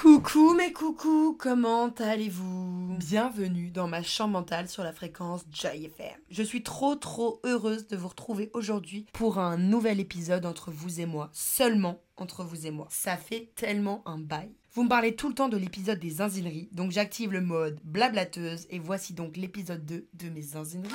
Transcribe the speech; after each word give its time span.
Coucou 0.00 0.54
mes 0.54 0.72
coucous, 0.72 1.36
comment 1.38 1.88
allez-vous? 1.98 2.96
Bienvenue 2.96 3.70
dans 3.70 3.86
ma 3.86 4.02
chambre 4.02 4.32
mentale 4.32 4.66
sur 4.66 4.82
la 4.82 4.94
fréquence 4.94 5.44
Joy 5.52 5.84
FM. 5.84 6.18
Je 6.30 6.42
suis 6.42 6.62
trop 6.62 6.94
trop 6.94 7.38
heureuse 7.44 7.86
de 7.86 7.98
vous 7.98 8.08
retrouver 8.08 8.50
aujourd'hui 8.54 9.04
pour 9.12 9.38
un 9.38 9.58
nouvel 9.58 10.00
épisode 10.00 10.46
entre 10.46 10.70
vous 10.70 11.00
et 11.00 11.06
moi, 11.06 11.28
seulement 11.34 12.00
entre 12.16 12.44
vous 12.44 12.66
et 12.66 12.70
moi. 12.70 12.86
Ça 12.88 13.18
fait 13.18 13.52
tellement 13.56 14.02
un 14.06 14.16
bail. 14.16 14.54
Vous 14.72 14.84
me 14.84 14.88
parlez 14.88 15.14
tout 15.14 15.28
le 15.28 15.34
temps 15.34 15.50
de 15.50 15.58
l'épisode 15.58 15.98
des 15.98 16.08
zinzineries, 16.08 16.70
donc 16.72 16.92
j'active 16.92 17.32
le 17.32 17.42
mode 17.42 17.78
blablateuse 17.84 18.66
et 18.70 18.78
voici 18.78 19.12
donc 19.12 19.36
l'épisode 19.36 19.84
2 19.84 20.08
de 20.14 20.30
mes 20.30 20.40
zinzineries. 20.40 20.94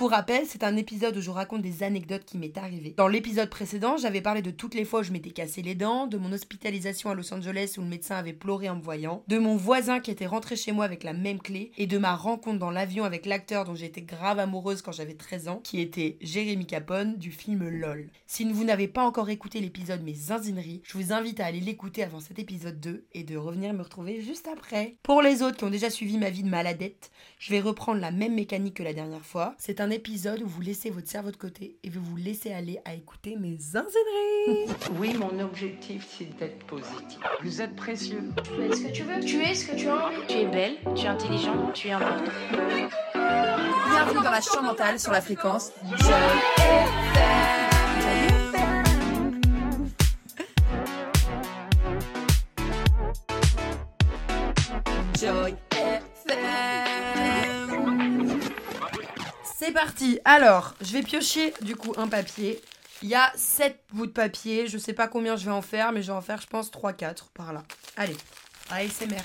Pour 0.00 0.12
rappel, 0.12 0.46
c'est 0.46 0.64
un 0.64 0.78
épisode 0.78 1.14
où 1.18 1.20
je 1.20 1.28
raconte 1.28 1.60
des 1.60 1.82
anecdotes 1.82 2.24
qui 2.24 2.38
m'est 2.38 2.56
arrivé. 2.56 2.94
Dans 2.96 3.06
l'épisode 3.06 3.50
précédent, 3.50 3.98
j'avais 3.98 4.22
parlé 4.22 4.40
de 4.40 4.50
toutes 4.50 4.72
les 4.72 4.86
fois 4.86 5.00
où 5.00 5.02
je 5.02 5.12
m'étais 5.12 5.28
cassé 5.28 5.60
les 5.60 5.74
dents, 5.74 6.06
de 6.06 6.16
mon 6.16 6.32
hospitalisation 6.32 7.10
à 7.10 7.14
Los 7.14 7.34
Angeles 7.34 7.74
où 7.76 7.82
le 7.82 7.86
médecin 7.86 8.16
avait 8.16 8.32
pleuré 8.32 8.70
en 8.70 8.76
me 8.76 8.80
voyant, 8.80 9.22
de 9.28 9.36
mon 9.36 9.56
voisin 9.56 10.00
qui 10.00 10.10
était 10.10 10.24
rentré 10.24 10.56
chez 10.56 10.72
moi 10.72 10.86
avec 10.86 11.04
la 11.04 11.12
même 11.12 11.38
clé, 11.38 11.70
et 11.76 11.86
de 11.86 11.98
ma 11.98 12.16
rencontre 12.16 12.58
dans 12.58 12.70
l'avion 12.70 13.04
avec 13.04 13.26
l'acteur 13.26 13.66
dont 13.66 13.74
j'étais 13.74 14.00
grave 14.00 14.38
amoureuse 14.38 14.80
quand 14.80 14.90
j'avais 14.90 15.12
13 15.12 15.48
ans, 15.48 15.60
qui 15.62 15.82
était 15.82 16.16
Jérémy 16.22 16.64
Capone 16.64 17.18
du 17.18 17.30
film 17.30 17.68
LOL. 17.68 18.08
Si 18.26 18.50
vous 18.50 18.64
n'avez 18.64 18.88
pas 18.88 19.04
encore 19.04 19.28
écouté 19.28 19.60
l'épisode 19.60 20.02
Mes 20.02 20.14
zinzineries, 20.14 20.80
je 20.82 20.96
vous 20.96 21.12
invite 21.12 21.40
à 21.40 21.44
aller 21.44 21.60
l'écouter 21.60 22.04
avant 22.04 22.20
cet 22.20 22.38
épisode 22.38 22.80
2 22.80 23.04
et 23.12 23.22
de 23.22 23.36
revenir 23.36 23.74
me 23.74 23.82
retrouver 23.82 24.22
juste 24.22 24.48
après. 24.50 24.96
Pour 25.02 25.20
les 25.20 25.42
autres 25.42 25.58
qui 25.58 25.64
ont 25.64 25.68
déjà 25.70 25.90
suivi 25.90 26.16
ma 26.16 26.30
vie 26.30 26.42
de 26.42 26.48
maladette, 26.48 27.10
je 27.38 27.50
vais 27.50 27.60
reprendre 27.60 28.00
la 28.00 28.10
même 28.10 28.34
mécanique 28.34 28.78
que 28.78 28.82
la 28.82 28.94
dernière 28.94 29.26
fois. 29.26 29.54
C'est 29.58 29.82
un 29.82 29.89
épisode 29.90 30.42
où 30.42 30.46
vous 30.46 30.60
laissez 30.60 30.90
votre 30.90 31.08
cerveau 31.08 31.30
de 31.30 31.36
côté 31.36 31.76
et 31.82 31.90
vous 31.90 32.02
vous 32.02 32.16
laissez 32.16 32.52
aller 32.52 32.80
à 32.84 32.94
écouter 32.94 33.36
mes 33.36 33.56
zinzineries. 33.58 34.74
Oui, 34.98 35.14
mon 35.14 35.38
objectif, 35.40 36.06
c'est 36.16 36.36
d'être 36.38 36.64
positif. 36.66 37.18
Vous 37.42 37.62
êtes 37.62 37.76
précieux. 37.76 38.30
Tu 38.44 38.62
es 38.62 38.74
ce 38.74 38.82
que 38.82 38.92
tu 38.92 39.02
veux. 39.02 39.20
Tu 39.20 39.42
es 39.42 39.54
ce 39.54 39.66
que 39.66 39.76
tu 39.76 39.88
as 39.88 40.06
envie. 40.06 40.26
Tu 40.28 40.36
es 40.38 40.46
belle, 40.46 40.76
tu 40.94 41.04
es 41.04 41.08
intelligente, 41.08 41.72
tu 41.74 41.88
es 41.88 41.92
important. 41.92 42.32
Bienvenue 43.14 44.24
dans 44.24 44.30
la 44.30 44.40
chambre 44.40 44.62
mentale 44.62 44.98
sur 44.98 45.12
la 45.12 45.20
fréquence 45.20 45.72
C'est 59.70 59.74
parti. 59.74 60.18
Alors, 60.24 60.74
je 60.80 60.94
vais 60.94 61.02
piocher 61.04 61.54
du 61.60 61.76
coup 61.76 61.92
un 61.96 62.08
papier. 62.08 62.60
Il 63.04 63.08
y 63.08 63.14
a 63.14 63.30
7 63.36 63.78
bouts 63.92 64.06
de 64.06 64.10
papier. 64.10 64.66
Je 64.66 64.76
sais 64.78 64.94
pas 64.94 65.06
combien 65.06 65.36
je 65.36 65.44
vais 65.44 65.52
en 65.52 65.62
faire, 65.62 65.92
mais 65.92 66.02
je 66.02 66.08
vais 66.08 66.18
en 66.18 66.20
faire, 66.20 66.40
je 66.40 66.48
pense, 66.48 66.72
3-4 66.72 67.30
par 67.32 67.52
là. 67.52 67.62
Allez, 67.96 68.16
ASMR. 68.68 69.22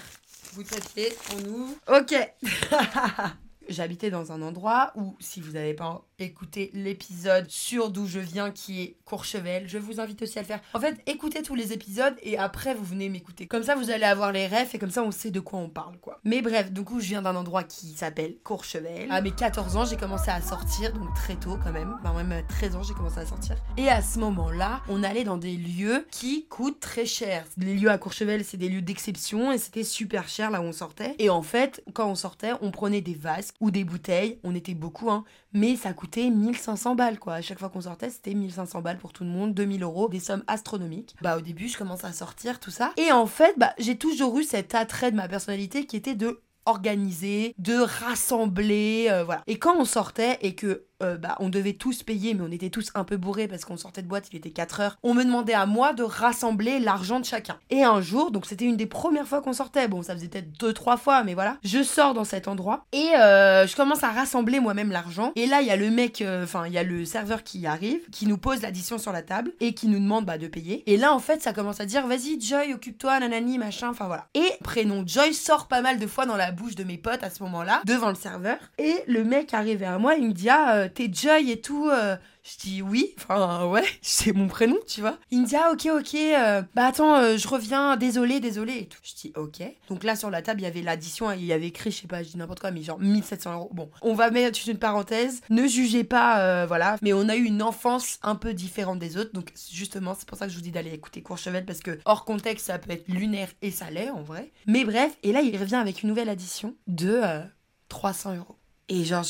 Bout 0.54 0.62
de 0.62 0.70
papier, 0.70 1.12
on 1.34 1.50
ouvre. 1.50 1.74
Ok. 1.88 2.14
J'habitais 3.70 4.12
dans 4.12 4.32
un 4.32 4.44
endroit 4.44 4.92
où, 4.94 5.18
si 5.20 5.42
vous 5.42 5.54
n'avez 5.54 5.74
pas 5.74 6.06
écouté 6.20 6.72
l'épisode 6.74 7.50
sur 7.50 7.90
d'où 7.90 8.08
je 8.08 8.20
viens, 8.20 8.52
qui 8.52 8.82
est 8.82 8.96
Courchevel, 9.06 9.68
je 9.68 9.78
vous 9.78 10.00
invite 10.00 10.22
aussi 10.22 10.40
à 10.40 10.42
le 10.42 10.48
faire. 10.48 10.62
En 10.74 10.80
fait, 10.80 11.02
écoutez 11.08 11.42
tous 11.42 11.56
les 11.56 11.74
épisodes 11.74 12.16
et 12.24 12.38
après 12.38 12.74
vous 12.74 12.84
venez 12.84 13.10
m'écouter. 13.10 13.48
Comme 13.48 13.64
ça, 13.64 13.76
vous 13.76 13.90
allez 13.90 14.04
avoir 14.04 14.32
les 14.32 14.48
refs 14.48 14.76
et 14.76 14.80
comme 14.80 14.92
ça, 14.92 15.04
on 15.04 15.12
sait 15.12 15.32
de 15.32 15.40
quoi 15.40 15.60
on 15.60 15.70
parle, 15.70 15.98
quoi. 15.98 16.20
Mais 16.24 16.42
bref, 16.42 16.72
du 16.72 16.84
coup, 16.84 17.00
je 17.00 17.08
viens 17.08 17.22
d'un 17.22 17.36
endroit 17.36 17.64
qui 17.64 17.94
s'appelle 17.94 18.36
Courchevel. 18.44 19.08
À 19.10 19.22
mes 19.22 19.32
14 19.32 19.76
ans, 19.78 19.86
j'ai 19.86 19.98
commencé 19.98 20.30
à 20.30 20.42
sortir, 20.42 20.94
donc 20.94 21.14
très 21.16 21.36
tôt 21.36 21.58
quand 21.64 21.72
même. 21.72 21.96
Enfin, 22.02 22.14
même 22.14 22.32
à 22.32 22.44
13 22.44 22.76
ans, 22.76 22.84
j'ai 22.84 22.94
commencé 22.94 23.20
à 23.20 23.26
sortir. 23.26 23.56
Et 23.78 23.90
à 23.90 24.02
ce 24.02 24.20
moment-là, 24.20 24.82
on 24.90 25.04
allait 25.04 25.24
dans 25.24 25.38
des 25.38 25.56
lieux 25.56 26.08
qui 26.12 26.46
coûtent 26.48 26.80
très 26.80 27.06
cher. 27.06 27.46
Les 27.58 27.76
lieux 27.76 27.90
à 27.90 27.98
Courchevel, 27.98 28.44
c'est 28.44 28.58
des 28.58 28.70
lieux 28.70 28.82
d'exception 28.82 29.52
et 29.52 29.58
c'était 29.58 29.84
super 29.84 30.28
cher 30.30 30.52
là 30.52 30.62
où 30.62 30.66
on 30.66 30.72
sortait. 30.72 31.16
Et 31.20 31.30
en 31.30 31.42
fait, 31.42 31.84
quand 31.94 32.10
on 32.10 32.16
sortait, 32.16 32.54
on 32.62 32.72
prenait 32.72 33.02
des 33.02 33.14
vases 33.14 33.54
ou 33.60 33.72
des 33.72 33.84
bouteilles. 33.84 34.40
On 34.44 34.56
était 34.56 34.74
beaucoup, 34.74 35.10
hein. 35.10 35.24
Mais 35.56 35.78
ça 35.78 35.94
coûtait 35.94 36.30
1500 36.30 36.96
balles, 36.96 37.18
quoi. 37.18 37.36
À 37.36 37.42
chaque 37.42 37.60
fois 37.60 37.70
qu'on 37.70 37.82
sortait, 37.82 38.10
c'était 38.10 38.34
1500 38.34 38.82
balles 38.82 38.98
pour 38.98 39.14
tout 39.14 39.24
le 39.24 39.30
monde, 39.30 39.54
2000 39.54 39.84
euros, 39.84 40.10
des 40.10 40.20
sommes 40.20 40.44
astronomiques. 40.48 41.16
Bah, 41.22 41.38
au 41.38 41.42
début, 41.42 41.70
je 41.70 41.78
commence 41.78 42.04
à 42.04 42.12
sortir, 42.12 42.60
tout 42.60 42.72
ça. 42.72 42.92
Et 42.98 43.12
en 43.14 43.26
fait, 43.26 43.56
bah, 43.58 43.74
j'ai 43.80 43.98
toujours 43.98 44.38
eu 44.38 44.44
cet 44.44 44.76
attrait 44.76 45.12
de 45.12 45.16
ma 45.16 45.30
personnalité 45.30 45.86
qui 45.86 45.96
était 45.96 46.14
de 46.14 46.42
organiser, 46.66 47.54
de 47.58 47.76
rassembler, 47.76 49.08
euh, 49.10 49.24
voilà. 49.24 49.44
Et 49.48 49.58
quand 49.58 49.76
on 49.78 49.86
sortait 49.86 50.38
et 50.42 50.56
que 50.56 50.84
euh, 51.04 51.18
bah, 51.18 51.36
on 51.40 51.50
devait 51.50 51.74
tous 51.74 52.04
payer, 52.04 52.34
mais 52.34 52.44
on 52.48 52.52
était 52.52 52.70
tous 52.70 52.92
un 52.96 53.04
peu 53.04 53.18
bourrés 53.18 53.48
parce 53.48 53.66
qu'on 53.66 53.78
sortait 53.78 54.02
de 54.02 54.08
boîte, 54.08 54.28
il 54.32 54.38
était 54.38 54.52
4 54.52 54.80
heures. 54.80 54.98
On 55.04 55.14
me 55.14 55.24
demandait 55.24 55.54
à 55.54 55.66
moi 55.66 55.94
de 55.94 56.04
rassembler 56.04 56.80
l'argent 56.80 57.20
de 57.20 57.26
chacun. 57.26 57.58
Et 57.70 57.84
un 57.84 58.02
jour, 58.02 58.32
donc 58.32 58.46
c'était 58.46 58.66
une 58.66 58.78
des 58.78 58.86
premières 58.86 59.28
fois 59.28 59.42
qu'on 59.42 59.54
sortait, 59.54 59.88
bon, 59.88 60.04
ça 60.04 60.16
faisait 60.16 60.28
peut-être 60.28 60.52
2-3 60.60 60.98
fois, 60.98 61.24
mais 61.24 61.34
voilà, 61.34 61.58
je 61.64 61.84
sors 61.84 62.14
dans 62.14 62.24
cet 62.24 62.48
endroit 62.48 62.86
et 62.94 63.10
euh, 63.18 63.68
je 63.68 63.76
commence 63.76 64.04
à 64.04 64.10
rassembler 64.10 64.60
moi-même 64.60 64.92
l'argent. 64.92 65.32
Et 65.36 65.48
là, 65.48 65.62
il 65.62 65.68
y 65.68 65.72
a 65.72 65.76
le 65.76 65.90
mec, 65.90 66.24
enfin, 66.44 66.66
il 66.68 66.74
y 66.74 66.78
a 66.78 66.84
le 66.84 67.06
serveur 67.06 67.44
qui 67.44 67.66
arrive, 67.68 68.00
qui 68.12 68.26
nous 68.26 68.38
pose 68.38 68.62
l'addition 68.62 68.98
sur 68.98 69.12
la 69.12 69.22
table 69.22 69.52
et 69.60 69.74
qui 69.74 69.88
nous 69.88 70.00
demande 70.00 70.26
bah, 70.26 70.38
de 70.38 70.48
payer. 70.48 70.84
Et 70.90 70.98
là, 70.98 71.14
en 71.14 71.20
fait, 71.20 71.42
ça 71.42 71.54
commence 71.54 71.80
à 71.82 71.86
dire, 71.86 72.08
vas-y, 72.08 72.40
Joy, 72.40 72.74
occupe-toi, 72.74 73.20
nanani, 73.20 73.58
machin, 73.58 73.90
enfin 73.90 74.08
voilà. 74.08 74.28
Et 74.34 74.50
prénom 74.64 75.04
Joy 75.06 75.34
sort 75.34 75.68
pas 75.68 75.82
mal 75.82 76.00
de 76.00 76.08
fois 76.08 76.26
dans 76.26 76.38
la 76.38 76.52
bouche 76.52 76.76
de 76.76 76.84
mes 76.84 76.98
potes 76.98 77.24
à 77.24 77.30
ce 77.30 77.44
moment-là, 77.44 77.82
devant 77.86 78.10
le 78.10 78.16
serveur. 78.16 78.58
Et 78.78 78.96
le 79.08 79.24
mec 79.24 79.54
arrive 79.54 79.84
à 79.84 79.98
moi, 79.98 80.16
il 80.16 80.28
me 80.28 80.34
dit, 80.34 80.50
ah, 80.50 80.85
euh, 80.86 80.90
t'es 80.94 81.10
Joy 81.12 81.52
et 81.52 81.62
tout. 81.62 81.90
euh. 81.90 82.16
Je 82.48 82.60
dis 82.60 82.82
oui, 82.84 83.16
enfin 83.18 83.66
ouais, 83.66 83.84
c'est 84.04 84.32
mon 84.32 84.48
prénom, 84.48 84.78
tu 84.88 85.02
vois. 85.02 85.18
Il 85.32 85.42
me 85.42 85.48
dit 85.48 85.56
ah 85.56 85.72
ok 85.74 85.88
ok, 85.98 86.14
euh, 86.14 86.62
bah 86.76 86.86
attends, 86.86 87.36
je 87.36 87.48
reviens, 87.48 87.98
désolé, 87.98 88.40
désolé 88.40 88.74
et 88.82 88.86
tout. 88.86 89.00
Je 89.02 89.16
dis 89.16 89.34
ok. 89.36 89.64
Donc 89.90 90.04
là 90.04 90.16
sur 90.16 90.30
la 90.30 90.44
table 90.44 90.62
il 90.62 90.66
y 90.66 90.68
avait 90.68 90.84
l'addition, 90.84 91.32
il 91.32 91.44
y 91.44 91.54
avait 91.54 91.70
écrit, 91.70 91.90
je 91.90 92.02
sais 92.02 92.08
pas, 92.08 92.22
je 92.22 92.30
dis 92.30 92.38
n'importe 92.38 92.60
quoi, 92.60 92.70
mais 92.70 92.84
genre 92.84 93.00
1700 93.00 93.54
euros. 93.56 93.72
Bon, 93.74 93.90
on 94.04 94.14
va 94.14 94.30
mettre 94.30 94.60
une 94.70 94.78
parenthèse, 94.78 95.42
ne 95.50 95.66
jugez 95.66 96.04
pas, 96.04 96.68
voilà. 96.68 96.98
Mais 97.02 97.14
on 97.14 97.28
a 97.30 97.36
eu 97.36 97.46
une 97.46 97.64
enfance 97.64 98.20
un 98.22 98.36
peu 98.36 98.54
différente 98.54 99.00
des 99.00 99.18
autres, 99.18 99.34
donc 99.34 99.52
justement 99.72 100.14
c'est 100.14 100.28
pour 100.28 100.38
ça 100.38 100.46
que 100.46 100.52
je 100.52 100.58
vous 100.58 100.64
dis 100.64 100.72
d'aller 100.72 100.92
écouter 100.94 101.24
Courchevel 101.24 101.66
parce 101.66 101.80
que 101.80 101.98
hors 102.06 102.26
contexte 102.26 102.68
ça 102.68 102.78
peut 102.78 102.92
être 102.92 103.08
lunaire 103.08 103.50
et 103.64 103.72
ça 103.72 103.90
l'est 103.90 104.12
en 104.12 104.22
vrai. 104.22 104.52
Mais 104.68 104.86
bref, 104.86 105.18
et 105.24 105.32
là 105.32 105.42
il 105.42 105.58
revient 105.58 105.78
avec 105.78 106.04
une 106.04 106.10
nouvelle 106.10 106.30
addition 106.30 106.76
de 106.86 107.10
euh, 107.24 107.42
300 107.90 108.36
euros. 108.36 108.58
Et 108.88 109.04
genre 109.04 109.26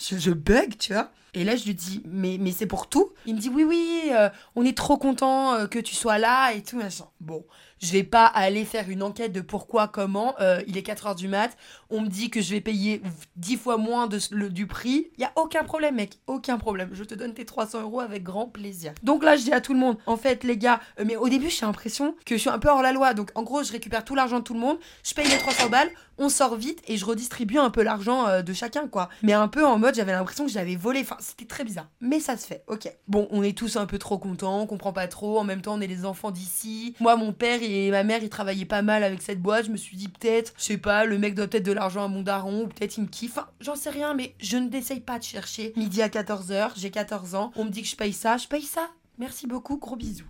je, 0.00 0.18
je 0.18 0.30
bug, 0.30 0.76
tu 0.78 0.92
vois. 0.92 1.10
Et 1.34 1.44
là, 1.44 1.56
je 1.56 1.64
lui 1.64 1.74
dis, 1.74 2.02
mais, 2.06 2.38
mais 2.40 2.52
c'est 2.52 2.66
pour 2.66 2.88
tout? 2.88 3.12
Il 3.26 3.34
me 3.34 3.40
dit, 3.40 3.48
oui, 3.48 3.64
oui, 3.64 4.02
euh, 4.12 4.28
on 4.56 4.64
est 4.64 4.76
trop 4.76 4.96
content 4.96 5.54
euh, 5.54 5.66
que 5.66 5.78
tu 5.78 5.94
sois 5.94 6.18
là 6.18 6.52
et 6.52 6.62
tout, 6.62 6.76
machin. 6.76 7.06
Bon, 7.20 7.44
je 7.80 7.92
vais 7.92 8.02
pas 8.02 8.26
aller 8.26 8.64
faire 8.64 8.90
une 8.90 9.02
enquête 9.02 9.32
de 9.32 9.40
pourquoi, 9.40 9.88
comment. 9.88 10.34
Euh, 10.40 10.60
il 10.66 10.76
est 10.76 10.86
4h 10.86 11.16
du 11.16 11.28
mat, 11.28 11.56
on 11.88 12.02
me 12.02 12.08
dit 12.08 12.30
que 12.30 12.40
je 12.40 12.50
vais 12.50 12.60
payer 12.60 13.02
10 13.36 13.56
fois 13.56 13.76
moins 13.76 14.06
de, 14.06 14.18
le, 14.30 14.50
du 14.50 14.66
prix. 14.66 15.10
Il 15.16 15.22
y 15.22 15.24
a 15.24 15.32
aucun 15.36 15.64
problème, 15.64 15.96
mec, 15.96 16.18
aucun 16.26 16.58
problème. 16.58 16.90
Je 16.92 17.04
te 17.04 17.14
donne 17.14 17.32
tes 17.32 17.44
300 17.44 17.82
euros 17.82 18.00
avec 18.00 18.22
grand 18.22 18.46
plaisir. 18.46 18.92
Donc 19.02 19.24
là, 19.24 19.36
je 19.36 19.44
dis 19.44 19.52
à 19.52 19.60
tout 19.60 19.72
le 19.72 19.78
monde, 19.78 19.96
en 20.06 20.16
fait, 20.16 20.44
les 20.44 20.56
gars, 20.56 20.80
mais 21.04 21.16
au 21.16 21.28
début, 21.28 21.48
j'ai 21.48 21.64
l'impression 21.64 22.14
que 22.26 22.36
je 22.36 22.40
suis 22.40 22.50
un 22.50 22.58
peu 22.58 22.68
hors 22.68 22.82
la 22.82 22.92
loi. 22.92 23.14
Donc 23.14 23.30
en 23.34 23.42
gros, 23.42 23.62
je 23.62 23.72
récupère 23.72 24.04
tout 24.04 24.14
l'argent 24.14 24.40
de 24.40 24.44
tout 24.44 24.54
le 24.54 24.60
monde, 24.60 24.78
je 25.02 25.14
paye 25.14 25.28
les 25.28 25.38
300 25.38 25.68
balles, 25.68 25.90
on 26.18 26.28
sort 26.28 26.56
vite 26.56 26.82
et 26.86 26.98
je 26.98 27.04
redistribue 27.04 27.58
un 27.58 27.70
peu 27.70 27.82
l'argent 27.82 28.42
de 28.42 28.52
chacun, 28.52 28.88
quoi. 28.88 29.08
Mais 29.22 29.32
un 29.32 29.48
peu 29.48 29.64
en 29.64 29.78
mode, 29.78 29.94
j'avais 29.94 30.12
l'impression 30.12 30.44
que 30.44 30.52
j'avais 30.52 30.76
volé. 30.76 31.00
Enfin, 31.00 31.16
c'était 31.20 31.44
très 31.44 31.64
bizarre. 31.64 31.88
Mais 32.00 32.20
ça 32.20 32.36
se 32.36 32.46
fait, 32.46 32.64
ok. 32.66 32.92
Bon, 33.08 33.28
on 33.30 33.42
est 33.42 33.56
tous 33.56 33.76
un 33.76 33.86
peu 33.86 33.98
trop 33.98 34.18
contents, 34.18 34.60
on 34.60 34.66
comprend 34.66 34.92
pas 34.92 35.08
trop. 35.08 35.38
En 35.38 35.44
même 35.44 35.62
temps, 35.62 35.74
on 35.74 35.80
est 35.80 35.86
les 35.86 36.04
enfants 36.04 36.30
d'ici. 36.30 36.94
Moi, 37.00 37.16
mon 37.16 37.32
père 37.32 37.60
et 37.62 37.90
ma 37.90 38.02
mère, 38.02 38.22
ils 38.22 38.30
travaillaient 38.30 38.64
pas 38.64 38.82
mal 38.82 39.04
avec 39.04 39.22
cette 39.22 39.40
boîte. 39.40 39.66
Je 39.66 39.70
me 39.70 39.76
suis 39.76 39.96
dit, 39.96 40.08
peut-être, 40.08 40.52
je 40.56 40.64
sais 40.64 40.78
pas, 40.78 41.04
le 41.04 41.18
mec 41.18 41.34
doit 41.34 41.46
peut-être 41.46 41.66
de 41.66 41.72
l'argent 41.72 42.04
à 42.04 42.08
mon 42.08 42.22
daron, 42.22 42.64
ou 42.64 42.68
peut-être 42.68 42.96
il 42.96 43.04
me 43.04 43.08
kiffe. 43.08 43.38
Enfin, 43.38 43.48
j'en 43.60 43.76
sais 43.76 43.90
rien, 43.90 44.14
mais 44.14 44.34
je 44.40 44.56
ne 44.56 44.68
n'essaye 44.68 45.00
pas 45.00 45.18
de 45.18 45.24
chercher. 45.24 45.72
Midi 45.76 46.02
à 46.02 46.08
14h, 46.08 46.72
j'ai 46.76 46.90
14 46.90 47.34
ans. 47.34 47.52
On 47.56 47.64
me 47.64 47.70
dit 47.70 47.82
que 47.82 47.88
je 47.88 47.96
paye 47.96 48.12
ça, 48.12 48.36
je 48.36 48.48
paye 48.48 48.62
ça. 48.62 48.90
Merci 49.18 49.46
beaucoup, 49.46 49.76
gros 49.76 49.96
bisous. 49.96 50.26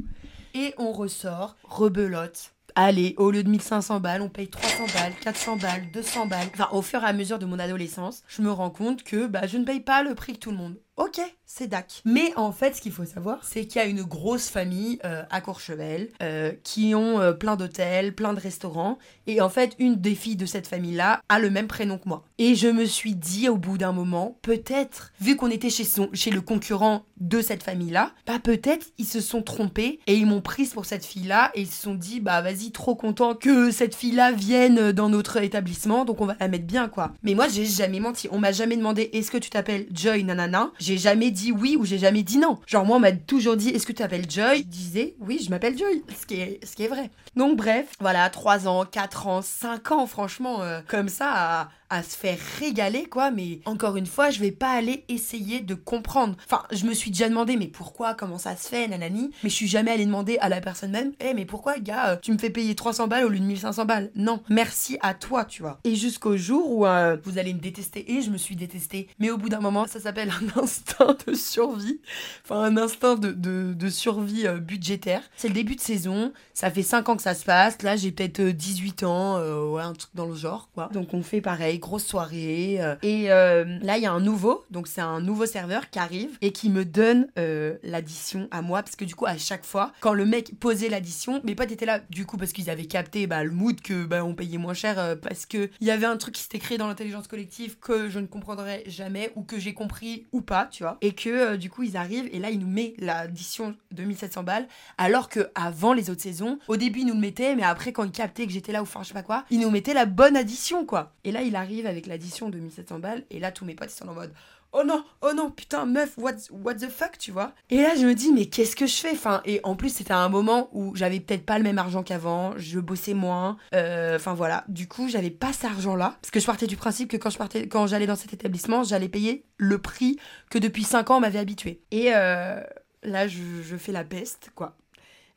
Et 0.54 0.74
on 0.78 0.92
ressort, 0.92 1.56
rebelote. 1.62 2.52
Allez, 2.74 3.14
au 3.18 3.30
lieu 3.30 3.42
de 3.42 3.48
1500 3.48 4.00
balles, 4.00 4.22
on 4.22 4.28
paye 4.28 4.48
300 4.48 4.86
balles, 4.94 5.12
400 5.20 5.56
balles, 5.56 5.90
200 5.92 6.26
balles. 6.26 6.48
Enfin, 6.54 6.68
au 6.72 6.82
fur 6.82 7.02
et 7.02 7.06
à 7.06 7.12
mesure 7.12 7.38
de 7.38 7.46
mon 7.46 7.58
adolescence, 7.58 8.22
je 8.28 8.42
me 8.42 8.50
rends 8.50 8.70
compte 8.70 9.02
que 9.02 9.26
bah, 9.26 9.46
je 9.46 9.58
ne 9.58 9.64
paye 9.64 9.80
pas 9.80 10.02
le 10.02 10.14
prix 10.14 10.34
que 10.34 10.38
tout 10.38 10.50
le 10.50 10.56
monde. 10.56 10.76
Ok, 11.00 11.18
c'est 11.46 11.66
dac. 11.66 12.02
Mais 12.04 12.34
en 12.36 12.52
fait, 12.52 12.76
ce 12.76 12.82
qu'il 12.82 12.92
faut 12.92 13.06
savoir, 13.06 13.42
c'est 13.42 13.64
qu'il 13.64 13.80
y 13.80 13.84
a 13.84 13.88
une 13.88 14.02
grosse 14.02 14.50
famille 14.50 14.98
euh, 15.06 15.22
à 15.30 15.40
Courchevel 15.40 16.10
euh, 16.22 16.52
qui 16.62 16.94
ont 16.94 17.18
euh, 17.18 17.32
plein 17.32 17.56
d'hôtels, 17.56 18.14
plein 18.14 18.34
de 18.34 18.38
restaurants. 18.38 18.98
Et 19.26 19.40
en 19.40 19.48
fait, 19.48 19.74
une 19.78 19.96
des 19.96 20.14
filles 20.14 20.36
de 20.36 20.44
cette 20.44 20.66
famille-là 20.66 21.22
a 21.30 21.38
le 21.38 21.48
même 21.48 21.68
prénom 21.68 21.96
que 21.96 22.06
moi. 22.06 22.24
Et 22.36 22.54
je 22.54 22.68
me 22.68 22.84
suis 22.84 23.14
dit 23.14 23.48
au 23.48 23.56
bout 23.56 23.78
d'un 23.78 23.92
moment, 23.92 24.36
peut-être, 24.42 25.14
vu 25.22 25.36
qu'on 25.36 25.48
était 25.48 25.70
chez, 25.70 25.84
son, 25.84 26.10
chez 26.12 26.30
le 26.30 26.42
concurrent 26.42 27.06
de 27.16 27.40
cette 27.40 27.62
famille-là, 27.62 28.12
bah 28.26 28.38
peut-être 28.42 28.86
ils 28.98 29.06
se 29.06 29.20
sont 29.20 29.42
trompés 29.42 30.00
et 30.06 30.14
ils 30.14 30.26
m'ont 30.26 30.40
prise 30.40 30.72
pour 30.72 30.86
cette 30.86 31.04
fille-là 31.04 31.50
et 31.54 31.62
ils 31.62 31.70
se 31.70 31.82
sont 31.82 31.94
dit, 31.94 32.20
bah 32.20 32.40
vas-y, 32.42 32.72
trop 32.72 32.94
content 32.94 33.34
que 33.34 33.70
cette 33.70 33.94
fille-là 33.94 34.32
vienne 34.32 34.92
dans 34.92 35.08
notre 35.08 35.38
établissement, 35.38 36.04
donc 36.04 36.20
on 36.20 36.26
va 36.26 36.36
la 36.40 36.48
mettre 36.48 36.66
bien 36.66 36.88
quoi. 36.88 37.12
Mais 37.22 37.34
moi, 37.34 37.48
j'ai 37.48 37.66
jamais 37.66 38.00
menti. 38.00 38.28
On 38.30 38.38
m'a 38.38 38.52
jamais 38.52 38.76
demandé, 38.76 39.10
est-ce 39.12 39.30
que 39.30 39.38
tu 39.38 39.50
t'appelles 39.50 39.86
Joy 39.92 40.24
Nanana 40.24 40.72
j'ai 40.90 40.98
jamais 40.98 41.30
dit 41.30 41.52
oui 41.52 41.76
ou 41.78 41.84
j'ai 41.84 41.98
jamais 41.98 42.24
dit 42.24 42.38
non. 42.38 42.58
Genre 42.66 42.84
moi 42.84 42.96
on 42.96 43.00
m'a 43.00 43.12
toujours 43.12 43.56
dit 43.56 43.68
est-ce 43.68 43.86
que 43.86 43.92
tu 43.92 43.98
t'appelles 43.98 44.28
Joy? 44.28 44.58
Je 44.58 44.62
disais 44.64 45.14
oui 45.20 45.40
je 45.44 45.48
m'appelle 45.50 45.78
Joy, 45.78 46.02
ce 46.20 46.26
qui 46.26 46.34
est, 46.34 46.66
ce 46.66 46.74
qui 46.74 46.82
est 46.82 46.88
vrai. 46.88 47.10
Donc 47.36 47.56
bref, 47.56 47.92
voilà, 48.00 48.28
3 48.28 48.66
ans, 48.66 48.84
4 48.84 49.26
ans, 49.28 49.40
5 49.40 49.92
ans 49.92 50.06
franchement, 50.06 50.62
euh, 50.62 50.80
comme 50.88 51.08
ça 51.08 51.68
à 51.90 52.02
se 52.04 52.16
faire 52.16 52.38
régaler 52.60 53.04
quoi, 53.06 53.30
mais 53.30 53.60
encore 53.64 53.96
une 53.96 54.06
fois 54.06 54.30
je 54.30 54.40
vais 54.40 54.52
pas 54.52 54.70
aller 54.70 55.04
essayer 55.08 55.60
de 55.60 55.74
comprendre. 55.74 56.36
Enfin 56.46 56.62
je 56.70 56.86
me 56.86 56.94
suis 56.94 57.10
déjà 57.10 57.28
demandé 57.28 57.56
mais 57.56 57.66
pourquoi, 57.66 58.14
comment 58.14 58.38
ça 58.38 58.56
se 58.56 58.68
fait, 58.68 58.86
nanani, 58.88 59.32
mais 59.42 59.50
je 59.50 59.54
suis 59.54 59.68
jamais 59.68 59.90
allée 59.90 60.06
demander 60.06 60.38
à 60.38 60.48
la 60.48 60.60
personne 60.60 60.92
même, 60.92 61.12
eh 61.20 61.34
mais 61.34 61.44
pourquoi 61.44 61.78
gars, 61.78 62.10
euh, 62.10 62.16
tu 62.22 62.32
me 62.32 62.38
fais 62.38 62.50
payer 62.50 62.74
300 62.74 63.08
balles 63.08 63.24
au 63.24 63.28
lieu 63.28 63.40
de 63.40 63.44
1500 63.44 63.84
balles? 63.84 64.10
Non, 64.14 64.40
merci 64.48 64.98
à 65.02 65.14
toi 65.14 65.44
tu 65.44 65.62
vois. 65.62 65.80
Et 65.84 65.96
jusqu'au 65.96 66.36
jour 66.36 66.70
où 66.70 66.86
euh, 66.86 67.16
vous 67.24 67.38
allez 67.38 67.52
me 67.52 67.60
détester 67.60 68.12
et 68.12 68.22
je 68.22 68.30
me 68.30 68.38
suis 68.38 68.56
détestée, 68.56 69.08
mais 69.18 69.30
au 69.30 69.36
bout 69.36 69.48
d'un 69.48 69.60
moment 69.60 69.86
ça 69.86 69.98
s'appelle 69.98 70.30
un 70.30 70.60
instinct 70.62 71.16
de 71.26 71.34
survie, 71.34 72.00
enfin 72.44 72.62
un 72.62 72.76
instinct 72.76 73.16
de, 73.16 73.32
de, 73.32 73.74
de 73.74 73.88
survie 73.88 74.46
euh, 74.46 74.58
budgétaire. 74.58 75.22
C'est 75.36 75.48
le 75.48 75.54
début 75.54 75.74
de 75.74 75.80
saison, 75.80 76.32
ça 76.54 76.70
fait 76.70 76.82
5 76.82 77.08
ans 77.08 77.16
que 77.16 77.22
ça 77.22 77.34
se 77.34 77.44
passe, 77.44 77.82
là 77.82 77.96
j'ai 77.96 78.12
peut-être 78.12 78.40
18 78.40 79.02
ans, 79.02 79.40
ouais 79.72 79.82
un 79.82 79.92
truc 79.92 80.10
dans 80.14 80.26
le 80.26 80.34
genre 80.34 80.68
quoi. 80.74 80.88
Donc 80.92 81.14
on 81.14 81.22
fait 81.22 81.40
pareil, 81.40 81.79
grosse 81.80 82.04
soirée. 82.06 82.76
euh, 82.80 82.94
et 83.02 83.32
euh, 83.32 83.64
là 83.82 83.96
il 83.96 84.02
y 84.02 84.06
a 84.06 84.12
un 84.12 84.20
nouveau, 84.20 84.64
donc 84.70 84.86
c'est 84.86 85.00
un 85.00 85.20
nouveau 85.20 85.46
serveur 85.46 85.90
qui 85.90 85.98
arrive 85.98 86.38
et 86.40 86.52
qui 86.52 86.70
me 86.70 86.84
donne 86.84 87.26
euh, 87.38 87.76
l'addition 87.82 88.48
à 88.50 88.62
moi, 88.62 88.82
parce 88.82 88.96
que 88.96 89.04
du 89.04 89.14
coup 89.14 89.26
à 89.26 89.36
chaque 89.36 89.64
fois, 89.64 89.92
quand 90.00 90.12
le 90.12 90.26
mec 90.26 90.58
posait 90.60 90.88
l'addition, 90.88 91.40
mes 91.44 91.54
potes 91.54 91.72
étaient 91.72 91.86
là 91.86 92.00
du 92.10 92.26
coup 92.26 92.36
parce 92.36 92.52
qu'ils 92.52 92.70
avaient 92.70 92.84
capté 92.86 93.26
bah, 93.26 93.42
le 93.42 93.50
mood 93.50 93.80
que 93.80 94.04
bah, 94.04 94.24
on 94.24 94.34
payait 94.34 94.58
moins 94.58 94.74
cher, 94.74 94.98
euh, 94.98 95.16
parce 95.16 95.46
que 95.46 95.70
il 95.80 95.86
y 95.86 95.90
avait 95.90 96.06
un 96.06 96.16
truc 96.16 96.34
qui 96.34 96.42
s'était 96.42 96.58
créé 96.58 96.78
dans 96.78 96.86
l'intelligence 96.86 97.26
collective 97.26 97.78
que 97.78 98.08
je 98.08 98.18
ne 98.18 98.26
comprendrais 98.26 98.84
jamais 98.86 99.32
ou 99.34 99.42
que 99.42 99.58
j'ai 99.58 99.74
compris 99.74 100.26
ou 100.32 100.40
pas, 100.42 100.66
tu 100.70 100.82
vois. 100.82 100.98
Et 101.00 101.12
que 101.12 101.56
du 101.56 101.70
coup 101.70 101.82
ils 101.82 101.96
arrivent 101.96 102.28
et 102.32 102.38
là 102.38 102.50
ils 102.50 102.58
nous 102.58 102.68
met 102.68 102.94
l'addition 102.98 103.74
de 103.90 104.02
1700 104.04 104.42
balles 104.42 104.66
alors 104.98 105.28
que 105.28 105.50
avant 105.54 105.92
les 105.92 106.10
autres 106.10 106.22
saisons, 106.22 106.58
au 106.68 106.76
début 106.76 107.00
ils 107.00 107.06
nous 107.06 107.14
le 107.14 107.20
mettaient 107.20 107.54
mais 107.56 107.62
après 107.62 107.92
quand 107.92 108.04
ils 108.04 108.10
captaient 108.10 108.46
que 108.46 108.52
j'étais 108.52 108.72
là 108.72 108.80
ou 108.80 108.82
enfin 108.82 109.02
je 109.02 109.08
sais 109.08 109.14
pas 109.14 109.22
quoi, 109.22 109.44
ils 109.50 109.60
nous 109.60 109.70
mettaient 109.70 109.94
la 109.94 110.06
bonne 110.06 110.36
addition 110.36 110.84
quoi. 110.84 111.12
Et 111.24 111.32
là 111.32 111.42
il 111.42 111.56
arrive 111.56 111.69
avec 111.86 112.06
l'addition 112.06 112.48
de 112.50 112.58
1700 112.58 112.98
balles 112.98 113.24
et 113.30 113.38
là 113.40 113.50
tous 113.52 113.64
mes 113.64 113.74
potes 113.74 113.90
ils 113.92 113.96
sont 113.96 114.08
en 114.08 114.14
mode 114.14 114.32
Oh 114.72 114.84
non, 114.86 115.02
oh 115.22 115.32
non, 115.34 115.50
putain, 115.50 115.84
meuf, 115.84 116.16
what, 116.16 116.34
what 116.52 116.74
the 116.74 116.88
fuck, 116.88 117.18
tu 117.18 117.32
vois. 117.32 117.54
Et 117.70 117.78
là, 117.82 117.96
je 117.96 118.06
me 118.06 118.14
dis, 118.14 118.32
mais 118.32 118.46
qu'est-ce 118.46 118.76
que 118.76 118.86
je 118.86 118.94
fais? 118.94 119.10
Enfin, 119.10 119.42
et 119.44 119.58
en 119.64 119.74
plus, 119.74 119.88
c'était 119.92 120.12
un 120.12 120.28
moment 120.28 120.68
où 120.70 120.94
j'avais 120.94 121.18
peut-être 121.18 121.44
pas 121.44 121.58
le 121.58 121.64
même 121.64 121.78
argent 121.78 122.04
qu'avant, 122.04 122.52
je 122.56 122.78
bossais 122.78 123.12
moins. 123.14 123.56
euh, 123.74 124.14
Enfin, 124.14 124.32
voilà. 124.32 124.62
Du 124.68 124.86
coup, 124.86 125.08
j'avais 125.08 125.30
pas 125.30 125.52
cet 125.52 125.64
argent-là. 125.72 126.16
Parce 126.22 126.30
que 126.30 126.38
je 126.38 126.46
partais 126.46 126.68
du 126.68 126.76
principe 126.76 127.10
que 127.10 127.16
quand 127.16 127.30
je 127.30 127.38
partais, 127.38 127.66
quand 127.66 127.88
j'allais 127.88 128.06
dans 128.06 128.14
cet 128.14 128.32
établissement, 128.32 128.84
j'allais 128.84 129.08
payer 129.08 129.44
le 129.56 129.78
prix 129.78 130.20
que 130.52 130.58
depuis 130.60 130.84
5 130.84 131.10
ans, 131.10 131.16
on 131.16 131.20
m'avait 131.20 131.40
habitué. 131.40 131.80
Et 131.90 132.14
euh, 132.14 132.60
là, 133.02 133.26
je, 133.26 133.40
je 133.64 133.76
fais 133.76 133.90
la 133.90 134.04
peste, 134.04 134.50
quoi. 134.54 134.76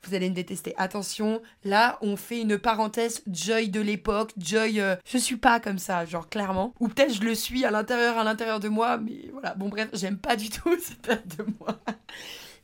Vous 0.06 0.14
allez 0.14 0.28
me 0.28 0.34
détester. 0.34 0.74
Attention, 0.76 1.40
là, 1.64 1.98
on 2.02 2.16
fait 2.16 2.40
une 2.40 2.58
parenthèse 2.58 3.22
Joy 3.26 3.68
de 3.68 3.80
l'époque. 3.80 4.32
Joy, 4.36 4.80
euh, 4.80 4.96
je 5.06 5.18
suis 5.18 5.36
pas 5.36 5.60
comme 5.60 5.78
ça, 5.78 6.04
genre 6.04 6.28
clairement. 6.28 6.74
Ou 6.80 6.88
peut-être 6.88 7.14
je 7.14 7.22
le 7.22 7.34
suis 7.34 7.64
à 7.64 7.70
l'intérieur, 7.70 8.18
à 8.18 8.24
l'intérieur 8.24 8.60
de 8.60 8.68
moi, 8.68 8.98
mais 8.98 9.30
voilà. 9.32 9.54
Bon, 9.54 9.68
bref, 9.68 9.88
j'aime 9.94 10.18
pas 10.18 10.36
du 10.36 10.50
tout 10.50 10.76
cette 10.80 11.02
perte 11.02 11.38
de 11.38 11.46
moi. 11.58 11.78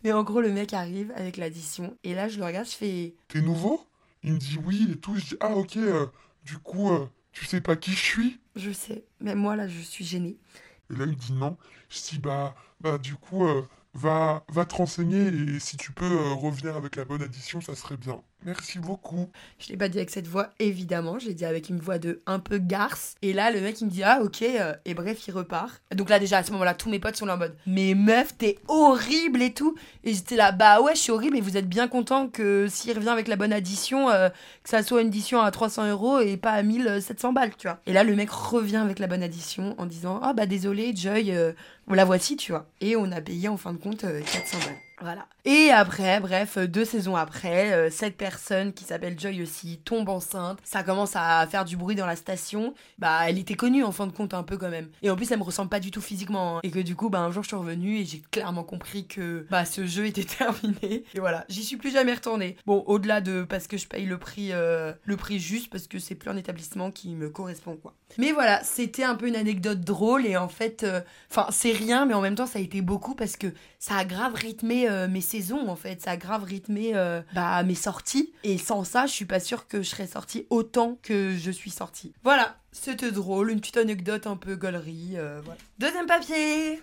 Mais 0.05 0.13
en 0.13 0.23
gros, 0.23 0.41
le 0.41 0.51
mec 0.51 0.73
arrive 0.73 1.13
avec 1.15 1.37
l'addition. 1.37 1.97
Et 2.05 2.15
là, 2.15 2.29
je 2.29 2.39
le 2.39 2.45
regarde, 2.45 2.67
je 2.67 2.77
fais. 2.77 3.15
T'es 3.29 3.41
nouveau? 3.41 3.87
Il 4.23 4.35
me 4.35 4.39
dit 4.39 4.59
oui 4.65 4.89
et 4.93 4.97
tout. 4.97 5.15
Je 5.17 5.25
dis 5.25 5.37
ah 5.41 5.55
ok, 5.55 5.77
euh, 5.77 6.07
du 6.45 6.59
coup, 6.59 6.91
euh, 6.91 7.07
tu 7.33 7.47
sais 7.47 7.61
pas 7.61 7.77
qui 7.77 7.93
je 7.93 8.05
suis? 8.05 8.41
Je 8.57 8.71
sais, 8.71 9.05
même 9.21 9.39
moi, 9.39 9.57
là, 9.57 9.69
je 9.69 9.81
suis 9.81 10.05
gênée. 10.05 10.37
Et 10.91 10.97
là, 10.97 11.05
il 11.05 11.13
me 11.13 11.15
dit 11.15 11.33
non. 11.33 11.57
Je 11.89 12.01
dis 12.01 12.19
bah, 12.19 12.55
bah 12.81 12.99
du 12.99 13.15
coup, 13.15 13.47
euh, 13.47 13.63
va, 13.95 14.45
va 14.49 14.65
te 14.67 14.75
renseigner 14.75 15.29
et 15.29 15.61
si 15.61 15.77
tu 15.77 15.93
peux 15.93 16.05
euh, 16.07 16.33
revenir 16.35 16.77
avec 16.77 16.97
la 16.97 17.05
bonne 17.05 17.23
addition, 17.23 17.61
ça 17.61 17.75
serait 17.75 17.97
bien. 17.97 18.23
Merci 18.45 18.79
beaucoup. 18.79 19.29
Je 19.59 19.69
l'ai 19.69 19.77
pas 19.77 19.89
dit 19.89 19.99
avec 19.99 20.11
cette 20.11 20.27
voix, 20.27 20.51
évidemment. 20.59 21.19
Je 21.19 21.27
l'ai 21.27 21.35
dit 21.35 21.45
avec 21.45 21.69
une 21.69 21.79
voix 21.79 21.99
de 21.99 22.23
un 22.27 22.39
peu 22.39 22.59
garce. 22.59 23.15
Et 23.21 23.33
là, 23.33 23.51
le 23.51 23.61
mec, 23.61 23.81
il 23.81 23.87
me 23.87 23.91
dit, 23.91 24.03
ah, 24.03 24.21
ok. 24.23 24.43
euh, 24.43 24.75
et 24.87 24.95
bref, 24.95 25.27
il 25.29 25.33
repart. 25.33 25.83
Donc 25.95 26.09
là, 26.09 26.19
déjà, 26.19 26.39
à 26.39 26.43
ce 26.43 26.51
moment-là, 26.53 26.75
tous 26.75 26.89
mes 26.89 26.99
potes 26.99 27.17
sont 27.17 27.27
là 27.27 27.35
en 27.35 27.39
mode, 27.39 27.55
mais 27.67 27.95
meuf, 27.95 28.37
t'es 28.39 28.59
horrible 28.69 29.43
et 29.43 29.53
tout. 29.53 29.75
Et 30.05 30.15
j'étais 30.15 30.37
là, 30.37 30.53
bah 30.53 30.81
ouais, 30.81 30.95
je 30.95 31.01
suis 31.01 31.13
horrible, 31.13 31.35
mais 31.35 31.41
vous 31.41 31.57
êtes 31.57 31.69
bien 31.69 31.87
content 31.89 32.29
que 32.29 32.67
s'il 32.69 32.97
revient 32.97 33.11
avec 33.11 33.29
la 33.29 33.37
bonne 33.37 33.53
addition, 33.53 34.09
euh, 34.11 34.31
que 34.63 34.71
ça 34.71 34.83
soit 34.83 35.03
une 35.03 35.09
addition 35.09 35.41
à 35.41 35.51
300 35.51 35.91
euros 35.91 36.21
et 36.21 36.37
pas 36.37 36.53
à 36.53 36.63
1700 36.63 37.33
balles, 37.33 37.55
tu 37.57 37.69
vois. 37.69 37.81
Et 37.87 37.93
là, 37.93 38.05
le 38.05 38.15
mec 38.17 38.31
revient 38.31 38.77
avec 38.77 38.99
la 38.99 39.07
bonne 39.07 39.23
addition 39.23 39.75
en 39.79 39.85
disant, 39.87 40.21
ah, 40.23 40.33
bah 40.33 40.47
désolé, 40.47 40.95
Joy, 40.97 41.33
euh, 41.33 41.53
la 41.89 42.05
voici, 42.05 42.37
tu 42.37 42.53
vois. 42.53 42.67
Et 42.81 42.97
on 42.97 43.11
a 43.13 43.21
payé 43.21 43.49
en 43.49 43.57
fin 43.57 43.73
de 43.73 43.79
compte 43.79 44.05
euh, 44.05 44.21
400 44.23 44.59
balles. 44.65 44.90
Voilà. 45.03 45.27
Et 45.47 45.71
après, 45.71 46.21
bref, 46.21 46.59
deux 46.59 46.85
saisons 46.85 47.17
après, 47.17 47.73
euh, 47.73 47.91
cette 47.91 48.17
personne 48.17 48.73
qui 48.75 48.85
s'appelle 48.85 49.19
Joy 49.19 49.43
aussi 49.43 49.79
tombe 49.85 50.09
enceinte. 50.11 50.59
Ça 50.63 50.83
commence 50.83 51.13
à 51.17 51.47
faire 51.51 51.65
du 51.65 51.77
bruit 51.77 51.97
dans 51.97 52.07
la 52.07 52.17
station. 52.17 52.75
Bah, 52.99 53.21
elle 53.27 53.39
était 53.39 53.55
connue 53.55 53.83
en 53.83 53.93
fin 53.93 54.07
de 54.07 54.13
compte 54.13 54.35
un 54.35 54.43
peu 54.43 54.59
quand 54.59 54.69
même. 54.69 54.89
Et 55.03 55.09
en 55.11 55.17
plus, 55.17 55.31
elle 55.33 55.39
me 55.39 55.45
ressemble 55.45 55.71
pas 55.71 55.81
du 55.81 55.91
tout 55.91 56.03
physiquement. 56.03 56.59
hein. 56.59 56.61
Et 56.63 56.71
que 56.71 56.79
du 56.81 56.95
coup, 56.97 57.09
bah, 57.09 57.21
un 57.21 57.31
jour, 57.31 57.43
je 57.43 57.49
suis 57.49 57.57
revenue 57.57 57.97
et 57.99 58.05
j'ai 58.05 58.21
clairement 58.31 58.65
compris 58.65 59.07
que 59.07 59.47
bah, 59.51 59.65
ce 59.65 59.87
jeu 59.87 60.07
était 60.07 60.25
terminé. 60.39 61.05
Et 61.15 61.21
voilà, 61.21 61.45
j'y 61.49 61.65
suis 61.65 61.77
plus 61.79 61.91
jamais 61.93 62.13
retournée. 62.15 62.57
Bon, 62.67 62.85
au-delà 62.87 63.21
de 63.23 63.43
parce 63.43 63.67
que 63.67 63.79
je 63.79 63.87
paye 63.89 64.05
le 64.05 64.19
prix, 64.19 64.53
euh, 64.53 64.93
le 65.05 65.17
prix 65.17 65.39
juste, 65.39 65.71
parce 65.71 65.87
que 65.87 65.99
c'est 65.99 66.15
plus 66.15 66.31
un 66.31 66.37
établissement 66.37 66.91
qui 66.91 67.15
me 67.15 67.31
correspond, 67.31 67.77
quoi. 67.77 67.95
Mais 68.19 68.33
voilà, 68.33 68.63
c'était 68.65 69.05
un 69.05 69.15
peu 69.15 69.29
une 69.29 69.37
anecdote 69.37 69.81
drôle 69.81 70.27
et 70.27 70.37
en 70.37 70.49
fait, 70.49 70.83
euh, 70.83 71.01
enfin, 71.31 71.47
c'est 71.51 71.73
rien, 71.73 72.07
mais 72.07 72.15
en 72.15 72.21
même 72.21 72.35
temps, 72.35 72.47
ça 72.47 72.59
a 72.59 72.63
été 72.63 72.83
beaucoup 72.83 73.15
parce 73.15 73.37
que 73.37 73.49
ça 73.79 73.97
a 73.97 74.05
grave 74.05 74.35
rythmé 74.35 74.89
euh, 74.89 75.09
mes 75.09 75.21
saisons, 75.21 75.69
en 75.69 75.77
fait. 75.77 76.03
Ça 76.03 76.13
a 76.13 76.17
grave 76.17 76.45
rythmé 76.45 76.93
euh, 76.95 77.23
bah, 77.35 77.63
mes 77.63 77.75
sorties. 77.75 78.33
Et 78.45 78.59
sans 78.59 78.85
ça, 78.85 79.07
je 79.07 79.13
suis 79.13 79.25
pas 79.25 79.41
sûre 79.41 79.67
que 79.67 79.83
je 79.83 79.89
serais 79.89 80.07
sortie 80.07 80.47
autant 80.51 80.99
que 81.03 81.37
je 81.37 81.51
suis 81.51 81.71
sortie. 81.71 82.13
Voilà, 82.25 82.57
c'était 82.73 83.13
drôle, 83.13 83.51
une 83.51 83.61
petite 83.61 83.77
anecdote 83.77 84.27
un 84.27 84.37
peu 84.37 84.57
gaulerie. 84.57 85.17
Deuxième 85.79 86.07
papier 86.07 86.81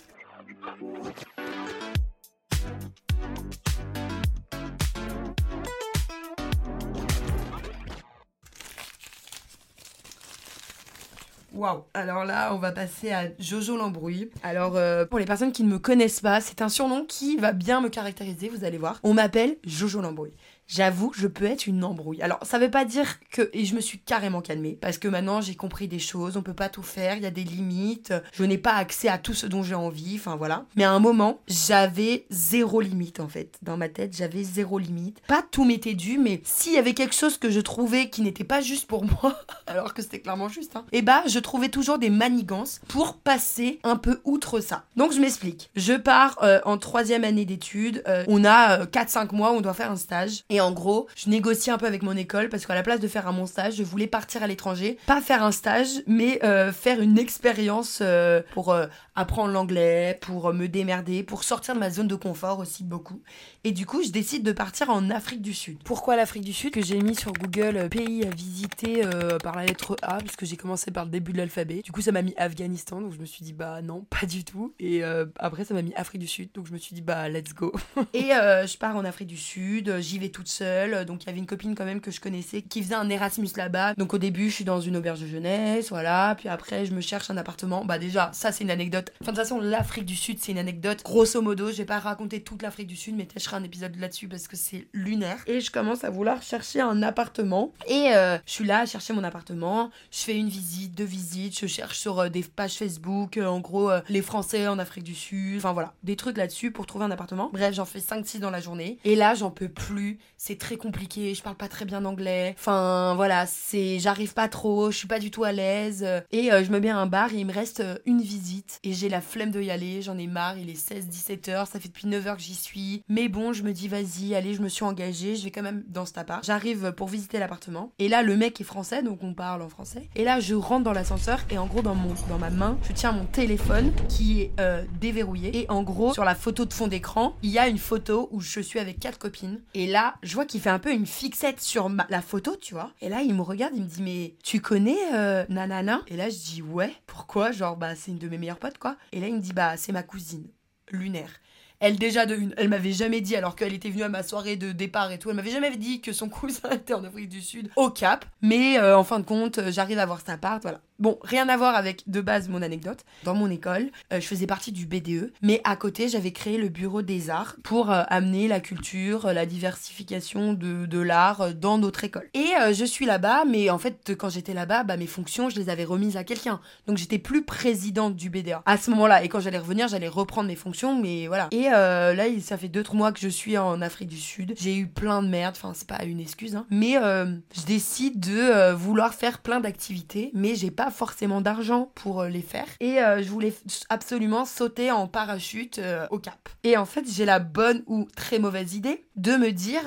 Waouh 11.58 11.86
Alors 11.96 12.24
là, 12.24 12.54
on 12.54 12.60
va 12.60 12.72
passer 12.72 13.12
à 13.12 13.24
Jojo 13.40 13.78
l'embrouille. 13.78 14.30
Alors, 14.44 14.76
euh, 14.76 15.06
pour 15.06 15.18
les 15.18 15.26
personnes 15.26 15.52
qui 15.52 15.64
ne 15.64 15.70
me 15.70 15.80
connaissent 15.80 16.22
pas, 16.22 16.40
c'est 16.40 16.62
un 16.62 16.70
surnom 16.70 17.04
qui 17.04 17.36
va 17.36 17.52
bien 17.52 17.82
me 17.82 17.90
caractériser, 17.90 18.48
vous 18.48 18.64
allez 18.64 18.78
voir. 18.78 19.00
On 19.02 19.16
m'appelle 19.16 19.58
Jojo 19.66 20.00
l'embrouille. 20.02 20.34
J'avoue, 20.68 21.12
je 21.16 21.28
peux 21.28 21.46
être 21.46 21.68
une 21.68 21.84
embrouille. 21.84 22.22
Alors, 22.22 22.40
ça 22.44 22.60
veut 22.60 22.70
pas 22.70 22.86
dire 22.86 23.20
que... 23.32 23.50
Et 23.54 23.66
je 23.66 23.76
me 23.76 23.82
suis 23.82 24.00
carrément 24.00 24.42
calmée. 24.42 24.78
Parce 24.82 24.98
que 24.98 25.08
maintenant, 25.08 25.42
j'ai 25.42 25.56
compris 25.56 25.88
des 25.88 26.00
choses. 26.00 26.38
On 26.38 26.42
peut 26.42 26.54
pas 26.54 26.70
tout 26.70 26.84
faire. 26.84 27.16
Il 27.16 27.24
y 27.24 27.26
a 27.26 27.32
des 27.32 27.44
limites. 27.44 28.14
Je 28.34 28.44
n'ai 28.44 28.58
pas 28.58 28.74
accès 28.74 29.08
à 29.08 29.18
tout 29.18 29.34
ce 29.34 29.48
dont 29.48 29.64
j'ai 29.64 29.76
envie. 29.76 30.16
Enfin, 30.16 30.36
voilà. 30.36 30.66
Mais 30.76 30.84
à 30.84 30.92
un 30.92 31.00
moment, 31.00 31.40
j'avais 31.48 32.26
zéro 32.30 32.82
limite, 32.82 33.20
en 33.20 33.28
fait. 33.28 33.58
Dans 33.62 33.78
ma 33.78 33.90
tête, 33.90 34.16
j'avais 34.16 34.44
zéro 34.44 34.78
limite. 34.78 35.22
Pas 35.28 35.44
tout 35.50 35.66
m'était 35.66 35.94
dû, 35.94 36.18
mais 36.18 36.42
s'il 36.44 36.74
y 36.74 36.78
avait 36.78 36.94
quelque 36.94 37.16
chose 37.16 37.38
que 37.38 37.50
je 37.50 37.60
trouvais 37.60 38.10
qui 38.10 38.22
n'était 38.22 38.44
pas 38.44 38.62
juste 38.62 38.88
pour 38.88 39.06
moi, 39.06 39.40
alors 39.68 39.94
que 39.94 40.02
c'était 40.02 40.20
clairement 40.20 40.50
juste, 40.50 40.76
hein, 40.76 40.86
et 40.92 41.02
bah, 41.02 41.24
je 41.28 41.40
trouvais 41.40 41.70
toujours 41.70 41.98
des 41.98 42.10
manigances 42.10 42.82
pour 42.88 43.18
passer 43.18 43.80
un 43.84 43.96
peu 43.96 44.22
outre 44.24 44.60
ça. 44.60 44.86
Donc, 44.96 45.14
je 45.14 45.20
m'explique. 45.20 45.70
Je 45.76 45.94
pars 45.94 46.38
euh, 46.44 46.60
en 46.66 46.78
troisième 46.78 47.24
année 47.24 47.46
d'études. 47.46 48.04
Euh, 48.08 48.24
on 48.28 48.44
a 48.44 48.82
euh, 48.82 48.86
4-5 48.86 49.36
mois, 49.36 49.52
on 49.52 49.62
doit 49.62 49.74
faire 49.74 49.92
un 49.92 49.96
stage. 49.96 50.44
En 50.62 50.72
gros, 50.72 51.08
je 51.16 51.30
négocie 51.30 51.72
un 51.72 51.78
peu 51.78 51.86
avec 51.86 52.04
mon 52.04 52.16
école 52.16 52.50
parce 52.50 52.66
qu'à 52.66 52.76
la 52.76 52.84
place 52.84 53.00
de 53.00 53.08
faire 53.08 53.28
un 53.28 53.32
mon 53.32 53.46
stage, 53.46 53.76
je 53.76 53.84
voulais 53.84 54.08
partir 54.08 54.44
à 54.44 54.48
l'étranger. 54.48 54.98
Pas 55.06 55.22
faire 55.22 55.44
un 55.44 55.52
stage, 55.52 55.90
mais 56.08 56.44
euh, 56.44 56.72
faire 56.72 57.02
une 57.02 57.18
expérience 57.18 58.00
euh, 58.02 58.42
pour 58.54 58.72
euh, 58.72 58.88
apprendre 59.16 59.52
l'anglais, 59.52 60.18
pour 60.22 60.54
me 60.54 60.68
démerder, 60.68 61.24
pour 61.24 61.44
sortir 61.44 61.74
de 61.76 61.80
ma 61.80 61.90
zone 61.90 62.08
de 62.08 62.16
confort 62.16 62.60
aussi 62.60 62.84
beaucoup. 62.84 63.22
Et 63.64 63.72
du 63.72 63.86
coup, 63.86 64.04
je 64.04 64.10
décide 64.10 64.44
de 64.44 64.52
partir 64.52 64.90
en 64.90 65.10
Afrique 65.10 65.42
du 65.42 65.54
Sud. 65.54 65.80
Pourquoi 65.84 66.16
l'Afrique 66.16 66.44
du 66.44 66.54
Sud? 66.54 66.74
Que 66.74 66.82
j'ai 66.82 67.00
mis 67.02 67.16
sur 67.16 67.34
Google 67.34 67.90
pays 67.90 68.26
à 68.26 68.30
visiter 68.30 69.02
par 69.44 69.56
la 69.56 69.66
lettre 69.66 69.96
A, 70.02 70.20
parce 70.20 70.36
que 70.36 70.46
j'ai 70.46 70.58
commencé 70.58 70.92
par 70.92 71.06
le 71.06 71.12
début 71.12 71.34
de 71.34 71.38
l'alphabet. 71.38 71.82
Du 71.84 71.92
coup, 71.92 72.02
ça 72.02 72.12
m'a 72.12 72.22
mis 72.22 72.34
Afghanistan, 72.38 73.02
donc 73.02 73.14
je 73.14 73.20
me 73.20 73.26
suis 73.26 73.44
dit 73.44 73.54
bah 73.54 73.82
non, 73.82 74.06
pas 74.10 74.26
du 74.26 74.44
tout. 74.44 74.74
Et 74.80 75.04
après, 75.38 75.66
ça 75.66 75.74
m'a 75.74 75.82
mis 75.82 75.94
Afrique 75.96 76.22
du 76.22 76.28
Sud, 76.28 76.50
donc 76.54 76.68
je 76.68 76.74
me 76.74 76.78
suis 76.78 76.94
dit 76.96 77.02
bah 77.02 77.28
let's 77.28 77.54
go. 77.54 77.74
Et 78.14 78.30
je 78.30 78.78
pars 78.78 78.96
en 78.96 79.04
Afrique 79.04 79.28
du 79.28 79.38
Sud, 79.38 79.98
j'y 80.00 80.20
vais 80.20 80.30
toute 80.30 80.47
seule. 80.48 81.06
Donc 81.06 81.24
il 81.24 81.28
y 81.28 81.30
avait 81.30 81.40
une 81.40 81.46
copine 81.46 81.76
quand 81.76 81.86
même 81.86 82.02
que 82.02 82.12
je 82.12 82.20
connaissais 82.20 82.62
qui 82.62 82.82
faisait 82.82 82.96
un 82.96 83.10
Erasmus 83.10 83.50
là-bas. 83.56 83.94
Donc 83.96 84.14
au 84.14 84.18
début, 84.18 84.50
je 84.50 84.56
suis 84.56 84.66
dans 84.66 84.82
une 84.82 84.98
auberge 84.98 85.22
de 85.22 85.28
jeunesse, 85.28 85.90
voilà. 85.90 86.36
Puis 86.38 86.50
après, 86.50 86.86
je 86.86 86.94
me 86.94 87.02
cherche 87.02 87.30
un 87.30 87.38
appartement. 87.38 87.86
Bah 87.86 88.00
déjà, 88.00 88.32
ça 88.34 88.52
c'est 88.52 88.64
une 88.64 88.72
anecdote. 88.72 89.12
Enfin 89.22 89.32
de 89.32 89.38
toute 89.38 89.44
façon, 89.44 89.60
l'Afrique 89.60 90.06
du 90.06 90.16
Sud, 90.16 90.40
c'est 90.40 90.52
une 90.52 90.58
anecdote. 90.58 91.04
Grosso 91.04 91.42
modo, 91.42 91.72
je 91.72 91.78
vais 91.78 91.86
pas 91.86 92.00
raconter 92.00 92.42
toute 92.42 92.62
l'Afrique 92.62 92.88
du 92.88 92.96
Sud, 92.96 93.16
mais 93.16 93.28
je 93.36 93.44
ferai 93.44 93.58
un 93.58 93.64
épisode 93.64 93.96
là-dessus 93.98 94.28
parce 94.28 94.48
que 94.48 94.56
c'est 94.56 94.88
lunaire. 94.94 95.38
Et 95.48 95.62
je 95.62 95.72
commence 95.72 96.04
à 96.04 96.10
vouloir 96.10 96.42
chercher 96.42 96.82
un 96.82 97.04
appartement. 97.04 97.74
Et 97.88 98.12
euh, 98.16 98.38
je 98.46 98.52
suis 98.52 98.66
là 98.66 98.80
à 98.80 98.86
chercher 98.86 99.14
mon 99.14 99.24
appartement. 99.24 99.92
Je 100.12 100.20
fais 100.20 100.38
une 100.38 100.50
visite, 100.50 100.96
deux 100.96 101.04
visites. 101.04 101.60
Je 101.60 101.68
cherche 101.68 101.98
sur 101.98 102.20
euh, 102.20 102.30
des 102.30 102.44
pages 102.44 102.76
Facebook, 102.76 103.38
euh, 103.38 103.46
en 103.46 103.60
gros, 103.60 103.90
euh, 103.90 104.02
les 104.10 104.22
Français 104.22 104.68
en 104.68 104.80
Afrique 104.80 105.04
du 105.04 105.16
Sud. 105.16 105.58
Enfin 105.58 105.74
voilà, 105.74 105.94
des 106.04 106.16
trucs 106.16 106.38
là-dessus 106.38 106.72
pour 106.72 106.86
trouver 106.86 107.06
un 107.06 107.12
appartement. 107.12 107.50
Bref, 107.52 107.74
j'en 107.74 107.86
fais 107.86 108.00
5-6 108.00 108.40
dans 108.40 108.50
la 108.50 108.60
journée. 108.60 109.00
Et 109.04 109.16
là, 109.16 109.34
j'en 109.34 109.52
peux 109.52 109.70
plus. 109.70 110.20
C'est 110.38 110.58
très 110.58 110.78
compliqué. 110.78 111.34
Je 111.34 111.42
parle 111.42 111.56
pas 111.56 111.68
très 111.68 111.86
bien 111.86 112.06
anglais. 112.06 112.56
Enfin 112.58 113.16
voilà, 113.16 113.46
c'est 113.46 114.00
j'arrive 114.00 114.34
pas 114.34 114.48
trop. 114.48 114.92
Je 114.92 114.98
suis 114.98 115.08
pas 115.08 115.20
du 115.20 115.32
tout 115.32 115.44
à 115.44 115.52
l'aise. 115.52 116.06
Et 116.32 116.52
euh, 116.52 116.64
je 116.64 116.72
me 116.72 116.80
mets 116.80 116.90
à 116.90 116.98
un 116.98 117.08
bar 117.08 117.34
et 117.34 117.38
il 117.38 117.46
me 117.46 117.54
reste 117.54 117.80
euh, 117.80 117.98
une 118.06 118.22
visite. 118.22 118.80
Et 118.84 118.94
j'ai 118.94 119.10
la 119.10 119.22
flemme 119.22 119.52
de 119.52 119.62
y 119.62 119.72
aller. 119.72 120.02
J'en 120.02 120.18
ai 120.18 120.28
marre. 120.28 120.58
Il 120.58 120.70
est 120.70 120.74
16-17 120.74 121.50
heures. 121.50 121.68
Ça 121.68 121.80
fait 121.80 121.88
depuis 121.88 122.08
9 122.08 122.28
heures 122.28 122.38
que 122.38 122.44
j'y 122.44 122.56
suis. 122.56 123.04
Mais 123.10 123.28
bon, 123.30 123.54
je 123.54 123.64
me 123.64 123.74
dis, 123.74 123.88
vas-y, 123.88 124.36
allez, 124.36 124.54
je 124.54 124.62
me 124.62 124.70
suis 124.70 124.84
engagée. 124.84 125.36
Je 125.36 125.44
vais 125.44 125.52
quand 125.52 125.64
même 125.64 125.84
dans 125.88 126.06
cet 126.06 126.18
appart. 126.18 126.44
J'arrive 126.46 126.92
pour 126.94 127.08
visiter 127.08 127.40
l'appartement. 127.40 127.92
Et 128.00 128.08
là, 128.08 128.22
le 128.24 128.38
mec 128.38 128.62
est 128.62 128.66
français, 128.66 129.02
donc 129.04 129.24
on 129.24 129.34
parle 129.34 129.62
en 129.62 129.70
français. 129.70 130.10
Et 130.16 130.24
là, 130.24 130.40
je 130.40 130.54
rentre 130.56 130.84
dans 130.84 130.94
l'ascenseur 130.94 131.40
et 131.50 131.58
en 131.58 131.66
gros, 131.66 131.82
dans, 131.82 131.96
mon, 131.96 132.14
dans 132.30 132.38
ma 132.38 132.50
main, 132.50 132.78
je 132.88 132.94
tiens 132.94 133.12
mon 133.12 133.26
téléphone 133.26 133.92
qui 134.08 134.42
est 134.42 134.52
euh, 134.60 134.84
déverrouillé. 135.00 135.58
Et 135.58 135.70
en 135.70 135.84
gros, 135.84 136.14
sur 136.14 136.24
la 136.24 136.36
photo 136.36 136.66
de 136.66 136.74
fond 136.74 136.88
d'écran, 136.88 137.36
il 137.42 137.50
y 137.50 137.60
a 137.60 137.68
une 137.68 137.78
photo 137.78 138.30
où 138.32 138.40
je 138.40 138.60
suis 138.60 138.80
avec 138.80 139.00
quatre 139.00 139.18
copines. 139.18 139.62
Et 139.74 139.88
là, 139.88 140.16
je 140.28 140.34
vois 140.34 140.46
qu'il 140.46 140.62
fait 140.62 140.70
un 140.70 140.80
peu 140.80 140.92
une 140.92 141.06
fixette 141.06 141.62
sur 141.62 141.90
la 142.10 142.22
photo, 142.22 142.56
tu 142.56 142.74
vois. 142.74 142.92
Et 143.02 143.10
là, 143.10 143.22
il 143.22 143.34
me 143.34 143.42
regarde, 143.42 143.74
il 143.76 143.84
me 143.84 143.88
dit, 143.88 144.02
mais 144.02 144.36
tu 144.44 144.60
connais 144.60 144.98
euh, 145.14 145.46
Nanana? 145.50 146.02
Et 146.08 146.18
là, 146.18 146.30
je 146.30 146.36
dis, 146.36 146.62
ouais. 146.62 146.94
Pourquoi? 147.06 147.52
Genre, 147.52 147.78
bah, 147.78 147.96
c'est 147.96 148.12
une 148.12 148.18
de 148.18 148.28
mes 148.28 148.38
meilleures 148.38 148.60
potes, 148.60 148.78
quoi. 148.78 148.98
Et 149.14 149.20
là, 149.20 149.28
il 149.28 149.36
me 149.36 149.40
dit, 149.40 149.54
bah, 149.54 149.78
c'est 149.78 149.94
ma 149.94 150.04
cousine, 150.04 150.48
lunaire. 150.92 151.32
Elle 151.80 151.98
déjà 151.98 152.24
elle 152.58 152.70
m'avait 152.70 152.92
jamais 152.92 153.22
dit 153.22 153.36
alors 153.36 153.56
qu'elle 153.56 153.74
était 153.74 153.92
venue 153.92 154.02
à 154.02 154.10
ma 154.10 154.24
soirée 154.24 154.56
de 154.56 154.72
départ 154.72 155.12
et 155.12 155.20
tout, 155.20 155.30
elle 155.30 155.36
m'avait 155.36 155.52
jamais 155.52 155.76
dit 155.78 156.02
que 156.02 156.12
son 156.12 156.28
cousin 156.30 156.70
était 156.72 156.96
en 156.96 157.04
Afrique 157.04 157.30
du 157.30 157.42
Sud 157.42 157.70
au 157.76 157.92
Cap. 157.92 158.26
Mais 158.42 158.80
euh, 158.80 158.98
en 158.98 159.04
fin 159.04 159.20
de 159.20 159.26
compte, 159.26 159.60
euh, 159.60 159.72
j'arrive 159.72 160.00
à 160.00 160.06
voir 160.06 160.20
cet 160.20 160.30
appart, 160.30 160.62
voilà. 160.62 160.82
Bon, 161.00 161.20
rien 161.22 161.48
à 161.48 161.58
voir 161.58 161.76
avec 161.76 162.04
de 162.08 162.22
base 162.22 162.50
mon 162.50 162.64
anecdote. 162.64 163.06
Dans 163.24 163.36
mon 163.36 163.52
école, 163.52 163.92
euh, 164.12 164.20
je 164.20 164.26
faisais 164.26 164.48
partie 164.48 164.72
du 164.72 164.88
BDE, 164.88 165.32
mais 165.44 165.62
à 165.64 165.76
côté, 165.76 166.10
j'avais 166.10 166.32
créé 166.32 166.58
le 166.58 166.70
bureau 166.70 167.04
des 167.04 167.30
arts 167.30 167.56
pour 167.64 167.92
euh, 167.92 168.02
amener 168.08 168.48
la 168.48 168.60
culture, 168.60 169.28
euh, 169.28 169.34
la 169.34 169.46
diversification 169.46 170.54
de, 170.54 171.00
l'art 171.00 171.54
dans 171.54 171.78
notre 171.78 172.04
école. 172.04 172.28
Et 172.34 172.48
je 172.74 172.84
suis 172.84 173.06
là-bas, 173.06 173.46
mais 173.46 173.70
en 173.70 173.78
fait, 173.78 174.16
quand 174.18 174.30
j'étais 174.30 174.56
là-bas, 174.56 174.84
bah, 174.84 174.98
mes 174.98 175.06
fonctions, 175.06 175.48
je 175.50 175.60
les 175.60 175.70
avais 175.70 175.84
remises 175.84 176.18
à 176.18 176.24
quelqu'un. 176.24 176.60
Donc 176.88 176.98
j'étais 176.98 177.20
plus 177.20 177.44
présidente 177.44 178.16
du 178.16 178.32
BDA 178.32 178.64
à 178.66 178.78
ce 178.78 178.90
moment-là. 178.90 179.24
Et 179.24 179.30
quand 179.30 179.40
j'allais 179.40 179.60
revenir, 179.60 179.88
j'allais 179.88 180.08
reprendre 180.08 180.48
mes 180.48 180.56
fonctions, 180.56 181.00
mais 181.00 181.28
voilà. 181.28 181.50
Et 181.52 181.70
là, 181.70 182.26
ça 182.42 182.58
fait 182.58 182.68
2-3 182.68 182.96
mois 182.96 183.12
que 183.12 183.20
je 183.20 183.28
suis 183.28 183.60
en 183.60 183.80
Afrique 183.82 184.10
du 184.10 184.18
Sud. 184.18 184.56
J'ai 184.58 184.76
eu 184.76 184.88
plein 184.88 185.22
de 185.22 185.28
merde, 185.28 185.54
enfin, 185.56 185.74
c'est 185.76 185.88
pas 185.88 186.04
une 186.04 186.20
excuse, 186.20 186.56
hein. 186.56 186.66
Mais 186.72 186.94
je 186.94 187.66
décide 187.68 188.20
de 188.20 188.74
vouloir 188.74 189.14
faire 189.14 189.40
plein 189.40 189.60
d'activités, 189.60 190.32
mais 190.34 190.56
j'ai 190.56 190.72
pas 190.72 190.87
forcément 190.92 191.42
d'argent 191.42 191.92
pour 191.96 192.22
euh, 192.22 192.30
les 192.30 192.42
faire. 192.42 192.68
Et 192.80 193.00
euh, 193.02 193.22
je 193.22 193.30
voulais 193.30 193.54
absolument 193.90 194.46
sauter 194.46 194.92
en 194.92 195.08
parachute 195.08 195.80
euh, 195.80 196.08
au 196.12 196.20
Cap. 196.20 196.50
Et 196.64 196.78
en 196.78 196.86
fait, 196.86 197.06
j'ai 197.10 197.26
la 197.26 197.40
bonne 197.40 197.84
ou 197.88 198.08
très 198.16 198.40
mauvaise 198.40 198.76
idée 198.76 199.06
de 199.16 199.34
me 199.34 199.52
dire, 199.52 199.84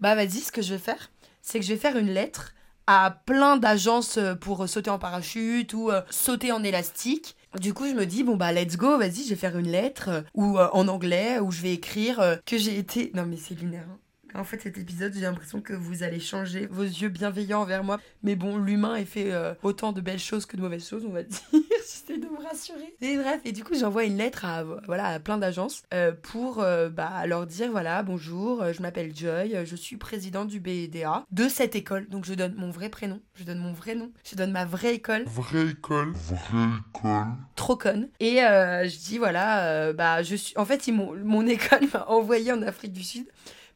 bah 0.00 0.14
vas-y, 0.14 0.40
ce 0.40 0.52
que 0.52 0.62
je 0.62 0.74
vais 0.74 0.78
faire, 0.80 1.10
c'est 1.40 1.58
que 1.58 1.64
je 1.64 1.72
vais 1.72 1.78
faire 1.78 1.96
une 1.96 2.12
lettre 2.12 2.54
à 2.86 3.22
plein 3.26 3.56
d'agences 3.56 4.18
pour 4.40 4.68
sauter 4.68 4.90
en 4.90 4.98
parachute 4.98 5.72
ou 5.74 5.90
sauter 6.10 6.52
en 6.52 6.62
élastique. 6.62 7.36
Du 7.60 7.74
coup, 7.74 7.86
je 7.86 7.92
me 7.92 8.06
dis, 8.06 8.22
bon 8.22 8.36
bah 8.36 8.52
let's 8.52 8.76
go, 8.76 8.98
vas-y, 8.98 9.24
je 9.24 9.30
vais 9.30 9.36
faire 9.36 9.58
une 9.58 9.70
lettre 9.70 10.24
ou 10.34 10.58
en 10.58 10.88
anglais 10.88 11.38
où 11.38 11.50
je 11.50 11.62
vais 11.62 11.72
écrire 11.72 12.38
que 12.46 12.56
j'ai 12.56 12.78
été... 12.78 13.10
Non 13.14 13.26
mais 13.26 13.36
c'est 13.36 13.54
lunaire. 13.54 13.86
hein. 13.90 13.98
En 14.34 14.44
fait, 14.44 14.60
cet 14.62 14.78
épisode, 14.78 15.12
j'ai 15.14 15.20
l'impression 15.20 15.60
que 15.60 15.74
vous 15.74 16.02
allez 16.02 16.20
changer 16.20 16.66
vos 16.66 16.82
yeux 16.82 17.10
bienveillants 17.10 17.60
envers 17.60 17.84
moi. 17.84 17.98
Mais 18.22 18.34
bon, 18.34 18.56
l'humain 18.56 18.96
est 18.96 19.04
fait 19.04 19.30
euh, 19.32 19.52
autant 19.62 19.92
de 19.92 20.00
belles 20.00 20.18
choses 20.18 20.46
que 20.46 20.56
de 20.56 20.62
mauvaises 20.62 20.88
choses, 20.88 21.04
on 21.06 21.12
va 21.12 21.22
dire. 21.22 21.38
J'essaie 21.52 22.18
de 22.18 22.26
me 22.26 22.42
rassurer. 22.42 22.94
Et 23.02 23.18
bref, 23.18 23.40
et 23.44 23.52
du 23.52 23.62
coup, 23.62 23.74
j'envoie 23.74 24.04
une 24.04 24.16
lettre 24.16 24.44
à, 24.46 24.64
voilà, 24.86 25.06
à 25.06 25.20
plein 25.20 25.36
d'agences 25.36 25.82
euh, 25.92 26.12
pour 26.12 26.60
euh, 26.60 26.88
bah, 26.88 27.26
leur 27.26 27.46
dire 27.46 27.70
voilà, 27.70 28.02
bonjour, 28.02 28.64
je 28.72 28.80
m'appelle 28.80 29.14
Joy, 29.14 29.54
je 29.64 29.76
suis 29.76 29.96
présidente 29.96 30.48
du 30.48 30.60
BEDA 30.60 31.26
de 31.30 31.48
cette 31.48 31.76
école. 31.76 32.08
Donc, 32.08 32.24
je 32.24 32.32
donne 32.32 32.54
mon 32.54 32.70
vrai 32.70 32.88
prénom, 32.88 33.20
je 33.34 33.44
donne 33.44 33.58
mon 33.58 33.72
vrai 33.72 33.94
nom, 33.94 34.10
je 34.24 34.34
donne 34.34 34.52
ma 34.52 34.64
vraie 34.64 34.94
école 34.94 35.24
Vraie 35.26 35.68
école. 35.68 36.12
Vraie 36.14 36.68
école. 36.88 37.26
trop 37.54 37.76
conne. 37.76 38.08
Et 38.20 38.36
je 38.36 38.98
dis 38.98 39.18
voilà, 39.18 39.92
bah 39.92 40.22
je 40.22 40.36
suis. 40.36 40.56
En 40.56 40.64
fait, 40.64 40.86
ils 40.86 40.94
mon 40.94 41.46
école 41.46 41.80
m'a 41.92 42.06
envoyé 42.08 42.52
en 42.52 42.62
Afrique 42.62 42.92
du 42.92 43.02
Sud 43.02 43.26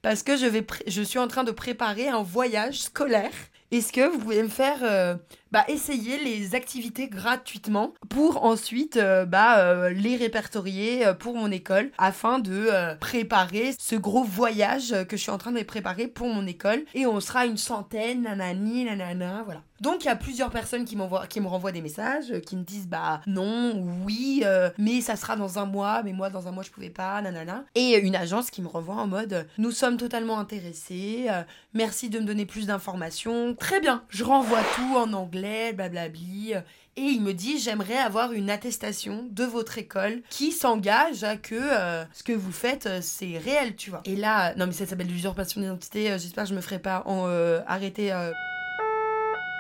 parce 0.06 0.22
que 0.22 0.36
je 0.36 1.02
suis 1.02 1.18
en 1.18 1.26
train 1.26 1.42
de 1.42 1.50
préparer 1.50 2.06
un 2.06 2.22
voyage 2.22 2.82
scolaire. 2.82 3.32
Est-ce 3.72 3.92
que 3.92 4.08
vous 4.08 4.20
pouvez 4.20 4.40
me 4.40 4.48
faire 4.48 4.78
euh, 4.82 5.16
bah, 5.56 5.64
essayer 5.68 6.22
les 6.22 6.54
activités 6.54 7.08
gratuitement 7.08 7.94
pour 8.10 8.44
ensuite 8.44 8.98
euh, 8.98 9.24
bah, 9.24 9.60
euh, 9.60 9.88
les 9.88 10.16
répertorier 10.16 11.06
euh, 11.06 11.14
pour 11.14 11.34
mon 11.34 11.50
école 11.50 11.92
afin 11.96 12.40
de 12.40 12.68
préparer 13.00 13.74
ce 13.78 13.96
gros 13.96 14.22
voyage 14.22 14.94
que 15.08 15.16
je 15.16 15.22
suis 15.22 15.30
en 15.30 15.38
train 15.38 15.52
de 15.52 15.62
préparer 15.62 16.08
pour 16.08 16.28
mon 16.28 16.46
école 16.46 16.84
et 16.92 17.06
on 17.06 17.20
sera 17.20 17.46
une 17.46 17.56
centaine, 17.56 18.24
nanani, 18.24 18.84
nanana, 18.84 19.44
voilà. 19.46 19.62
Donc 19.80 20.04
il 20.04 20.06
y 20.06 20.10
a 20.10 20.16
plusieurs 20.16 20.48
personnes 20.48 20.86
qui 20.86 20.96
qui 21.28 21.40
me 21.40 21.46
renvoient 21.46 21.72
des 21.72 21.82
messages, 21.82 22.40
qui 22.46 22.56
me 22.56 22.62
disent 22.62 22.88
bah 22.88 23.20
non, 23.26 23.86
oui, 24.06 24.42
mais 24.78 25.02
ça 25.02 25.16
sera 25.16 25.36
dans 25.36 25.58
un 25.58 25.66
mois, 25.66 26.02
mais 26.02 26.14
moi 26.14 26.30
dans 26.30 26.48
un 26.48 26.50
mois 26.50 26.62
je 26.62 26.70
pouvais 26.70 26.88
pas, 26.88 27.20
nanana. 27.20 27.64
Et 27.74 27.98
une 27.98 28.16
agence 28.16 28.50
qui 28.50 28.62
me 28.62 28.68
renvoie 28.68 28.94
en 28.94 29.06
mode 29.06 29.46
nous 29.58 29.72
sommes 29.72 29.98
totalement 29.98 30.38
intéressés, 30.38 31.28
merci 31.74 32.08
de 32.08 32.20
me 32.20 32.24
donner 32.24 32.46
plus 32.46 32.66
d'informations. 32.66 33.54
Très 33.54 33.80
bien, 33.80 34.02
je 34.08 34.24
renvoie 34.24 34.62
tout 34.74 34.96
en 34.96 35.12
anglais, 35.12 35.45
blablabli. 35.74 36.54
euh, 36.54 36.60
et 36.98 37.02
il 37.02 37.20
me 37.20 37.32
dit 37.34 37.58
j'aimerais 37.58 37.98
avoir 37.98 38.32
une 38.32 38.48
attestation 38.48 39.26
de 39.30 39.44
votre 39.44 39.76
école 39.76 40.22
qui 40.30 40.50
s'engage 40.50 41.24
à 41.24 41.36
que 41.36 41.54
euh, 41.54 42.04
ce 42.14 42.22
que 42.22 42.32
vous 42.32 42.52
faites 42.52 42.86
euh, 42.86 43.00
c'est 43.02 43.36
réel, 43.36 43.76
tu 43.76 43.90
vois. 43.90 44.00
Et 44.06 44.16
là, 44.16 44.54
non 44.56 44.66
mais 44.66 44.72
ça 44.72 44.86
s'appelle 44.86 45.08
l'usurpation 45.08 45.60
d'identité, 45.60 46.06
j'espère 46.18 46.44
que 46.44 46.50
je 46.50 46.54
me 46.54 46.60
ferai 46.62 46.78
pas 46.78 47.02
en, 47.04 47.24
euh, 47.26 47.60
arrêter. 47.66 48.12
euh, 48.12 48.32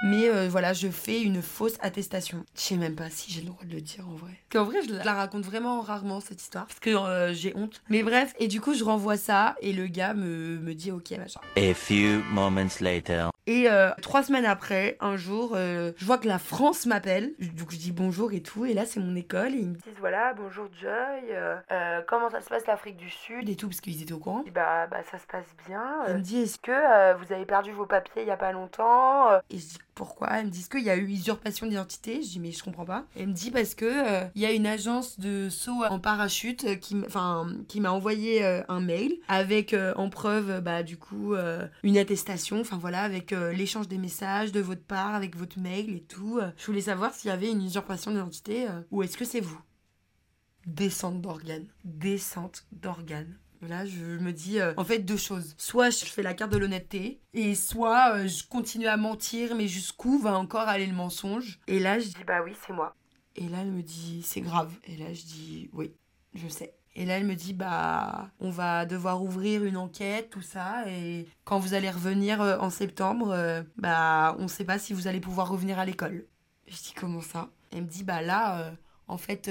mais 0.04 0.28
euh, 0.28 0.46
voilà, 0.50 0.72
je 0.74 0.88
fais 0.88 1.22
une 1.22 1.40
fausse 1.42 1.72
attestation. 1.80 2.44
Je 2.54 2.60
sais 2.60 2.76
même 2.76 2.94
pas 2.94 3.08
si 3.10 3.32
j'ai 3.32 3.40
le 3.40 3.46
droit 3.46 3.64
de 3.64 3.72
le 3.74 3.80
dire 3.80 4.06
en 4.06 4.14
vrai. 4.14 4.32
Qu'en 4.50 4.64
vrai, 4.64 4.78
je 4.86 4.92
la 4.92 5.14
raconte 5.14 5.44
vraiment 5.44 5.80
rarement 5.80 6.20
cette 6.20 6.40
histoire 6.40 6.66
parce 6.66 6.78
que 6.80 6.90
euh, 6.90 7.32
j'ai 7.34 7.56
honte. 7.56 7.80
Mais 7.88 8.02
bref, 8.02 8.34
et 8.38 8.46
du 8.46 8.60
coup, 8.60 8.74
je 8.74 8.84
renvoie 8.84 9.16
ça 9.16 9.56
et 9.62 9.72
le 9.72 9.86
gars 9.86 10.12
me, 10.14 10.58
me 10.58 10.74
dit 10.74 10.90
ok, 10.92 11.10
machin. 11.12 11.40
A 11.56 11.72
few 11.74 12.22
moments 12.30 12.80
later. 12.80 13.30
Et 13.46 13.70
euh, 13.70 13.90
trois 14.02 14.22
semaines 14.22 14.44
après, 14.44 14.96
un 15.00 15.16
jour, 15.16 15.52
euh, 15.54 15.92
je 15.96 16.04
vois 16.04 16.18
que 16.18 16.26
la 16.26 16.38
France 16.38 16.86
m'appelle. 16.86 17.32
Donc 17.38 17.70
je 17.70 17.76
dis 17.76 17.92
bonjour 17.92 18.32
et 18.32 18.42
tout. 18.42 18.66
Et 18.66 18.74
là, 18.74 18.84
c'est 18.84 19.00
mon 19.00 19.14
école. 19.14 19.54
Et 19.54 19.58
ils 19.58 19.68
me 19.68 19.74
disent 19.74 19.94
voilà, 20.00 20.34
bonjour 20.34 20.66
Joy. 20.80 20.90
euh, 21.30 22.02
comment 22.08 22.28
ça 22.28 22.40
se 22.40 22.48
passe 22.48 22.66
l'Afrique 22.66 22.96
du 22.96 23.10
Sud 23.10 23.48
et 23.48 23.56
tout, 23.56 23.68
parce 23.68 23.80
qu'ils 23.80 24.02
étaient 24.02 24.12
au 24.12 24.18
courant. 24.18 24.44
Bah, 24.52 24.86
bah 24.88 25.02
ça 25.10 25.18
se 25.18 25.26
passe 25.26 25.46
bien. 25.66 25.82
Elle 26.06 26.16
me 26.16 26.20
dit 26.20 26.42
est-ce 26.42 26.58
que 26.58 27.14
vous 27.18 27.32
avez 27.32 27.46
perdu 27.46 27.72
vos 27.72 27.86
papiers 27.86 28.22
il 28.22 28.28
y 28.28 28.32
a 28.32 28.36
pas 28.36 28.52
longtemps? 28.52 29.30
Et 29.50 29.58
je 29.58 29.66
dis 29.66 29.78
pourquoi 29.96 30.28
Elle 30.38 30.46
me 30.46 30.50
dit 30.50 30.68
qu'il 30.68 30.84
y 30.84 30.90
a 30.90 30.96
eu 30.96 31.08
usurpation 31.08 31.66
d'identité. 31.66 32.22
Je 32.22 32.28
dis 32.28 32.38
mais 32.38 32.52
je 32.52 32.62
comprends 32.62 32.84
pas. 32.84 33.06
Elle 33.16 33.28
me 33.28 33.32
dit 33.32 33.50
parce 33.50 33.74
que 33.74 33.84
euh, 33.84 34.28
il 34.36 34.42
y 34.42 34.46
a 34.46 34.52
une 34.52 34.66
agence 34.66 35.18
de 35.18 35.48
saut 35.48 35.82
en 35.90 35.98
parachute 35.98 36.64
euh, 36.64 36.74
qui, 36.76 36.94
enfin, 37.06 37.48
qui 37.66 37.80
m'a 37.80 37.90
envoyé 37.90 38.44
euh, 38.44 38.62
un 38.68 38.80
mail 38.80 39.16
avec 39.26 39.74
euh, 39.74 39.92
en 39.96 40.08
preuve 40.10 40.50
euh, 40.50 40.60
bah 40.60 40.84
du 40.84 40.96
coup 40.98 41.34
euh, 41.34 41.66
une 41.82 41.98
attestation. 41.98 42.60
Enfin 42.60 42.76
voilà 42.78 43.02
avec 43.02 43.32
euh, 43.32 43.52
l'échange 43.52 43.88
des 43.88 43.98
messages 43.98 44.52
de 44.52 44.60
votre 44.60 44.84
part 44.84 45.14
avec 45.14 45.34
votre 45.34 45.58
mail 45.58 45.90
et 45.96 46.02
tout. 46.02 46.38
Euh, 46.38 46.50
Je 46.58 46.66
voulais 46.66 46.82
savoir 46.82 47.12
s'il 47.14 47.30
y 47.30 47.32
avait 47.32 47.50
une 47.50 47.64
usurpation 47.64 48.10
d'identité 48.12 48.68
euh, 48.68 48.82
ou 48.90 49.02
est-ce 49.02 49.16
que 49.16 49.24
c'est 49.24 49.40
vous? 49.40 49.60
Descente 50.66 51.20
d'organes. 51.22 51.68
Descente 51.84 52.66
d'organes. 52.72 53.38
Là, 53.62 53.86
je 53.86 54.04
me 54.04 54.32
dis, 54.32 54.60
euh, 54.60 54.74
en 54.76 54.84
fait, 54.84 54.98
deux 54.98 55.16
choses. 55.16 55.54
Soit 55.58 55.90
je 55.90 56.04
fais 56.04 56.22
la 56.22 56.34
carte 56.34 56.52
de 56.52 56.58
l'honnêteté, 56.58 57.20
et 57.34 57.54
soit 57.54 58.14
euh, 58.14 58.28
je 58.28 58.46
continue 58.46 58.86
à 58.86 58.96
mentir, 58.96 59.54
mais 59.54 59.68
jusqu'où 59.68 60.18
va 60.18 60.38
encore 60.38 60.68
aller 60.68 60.86
le 60.86 60.94
mensonge 60.94 61.58
Et 61.66 61.78
là, 61.78 61.98
je 61.98 62.08
dis, 62.08 62.24
bah 62.26 62.42
oui, 62.44 62.52
c'est 62.66 62.72
moi. 62.72 62.94
Et 63.34 63.48
là, 63.48 63.58
elle 63.60 63.70
me 63.70 63.82
dit, 63.82 64.22
c'est 64.22 64.40
grave. 64.40 64.72
Et 64.84 64.96
là, 64.96 65.12
je 65.12 65.22
dis, 65.22 65.70
oui, 65.72 65.92
je 66.34 66.48
sais. 66.48 66.74
Et 66.94 67.04
là, 67.04 67.18
elle 67.18 67.26
me 67.26 67.34
dit, 67.34 67.52
bah, 67.52 68.30
on 68.40 68.50
va 68.50 68.86
devoir 68.86 69.22
ouvrir 69.22 69.64
une 69.64 69.76
enquête, 69.76 70.30
tout 70.30 70.42
ça, 70.42 70.88
et 70.88 71.26
quand 71.44 71.58
vous 71.58 71.74
allez 71.74 71.90
revenir 71.90 72.40
euh, 72.40 72.58
en 72.58 72.70
septembre, 72.70 73.64
bah, 73.76 74.36
on 74.38 74.48
sait 74.48 74.64
pas 74.64 74.78
si 74.78 74.92
vous 74.92 75.06
allez 75.06 75.20
pouvoir 75.20 75.50
revenir 75.50 75.78
à 75.78 75.84
l'école. 75.84 76.26
Je 76.66 76.76
dis, 76.76 76.94
comment 76.94 77.20
ça? 77.20 77.50
Elle 77.72 77.82
me 77.82 77.88
dit, 77.88 78.04
bah 78.04 78.22
là, 78.22 78.72
en 79.08 79.18
fait, 79.18 79.50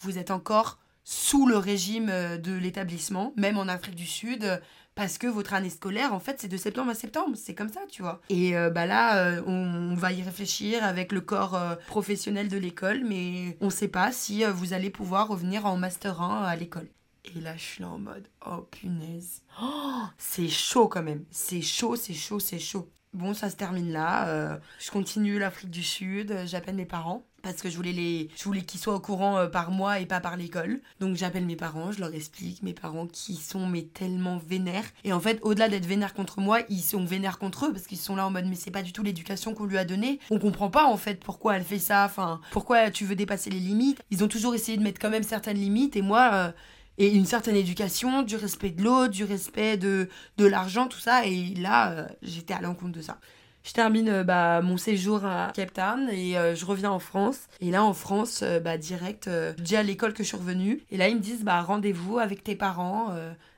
vous 0.00 0.18
êtes 0.18 0.30
encore 0.30 0.78
sous 1.08 1.46
le 1.46 1.56
régime 1.56 2.08
euh, 2.10 2.36
de 2.36 2.52
l'établissement, 2.52 3.32
même 3.36 3.56
en 3.56 3.68
Afrique 3.68 3.94
du 3.94 4.06
Sud, 4.06 4.60
Parce 4.96 5.18
que 5.18 5.26
votre 5.26 5.52
année 5.52 5.70
scolaire, 5.70 6.14
en 6.14 6.18
fait, 6.20 6.40
c'est 6.40 6.48
de 6.48 6.56
septembre 6.56 6.90
à 6.90 6.94
septembre. 6.94 7.36
C'est 7.36 7.54
comme 7.54 7.68
ça, 7.68 7.80
tu 7.88 8.02
vois. 8.02 8.22
Et 8.30 8.56
euh, 8.56 8.70
bah 8.70 8.86
là, 8.86 9.18
euh, 9.18 9.42
on, 9.46 9.94
va 9.94 10.10
y 10.10 10.22
réfléchir 10.22 10.82
avec 10.82 11.12
le 11.12 11.20
corps 11.20 11.60
professionnel 11.86 12.48
de 12.48 12.56
l'école, 12.56 13.04
mais 13.04 13.56
on 13.60 13.70
sait 13.70 13.88
pas 13.88 14.10
si 14.10 14.42
vous 14.44 14.72
allez 14.72 14.90
pouvoir 14.90 15.28
revenir 15.28 15.66
en 15.66 15.76
Master 15.76 16.22
1 16.22 16.44
à 16.44 16.56
l'école. 16.56 16.88
Et 17.36 17.40
là, 17.40 17.56
je 17.56 17.62
suis 17.62 17.82
là 17.82 17.90
en 17.90 17.98
mode, 17.98 18.26
oh 18.46 18.62
punaise. 18.70 19.42
Oh, 19.62 20.02
c'est 20.18 20.48
chaud 20.48 20.88
quand 20.88 21.02
même. 21.02 21.24
C'est 21.30 21.62
chaud, 21.62 21.94
c'est 21.94 22.14
chaud, 22.14 22.40
c'est 22.40 22.58
chaud. 22.58 22.88
Bon, 23.12 23.34
ça 23.34 23.50
se 23.50 23.56
termine 23.56 23.92
là. 23.92 24.58
je 24.80 24.90
continue 24.90 25.38
l'Afrique 25.38 25.70
du 25.70 25.82
Sud. 25.82 26.34
J'appelle 26.46 26.74
mes 26.74 26.86
parents 26.86 27.26
parce 27.50 27.62
que 27.62 27.70
je 27.70 27.76
voulais, 27.76 27.92
les, 27.92 28.28
je 28.36 28.44
voulais 28.44 28.62
qu'ils 28.62 28.80
soient 28.80 28.94
au 28.94 29.00
courant 29.00 29.38
euh, 29.38 29.46
par 29.46 29.70
moi 29.70 30.00
et 30.00 30.06
pas 30.06 30.20
par 30.20 30.36
l'école. 30.36 30.80
Donc 31.00 31.16
j'appelle 31.16 31.44
mes 31.44 31.56
parents, 31.56 31.92
je 31.92 32.00
leur 32.00 32.14
explique. 32.14 32.62
Mes 32.62 32.74
parents 32.74 33.06
qui 33.06 33.36
sont 33.36 33.66
mais 33.66 33.82
tellement 33.82 34.38
vénères. 34.38 34.84
Et 35.04 35.12
en 35.12 35.20
fait, 35.20 35.38
au-delà 35.42 35.68
d'être 35.68 35.86
vénères 35.86 36.14
contre 36.14 36.40
moi, 36.40 36.60
ils 36.68 36.80
sont 36.82 37.04
vénères 37.04 37.38
contre 37.38 37.66
eux 37.66 37.72
parce 37.72 37.86
qu'ils 37.86 37.98
sont 37.98 38.16
là 38.16 38.26
en 38.26 38.30
mode 38.30 38.46
mais 38.46 38.56
c'est 38.56 38.70
pas 38.70 38.82
du 38.82 38.92
tout 38.92 39.02
l'éducation 39.02 39.54
qu'on 39.54 39.64
lui 39.64 39.78
a 39.78 39.84
donnée. 39.84 40.18
On 40.30 40.38
comprend 40.38 40.70
pas 40.70 40.86
en 40.86 40.96
fait 40.96 41.20
pourquoi 41.20 41.56
elle 41.56 41.64
fait 41.64 41.78
ça. 41.78 42.04
Enfin, 42.04 42.40
pourquoi 42.52 42.90
tu 42.90 43.04
veux 43.04 43.16
dépasser 43.16 43.50
les 43.50 43.60
limites. 43.60 44.02
Ils 44.10 44.24
ont 44.24 44.28
toujours 44.28 44.54
essayé 44.54 44.76
de 44.76 44.82
mettre 44.82 45.00
quand 45.00 45.10
même 45.10 45.22
certaines 45.22 45.58
limites 45.58 45.96
et 45.96 46.02
moi. 46.02 46.30
euh, 46.32 46.52
et 46.98 47.12
une 47.12 47.26
certaine 47.26 47.56
éducation, 47.56 48.22
du 48.22 48.36
respect 48.36 48.70
de 48.70 48.82
l'autre, 48.82 49.12
du 49.12 49.24
respect 49.24 49.76
de, 49.76 50.08
de 50.38 50.46
l'argent, 50.46 50.88
tout 50.88 50.98
ça. 50.98 51.26
Et 51.26 51.54
là, 51.54 51.90
euh, 51.92 52.06
j'étais 52.22 52.54
à 52.54 52.60
l'encontre 52.62 52.92
de 52.92 53.02
ça. 53.02 53.18
Je 53.66 53.72
termine 53.72 54.08
euh, 54.08 54.22
bah, 54.22 54.62
mon 54.62 54.76
séjour 54.76 55.24
à 55.24 55.50
Cape 55.52 55.74
Town 55.74 56.08
et 56.08 56.38
euh, 56.38 56.54
je 56.54 56.64
reviens 56.64 56.92
en 56.92 57.00
France. 57.00 57.48
Et 57.60 57.72
là, 57.72 57.82
en 57.82 57.94
France, 57.94 58.40
euh, 58.44 58.60
bah, 58.60 58.78
direct, 58.78 59.26
euh, 59.26 59.54
dis 59.58 59.74
à 59.74 59.82
l'école 59.82 60.14
que 60.14 60.22
je 60.22 60.28
suis 60.28 60.36
revenue. 60.36 60.82
Et 60.92 60.96
là, 60.96 61.08
ils 61.08 61.16
me 61.16 61.20
disent 61.20 61.42
bah, 61.42 61.60
rendez-vous 61.62 62.18
avec 62.18 62.44
tes 62.44 62.54
parents 62.54 63.12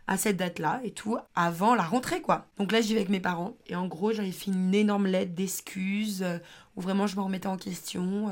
à 0.07 0.17
cette 0.17 0.39
date-là 0.39 0.81
et 0.83 0.93
tout, 0.93 1.19
avant 1.35 1.75
la 1.75 1.83
rentrée, 1.83 2.23
quoi. 2.23 2.47
Donc 2.57 2.73
là, 2.73 2.81
j'y 2.81 2.95
vais 2.95 3.01
avec 3.01 3.11
mes 3.11 3.21
parents. 3.21 3.53
Et 3.67 3.77
en 3.77 3.87
gros, 3.87 4.13
j'avais 4.13 4.33
fait 4.33 4.51
une 4.51 4.75
énorme 4.75 5.07
lettre 5.07 5.35
d'excuses 5.35 6.25
où 6.77 6.81
vraiment 6.81 7.07
je 7.07 7.17
me 7.17 7.21
remettais 7.21 7.49
en 7.49 7.59
question. 7.59 8.31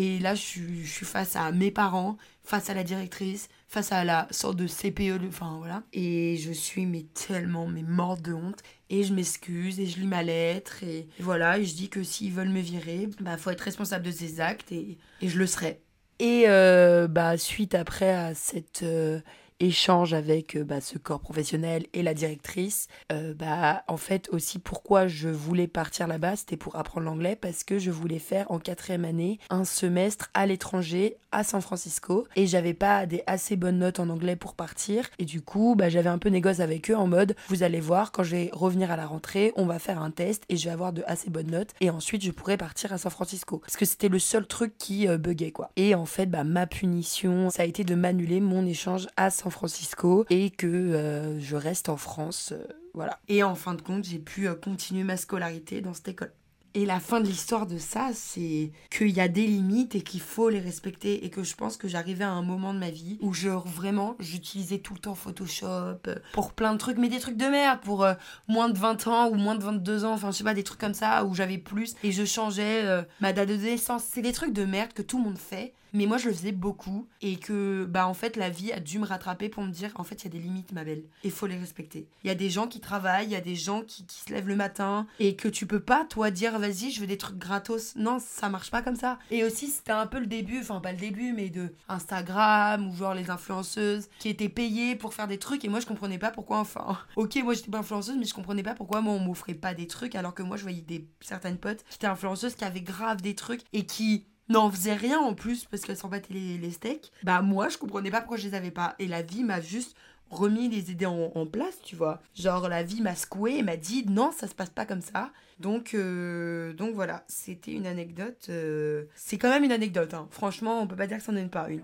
Et 0.00 0.20
là, 0.20 0.36
je 0.36 0.40
suis, 0.40 0.84
face 1.04 1.34
à 1.34 1.50
mes 1.50 1.72
parents, 1.72 2.18
face 2.44 2.70
à 2.70 2.74
la 2.74 2.84
directrice, 2.84 3.48
face 3.66 3.90
à 3.90 4.04
la 4.04 4.28
sorte 4.30 4.56
de 4.56 4.68
CPE, 4.68 5.26
enfin 5.26 5.56
voilà. 5.58 5.82
Et 5.92 6.36
je 6.36 6.52
suis 6.52 6.86
mais 6.86 7.06
tellement 7.26 7.66
mais 7.66 7.82
morte 7.82 8.22
de 8.22 8.32
honte. 8.32 8.60
Et 8.90 9.02
je 9.02 9.12
m'excuse 9.12 9.80
et 9.80 9.86
je 9.86 9.98
lis 9.98 10.06
ma 10.06 10.22
lettre 10.22 10.84
et 10.84 11.08
voilà. 11.18 11.58
Et 11.58 11.64
je 11.64 11.74
dis 11.74 11.88
que 11.88 12.04
s'ils 12.04 12.32
veulent 12.32 12.48
me 12.48 12.60
virer, 12.60 13.08
bah 13.18 13.36
faut 13.36 13.50
être 13.50 13.60
responsable 13.62 14.04
de 14.04 14.12
ses 14.12 14.40
actes 14.40 14.70
et, 14.70 14.98
et 15.20 15.28
je 15.28 15.36
le 15.36 15.48
serai. 15.48 15.80
Et 16.20 16.44
euh, 16.46 17.08
bah 17.08 17.36
suite 17.36 17.74
après 17.74 18.12
à 18.12 18.36
cette 18.36 18.84
euh, 18.84 19.18
échange 19.60 20.14
avec 20.14 20.56
euh, 20.56 20.64
bah, 20.64 20.80
ce 20.80 20.98
corps 20.98 21.20
professionnel 21.20 21.86
et 21.92 22.02
la 22.02 22.14
directrice, 22.14 22.88
euh, 23.12 23.34
bah 23.34 23.82
en 23.88 23.96
fait 23.96 24.28
aussi 24.30 24.58
pourquoi 24.58 25.08
je 25.08 25.28
voulais 25.28 25.66
partir 25.66 26.06
là-bas, 26.06 26.36
c'était 26.36 26.56
pour 26.56 26.76
apprendre 26.76 27.06
l'anglais 27.06 27.36
parce 27.36 27.64
que 27.64 27.78
je 27.78 27.90
voulais 27.90 28.18
faire 28.18 28.50
en 28.50 28.58
quatrième 28.58 29.04
année 29.04 29.38
un 29.50 29.64
semestre 29.64 30.30
à 30.34 30.46
l'étranger 30.46 31.16
à 31.32 31.44
San 31.44 31.60
Francisco 31.60 32.26
et 32.36 32.46
j'avais 32.46 32.74
pas 32.74 33.06
des 33.06 33.22
assez 33.26 33.56
bonnes 33.56 33.78
notes 33.78 34.00
en 34.00 34.08
anglais 34.08 34.36
pour 34.36 34.54
partir. 34.54 35.08
Et 35.18 35.24
du 35.24 35.42
coup 35.42 35.74
bah 35.76 35.88
j'avais 35.88 36.08
un 36.08 36.18
peu 36.18 36.28
négoce 36.28 36.60
avec 36.60 36.90
eux 36.90 36.96
en 36.96 37.06
mode 37.06 37.34
vous 37.48 37.62
allez 37.62 37.80
voir 37.80 38.12
quand 38.12 38.22
je 38.22 38.36
vais 38.36 38.50
revenir 38.52 38.90
à 38.90 38.96
la 38.96 39.06
rentrée 39.06 39.52
on 39.56 39.66
va 39.66 39.78
faire 39.78 40.00
un 40.00 40.10
test 40.10 40.44
et 40.48 40.56
je 40.56 40.64
vais 40.64 40.70
avoir 40.70 40.92
de 40.92 41.02
assez 41.06 41.30
bonnes 41.30 41.50
notes 41.50 41.74
et 41.80 41.90
ensuite 41.90 42.22
je 42.24 42.30
pourrai 42.30 42.56
partir 42.56 42.92
à 42.92 42.98
San 42.98 43.10
Francisco. 43.10 43.58
Parce 43.58 43.76
que 43.76 43.84
c'était 43.84 44.08
le 44.08 44.18
seul 44.18 44.46
truc 44.46 44.76
qui 44.78 45.08
euh, 45.08 45.18
buguait 45.18 45.50
quoi. 45.50 45.70
Et 45.76 45.94
en 45.94 46.06
fait 46.06 46.26
bah 46.26 46.44
ma 46.44 46.66
punition 46.66 47.50
ça 47.50 47.62
a 47.62 47.66
été 47.66 47.84
de 47.84 47.94
m'annuler 47.94 48.40
mon 48.40 48.66
échange 48.66 49.08
à 49.16 49.30
San 49.30 49.47
Francisco 49.50 50.24
et 50.30 50.50
que 50.50 50.66
euh, 50.66 51.40
je 51.40 51.56
reste 51.56 51.88
en 51.88 51.96
France 51.96 52.52
euh, 52.52 52.66
voilà 52.94 53.18
et 53.28 53.42
en 53.42 53.54
fin 53.54 53.74
de 53.74 53.82
compte 53.82 54.04
j'ai 54.04 54.18
pu 54.18 54.48
euh, 54.48 54.54
continuer 54.54 55.04
ma 55.04 55.16
scolarité 55.16 55.80
dans 55.80 55.94
cette 55.94 56.08
école 56.08 56.32
et 56.74 56.84
la 56.84 57.00
fin 57.00 57.20
de 57.20 57.26
l'histoire 57.26 57.66
de 57.66 57.78
ça, 57.78 58.10
c'est 58.12 58.70
qu'il 58.90 59.08
y 59.08 59.20
a 59.20 59.26
des 59.26 59.46
limites 59.46 59.94
et 59.94 60.02
qu'il 60.02 60.20
faut 60.20 60.48
les 60.50 60.60
respecter. 60.60 61.24
Et 61.24 61.30
que 61.30 61.42
je 61.42 61.56
pense 61.56 61.76
que 61.78 61.88
j'arrivais 61.88 62.24
à 62.24 62.30
un 62.30 62.42
moment 62.42 62.74
de 62.74 62.78
ma 62.78 62.90
vie 62.90 63.18
où 63.20 63.32
je, 63.32 63.48
vraiment, 63.48 64.16
j'utilisais 64.20 64.78
tout 64.78 64.92
le 64.92 65.00
temps 65.00 65.14
Photoshop 65.14 65.98
pour 66.34 66.52
plein 66.52 66.74
de 66.74 66.78
trucs, 66.78 66.98
mais 66.98 67.08
des 67.08 67.18
trucs 67.18 67.38
de 67.38 67.46
merde, 67.46 67.80
pour 67.80 68.06
moins 68.48 68.68
de 68.68 68.78
20 68.78 69.06
ans 69.08 69.28
ou 69.30 69.34
moins 69.34 69.56
de 69.56 69.64
22 69.64 70.04
ans, 70.04 70.12
enfin 70.12 70.30
je 70.30 70.36
sais 70.36 70.44
pas, 70.44 70.54
des 70.54 70.62
trucs 70.62 70.78
comme 70.78 70.94
ça 70.94 71.24
où 71.24 71.34
j'avais 71.34 71.58
plus. 71.58 71.96
Et 72.04 72.12
je 72.12 72.24
changeais 72.24 72.84
ma 73.20 73.32
date 73.32 73.48
de 73.48 73.56
naissance. 73.56 74.04
C'est 74.04 74.22
des 74.22 74.32
trucs 74.32 74.52
de 74.52 74.64
merde 74.64 74.92
que 74.92 75.02
tout 75.02 75.16
le 75.16 75.24
monde 75.24 75.38
fait. 75.38 75.72
Mais 75.92 76.06
moi, 76.06 76.18
je 76.18 76.28
le 76.28 76.34
faisais 76.34 76.52
beaucoup. 76.52 77.06
Et 77.20 77.36
que, 77.36 77.84
bah, 77.84 78.06
en 78.06 78.14
fait, 78.14 78.36
la 78.36 78.50
vie 78.50 78.72
a 78.72 78.80
dû 78.80 78.98
me 78.98 79.06
rattraper 79.06 79.48
pour 79.48 79.62
me 79.62 79.70
dire, 79.70 79.92
en 79.96 80.04
fait, 80.04 80.22
il 80.22 80.24
y 80.24 80.28
a 80.28 80.30
des 80.30 80.38
limites, 80.38 80.72
ma 80.72 80.84
belle. 80.84 81.04
Et 81.24 81.30
faut 81.30 81.46
les 81.46 81.56
respecter. 81.56 82.08
Il 82.24 82.28
y 82.28 82.30
a 82.30 82.34
des 82.34 82.50
gens 82.50 82.66
qui 82.66 82.80
travaillent, 82.80 83.26
il 83.26 83.32
y 83.32 83.36
a 83.36 83.40
des 83.40 83.56
gens 83.56 83.82
qui, 83.82 84.04
qui 84.06 84.20
se 84.20 84.32
lèvent 84.32 84.48
le 84.48 84.56
matin. 84.56 85.06
Et 85.18 85.36
que 85.36 85.48
tu 85.48 85.66
peux 85.66 85.80
pas, 85.80 86.04
toi, 86.04 86.30
dire, 86.30 86.58
vas-y, 86.58 86.90
je 86.90 87.00
veux 87.00 87.06
des 87.06 87.18
trucs 87.18 87.38
gratos. 87.38 87.94
Non, 87.96 88.18
ça 88.18 88.48
marche 88.48 88.70
pas 88.70 88.82
comme 88.82 88.96
ça. 88.96 89.18
Et 89.30 89.44
aussi, 89.44 89.68
c'était 89.68 89.92
un 89.92 90.06
peu 90.06 90.18
le 90.18 90.26
début, 90.26 90.60
enfin, 90.60 90.80
pas 90.80 90.92
le 90.92 90.98
début, 90.98 91.32
mais 91.32 91.50
de 91.50 91.72
Instagram 91.88 92.88
ou 92.88 92.96
genre 92.96 93.14
les 93.14 93.30
influenceuses 93.30 94.08
qui 94.18 94.28
étaient 94.28 94.48
payées 94.48 94.96
pour 94.96 95.14
faire 95.14 95.28
des 95.28 95.38
trucs. 95.38 95.64
Et 95.64 95.68
moi, 95.68 95.80
je 95.80 95.86
comprenais 95.86 96.18
pas 96.18 96.30
pourquoi, 96.30 96.58
enfin, 96.58 96.98
ok, 97.16 97.36
moi, 97.42 97.54
j'étais 97.54 97.70
pas 97.70 97.78
influenceuse, 97.78 98.16
mais 98.18 98.24
je 98.26 98.34
comprenais 98.34 98.62
pas 98.62 98.74
pourquoi 98.74 99.00
moi, 99.00 99.14
on 99.14 99.20
m'offrait 99.20 99.54
pas 99.54 99.74
des 99.74 99.86
trucs. 99.86 100.14
Alors 100.14 100.34
que 100.34 100.42
moi, 100.42 100.56
je 100.56 100.62
voyais 100.62 100.80
des, 100.80 101.06
certaines 101.20 101.58
potes 101.58 101.84
qui 101.88 101.96
étaient 101.96 102.06
influenceuses 102.06 102.54
qui 102.54 102.64
avaient 102.64 102.80
grave 102.80 103.22
des 103.22 103.34
trucs 103.34 103.62
et 103.72 103.86
qui 103.86 104.26
n'en 104.48 104.70
faisait 104.70 104.94
rien 104.94 105.18
en 105.18 105.34
plus 105.34 105.64
parce 105.64 105.82
qu'elle 105.82 105.96
s'en 105.96 106.08
battait 106.08 106.32
les, 106.34 106.58
les 106.58 106.70
steaks, 106.70 107.10
bah 107.22 107.42
moi 107.42 107.68
je 107.68 107.78
comprenais 107.78 108.10
pas 108.10 108.20
pourquoi 108.20 108.36
je 108.38 108.48
les 108.48 108.54
avais 108.54 108.70
pas. 108.70 108.94
Et 108.98 109.06
la 109.06 109.22
vie 109.22 109.44
m'a 109.44 109.60
juste 109.60 109.96
remis 110.30 110.68
les 110.68 110.90
idées 110.90 111.06
en, 111.06 111.32
en 111.34 111.46
place, 111.46 111.78
tu 111.82 111.96
vois. 111.96 112.20
Genre 112.34 112.68
la 112.68 112.82
vie 112.82 113.00
m'a 113.00 113.14
secoué 113.14 113.56
et 113.58 113.62
m'a 113.62 113.76
dit 113.76 114.04
non, 114.08 114.30
ça 114.32 114.46
se 114.46 114.54
passe 114.54 114.70
pas 114.70 114.84
comme 114.86 115.00
ça. 115.00 115.30
Donc, 115.58 115.94
euh, 115.94 116.72
donc 116.74 116.94
voilà, 116.94 117.24
c'était 117.28 117.72
une 117.72 117.86
anecdote. 117.86 118.46
euh, 118.48 119.04
C'est 119.14 119.38
quand 119.38 119.48
même 119.50 119.64
une 119.64 119.72
anecdote, 119.72 120.14
hein. 120.14 120.28
franchement, 120.30 120.80
on 120.80 120.86
peut 120.86 120.96
pas 120.96 121.06
dire 121.06 121.18
que 121.18 121.24
c'en 121.24 121.34
est 121.36 121.48
pas 121.48 121.68
une. 121.68 121.82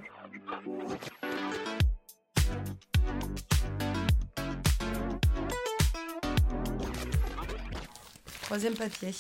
Troisième 8.42 8.74
papier. 8.74 9.10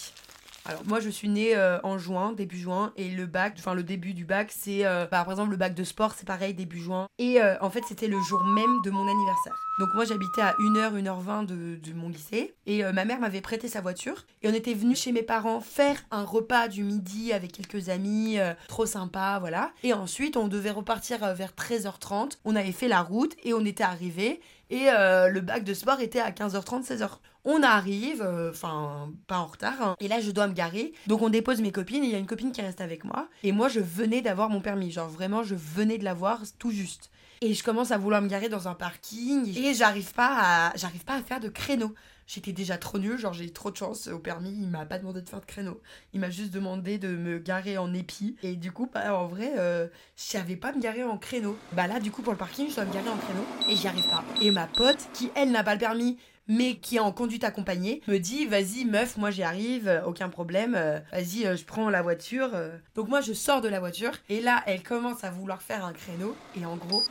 Alors 0.66 0.82
moi 0.86 0.98
je 0.98 1.10
suis 1.10 1.28
née 1.28 1.54
euh, 1.54 1.78
en 1.82 1.98
juin, 1.98 2.32
début 2.32 2.56
juin, 2.56 2.94
et 2.96 3.10
le 3.10 3.26
bac, 3.26 3.56
enfin 3.58 3.74
le 3.74 3.82
début 3.82 4.14
du 4.14 4.24
bac, 4.24 4.50
c'est 4.50 4.86
euh, 4.86 5.02
bah, 5.02 5.22
par 5.24 5.30
exemple 5.30 5.50
le 5.50 5.58
bac 5.58 5.74
de 5.74 5.84
sport, 5.84 6.14
c'est 6.16 6.26
pareil, 6.26 6.54
début 6.54 6.80
juin. 6.80 7.06
Et 7.18 7.42
euh, 7.42 7.56
en 7.60 7.68
fait 7.68 7.82
c'était 7.86 8.08
le 8.08 8.18
jour 8.22 8.42
même 8.44 8.80
de 8.82 8.90
mon 8.90 9.06
anniversaire. 9.06 9.54
Donc 9.78 9.90
moi 9.94 10.06
j'habitais 10.06 10.40
à 10.40 10.54
1h, 10.54 11.02
1h20 11.02 11.44
de, 11.44 11.76
de 11.76 11.92
mon 11.92 12.08
lycée, 12.08 12.54
et 12.64 12.82
ma 12.92 13.04
mère 13.04 13.20
m'avait 13.20 13.42
prêté 13.42 13.68
sa 13.68 13.80
voiture, 13.80 14.24
et 14.42 14.48
on 14.48 14.54
était 14.54 14.72
venu 14.72 14.94
chez 14.94 15.12
mes 15.12 15.24
parents 15.24 15.60
faire 15.60 15.96
un 16.10 16.22
repas 16.22 16.68
du 16.68 16.82
midi 16.82 17.32
avec 17.32 17.52
quelques 17.52 17.88
amis, 17.88 18.38
trop 18.68 18.86
sympa, 18.86 19.38
voilà. 19.40 19.72
Et 19.82 19.92
ensuite 19.92 20.36
on 20.36 20.46
devait 20.46 20.70
repartir 20.70 21.34
vers 21.34 21.50
13h30, 21.50 22.38
on 22.44 22.54
avait 22.54 22.70
fait 22.70 22.86
la 22.86 23.02
route, 23.02 23.34
et 23.42 23.52
on 23.52 23.64
était 23.64 23.82
arrivé, 23.82 24.40
et 24.70 24.84
le 24.84 25.40
bac 25.40 25.64
de 25.64 25.74
sport 25.74 25.98
était 26.00 26.20
à 26.20 26.30
15h30, 26.30 26.84
16h. 26.86 27.18
On 27.44 27.62
arrive, 27.62 28.22
euh, 28.22 28.50
enfin, 28.50 29.12
pas 29.26 29.38
en 29.38 29.46
retard, 29.46 29.82
hein. 29.82 29.96
et 30.00 30.08
là 30.08 30.20
je 30.20 30.30
dois 30.30 30.46
me 30.46 30.54
garer. 30.54 30.94
Donc 31.06 31.20
on 31.20 31.28
dépose 31.28 31.60
mes 31.60 31.72
copines, 31.72 32.02
et 32.02 32.06
il 32.06 32.12
y 32.12 32.14
a 32.14 32.18
une 32.18 32.26
copine 32.26 32.52
qui 32.52 32.62
reste 32.62 32.80
avec 32.80 33.04
moi. 33.04 33.28
Et 33.42 33.52
moi 33.52 33.68
je 33.68 33.80
venais 33.80 34.22
d'avoir 34.22 34.48
mon 34.48 34.60
permis, 34.60 34.90
genre 34.90 35.08
vraiment 35.08 35.42
je 35.42 35.54
venais 35.54 35.98
de 35.98 36.04
l'avoir 36.04 36.40
tout 36.58 36.70
juste. 36.70 37.10
Et 37.42 37.52
je 37.52 37.62
commence 37.62 37.90
à 37.90 37.98
vouloir 37.98 38.22
me 38.22 38.28
garer 38.28 38.48
dans 38.48 38.68
un 38.68 38.74
parking, 38.74 39.56
et 39.58 39.74
j'arrive 39.74 40.14
pas 40.14 40.70
à, 40.70 40.72
pas 41.04 41.16
à 41.16 41.22
faire 41.22 41.40
de 41.40 41.48
créneau. 41.48 41.94
J'étais 42.26 42.52
déjà 42.52 42.78
trop 42.78 42.98
nulle, 42.98 43.18
genre 43.18 43.34
j'ai 43.34 43.50
trop 43.50 43.70
de 43.70 43.76
chance 43.76 44.06
au 44.06 44.18
permis, 44.18 44.50
il 44.50 44.68
m'a 44.68 44.86
pas 44.86 44.98
demandé 44.98 45.20
de 45.20 45.28
faire 45.28 45.40
de 45.40 45.44
créneau. 45.44 45.82
Il 46.14 46.20
m'a 46.20 46.30
juste 46.30 46.52
demandé 46.52 46.96
de 46.96 47.08
me 47.08 47.38
garer 47.38 47.76
en 47.76 47.92
épi. 47.92 48.36
Et 48.42 48.56
du 48.56 48.72
coup, 48.72 48.88
bah, 48.92 49.14
en 49.14 49.26
vrai, 49.26 49.52
euh, 49.58 49.86
je 50.16 50.22
savais 50.22 50.56
pas 50.56 50.72
me 50.72 50.80
garer 50.80 51.04
en 51.04 51.18
créneau. 51.18 51.58
Bah 51.72 51.86
là, 51.86 52.00
du 52.00 52.10
coup, 52.10 52.22
pour 52.22 52.32
le 52.32 52.38
parking, 52.38 52.70
je 52.70 52.76
dois 52.76 52.86
me 52.86 52.94
garer 52.94 53.10
en 53.10 53.18
créneau, 53.18 53.44
et 53.68 53.76
j'y 53.76 53.86
arrive 53.86 54.08
pas. 54.08 54.24
Et 54.40 54.50
ma 54.50 54.66
pote, 54.66 55.08
qui 55.12 55.30
elle 55.34 55.50
n'a 55.50 55.62
pas 55.62 55.74
le 55.74 55.80
permis, 55.80 56.16
mais 56.46 56.76
qui 56.76 56.96
est 56.96 57.00
en 57.00 57.12
conduite 57.12 57.44
accompagnée, 57.44 58.02
me 58.06 58.18
dit 58.18 58.46
vas-y 58.46 58.84
meuf, 58.84 59.16
moi 59.16 59.30
j'y 59.30 59.42
arrive, 59.42 59.88
euh, 59.88 60.04
aucun 60.04 60.28
problème, 60.28 60.74
euh, 60.76 61.00
vas-y 61.12 61.46
euh, 61.46 61.56
je 61.56 61.64
prends 61.64 61.88
la 61.90 62.02
voiture. 62.02 62.50
Donc 62.94 63.08
moi 63.08 63.20
je 63.20 63.32
sors 63.32 63.60
de 63.60 63.68
la 63.68 63.80
voiture 63.80 64.12
et 64.28 64.40
là 64.40 64.62
elle 64.66 64.82
commence 64.82 65.24
à 65.24 65.30
vouloir 65.30 65.62
faire 65.62 65.84
un 65.84 65.92
créneau 65.92 66.36
et 66.56 66.64
en 66.66 66.76
gros 66.76 67.02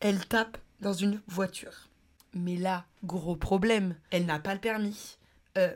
elle 0.00 0.24
tape 0.26 0.58
dans 0.80 0.92
une 0.92 1.20
voiture. 1.26 1.88
Mais 2.34 2.56
là, 2.56 2.84
gros 3.02 3.34
problème, 3.34 3.94
elle 4.10 4.26
n'a 4.26 4.38
pas 4.38 4.52
le 4.52 4.60
permis. 4.60 5.16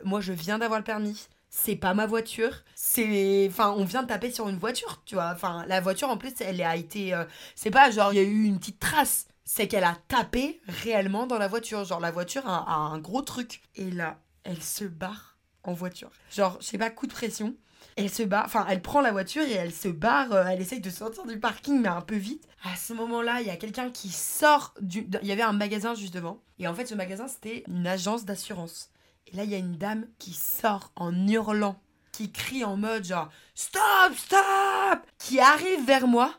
Moi 0.03 0.21
je 0.21 0.31
viens 0.31 0.59
d'avoir 0.59 0.79
le 0.79 0.83
permis. 0.83 1.27
C'est 1.49 1.75
pas 1.75 1.93
ma 1.93 2.05
voiture, 2.05 2.63
c'est. 2.75 3.47
Enfin, 3.49 3.73
on 3.75 3.83
vient 3.83 4.03
de 4.03 4.07
taper 4.07 4.31
sur 4.31 4.47
une 4.47 4.57
voiture, 4.57 5.01
tu 5.05 5.15
vois. 5.15 5.31
Enfin, 5.33 5.65
la 5.67 5.81
voiture 5.81 6.07
en 6.07 6.15
plus, 6.15 6.33
elle 6.39 6.61
a 6.61 6.77
été. 6.77 7.19
C'est 7.55 7.71
pas 7.71 7.91
genre, 7.91 8.13
il 8.13 8.17
y 8.17 8.19
a 8.19 8.23
eu 8.23 8.43
une 8.43 8.57
petite 8.57 8.79
trace 8.79 9.27
c'est 9.53 9.67
qu'elle 9.67 9.83
a 9.83 9.97
tapé 10.07 10.61
réellement 10.65 11.27
dans 11.27 11.37
la 11.37 11.49
voiture. 11.49 11.83
Genre 11.83 11.99
la 11.99 12.09
voiture 12.09 12.47
a, 12.47 12.73
un 12.73 12.99
gros 12.99 13.21
truc. 13.21 13.61
Et 13.75 13.91
là, 13.91 14.17
elle 14.45 14.63
se 14.63 14.85
barre 14.85 15.35
en 15.63 15.73
voiture. 15.73 16.09
Genre, 16.31 16.57
je 16.61 16.67
sais 16.67 16.77
pas, 16.77 16.89
coup 16.89 17.05
de 17.05 17.11
pression. 17.11 17.53
Elle 17.97 18.09
se 18.09 18.23
barre, 18.23 18.45
enfin, 18.45 18.65
elle 18.69 18.81
prend 18.81 19.01
la 19.01 19.11
voiture 19.11 19.41
et 19.41 19.51
elle 19.51 19.73
se 19.73 19.89
barre, 19.89 20.31
euh, 20.31 20.45
elle 20.45 20.61
essaye 20.61 20.79
de 20.79 20.89
sortir 20.89 21.25
du 21.25 21.37
parking, 21.37 21.81
mais 21.81 21.89
un 21.89 21.99
peu 21.99 22.15
vite. 22.15 22.47
À 22.63 22.77
ce 22.77 22.93
moment-là, 22.93 23.41
il 23.41 23.47
y 23.47 23.49
a 23.49 23.57
quelqu'un 23.57 23.89
qui 23.89 24.07
sort 24.07 24.73
du. 24.79 25.05
Il 25.21 25.27
y 25.27 25.33
avait 25.33 25.41
un 25.41 25.51
magasin 25.51 25.95
juste 25.95 26.13
devant. 26.13 26.41
Et 26.57 26.65
en 26.69 26.73
fait, 26.73 26.85
ce 26.85 26.95
magasin, 26.95 27.27
c'était 27.27 27.65
une 27.67 27.85
agence 27.85 28.23
d'assurance. 28.23 28.89
Et 29.27 29.35
là, 29.35 29.43
il 29.43 29.49
y 29.49 29.55
a 29.55 29.57
une 29.57 29.75
dame 29.75 30.07
qui 30.17 30.31
sort 30.31 30.93
en 30.95 31.27
hurlant, 31.27 31.77
qui 32.13 32.31
crie 32.31 32.63
en 32.63 32.77
mode 32.77 33.03
genre 33.03 33.29
Stop, 33.55 34.15
stop 34.15 35.05
Qui 35.17 35.41
arrive 35.41 35.85
vers 35.85 36.07
moi, 36.07 36.33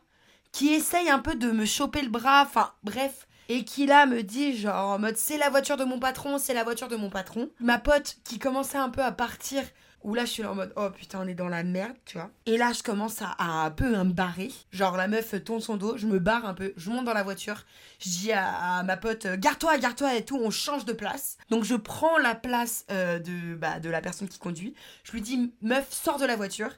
qui 0.53 0.69
essaye 0.69 1.11
un 1.11 1.19
peu 1.19 1.35
de 1.35 1.51
me 1.51 1.65
choper 1.65 2.03
le 2.03 2.11
bras, 2.11 2.43
enfin, 2.43 2.73
bref. 2.83 3.27
Et 3.49 3.65
qui 3.65 3.87
là 3.87 4.07
me 4.07 4.23
dit 4.23 4.57
genre 4.57 4.91
en 4.91 4.99
mode 4.99 5.17
c'est 5.17 5.37
la 5.37 5.51
voiture 5.51 5.77
de 5.77 5.85
mon 5.85 5.99
patron, 5.99 6.38
c'est 6.38 6.55
la 6.55 6.65
voiture 6.65 6.88
de 6.88 6.97
mon 6.97 7.11
patron. 7.11 7.51
Ma 7.59 7.79
pote 7.79 8.17
qui 8.25 8.38
commençait 8.38 8.79
un 8.79 8.88
peu 8.88 9.03
à 9.03 9.12
partir 9.12 9.62
où 10.05 10.15
là 10.15 10.25
je 10.25 10.31
suis 10.31 10.43
là 10.43 10.53
en 10.53 10.55
mode 10.55 10.73
oh 10.77 10.88
putain 10.91 11.21
on 11.23 11.29
est 11.29 11.35
dans 11.35 11.49
la 11.49 11.65
merde 11.65 11.97
tu 12.07 12.17
vois. 12.19 12.31
Et 12.47 12.57
là 12.57 12.73
je 12.73 12.83
commence 12.83 13.21
à, 13.21 13.33
à 13.38 13.65
un 13.65 13.71
peu 13.71 13.91
me 13.91 14.12
barrer. 14.12 14.51
Genre 14.71 14.97
la 14.97 15.09
meuf 15.09 15.35
tourne 15.45 15.61
son 15.61 15.77
dos 15.77 15.97
je 15.99 16.07
me 16.07 16.19
barre 16.19 16.47
un 16.47 16.55
peu 16.55 16.73
je 16.77 16.88
monte 16.88 17.05
dans 17.05 17.12
la 17.12 17.25
voiture. 17.25 17.65
Je 17.99 18.09
dis 18.09 18.33
à, 18.33 18.79
à 18.79 18.83
ma 18.85 18.97
pote 18.97 19.27
euh, 19.27 19.37
garde-toi 19.37 19.77
garde-toi 19.79 20.15
et 20.15 20.25
tout 20.25 20.38
on 20.41 20.51
change 20.51 20.85
de 20.85 20.93
place. 20.93 21.37
Donc 21.51 21.65
je 21.65 21.75
prends 21.75 22.19
la 22.19 22.37
place 22.37 22.87
euh, 22.91 23.19
de 23.19 23.55
bah, 23.57 23.81
de 23.81 23.91
la 23.91 24.01
personne 24.01 24.29
qui 24.29 24.38
conduit. 24.38 24.73
Je 25.03 25.12
lui 25.12 25.21
dis 25.21 25.53
meuf 25.62 25.93
sors 25.93 26.19
de 26.19 26.25
la 26.27 26.37
voiture. 26.37 26.71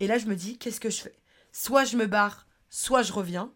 Et 0.00 0.06
là 0.06 0.18
je 0.18 0.26
me 0.26 0.36
dis 0.36 0.56
qu'est-ce 0.56 0.80
que 0.80 0.88
je 0.90 1.02
fais? 1.02 1.16
Soit 1.50 1.84
je 1.84 1.96
me 1.96 2.06
barre 2.06 2.46
soit 2.74 3.02
je 3.02 3.12
reviens 3.12 3.52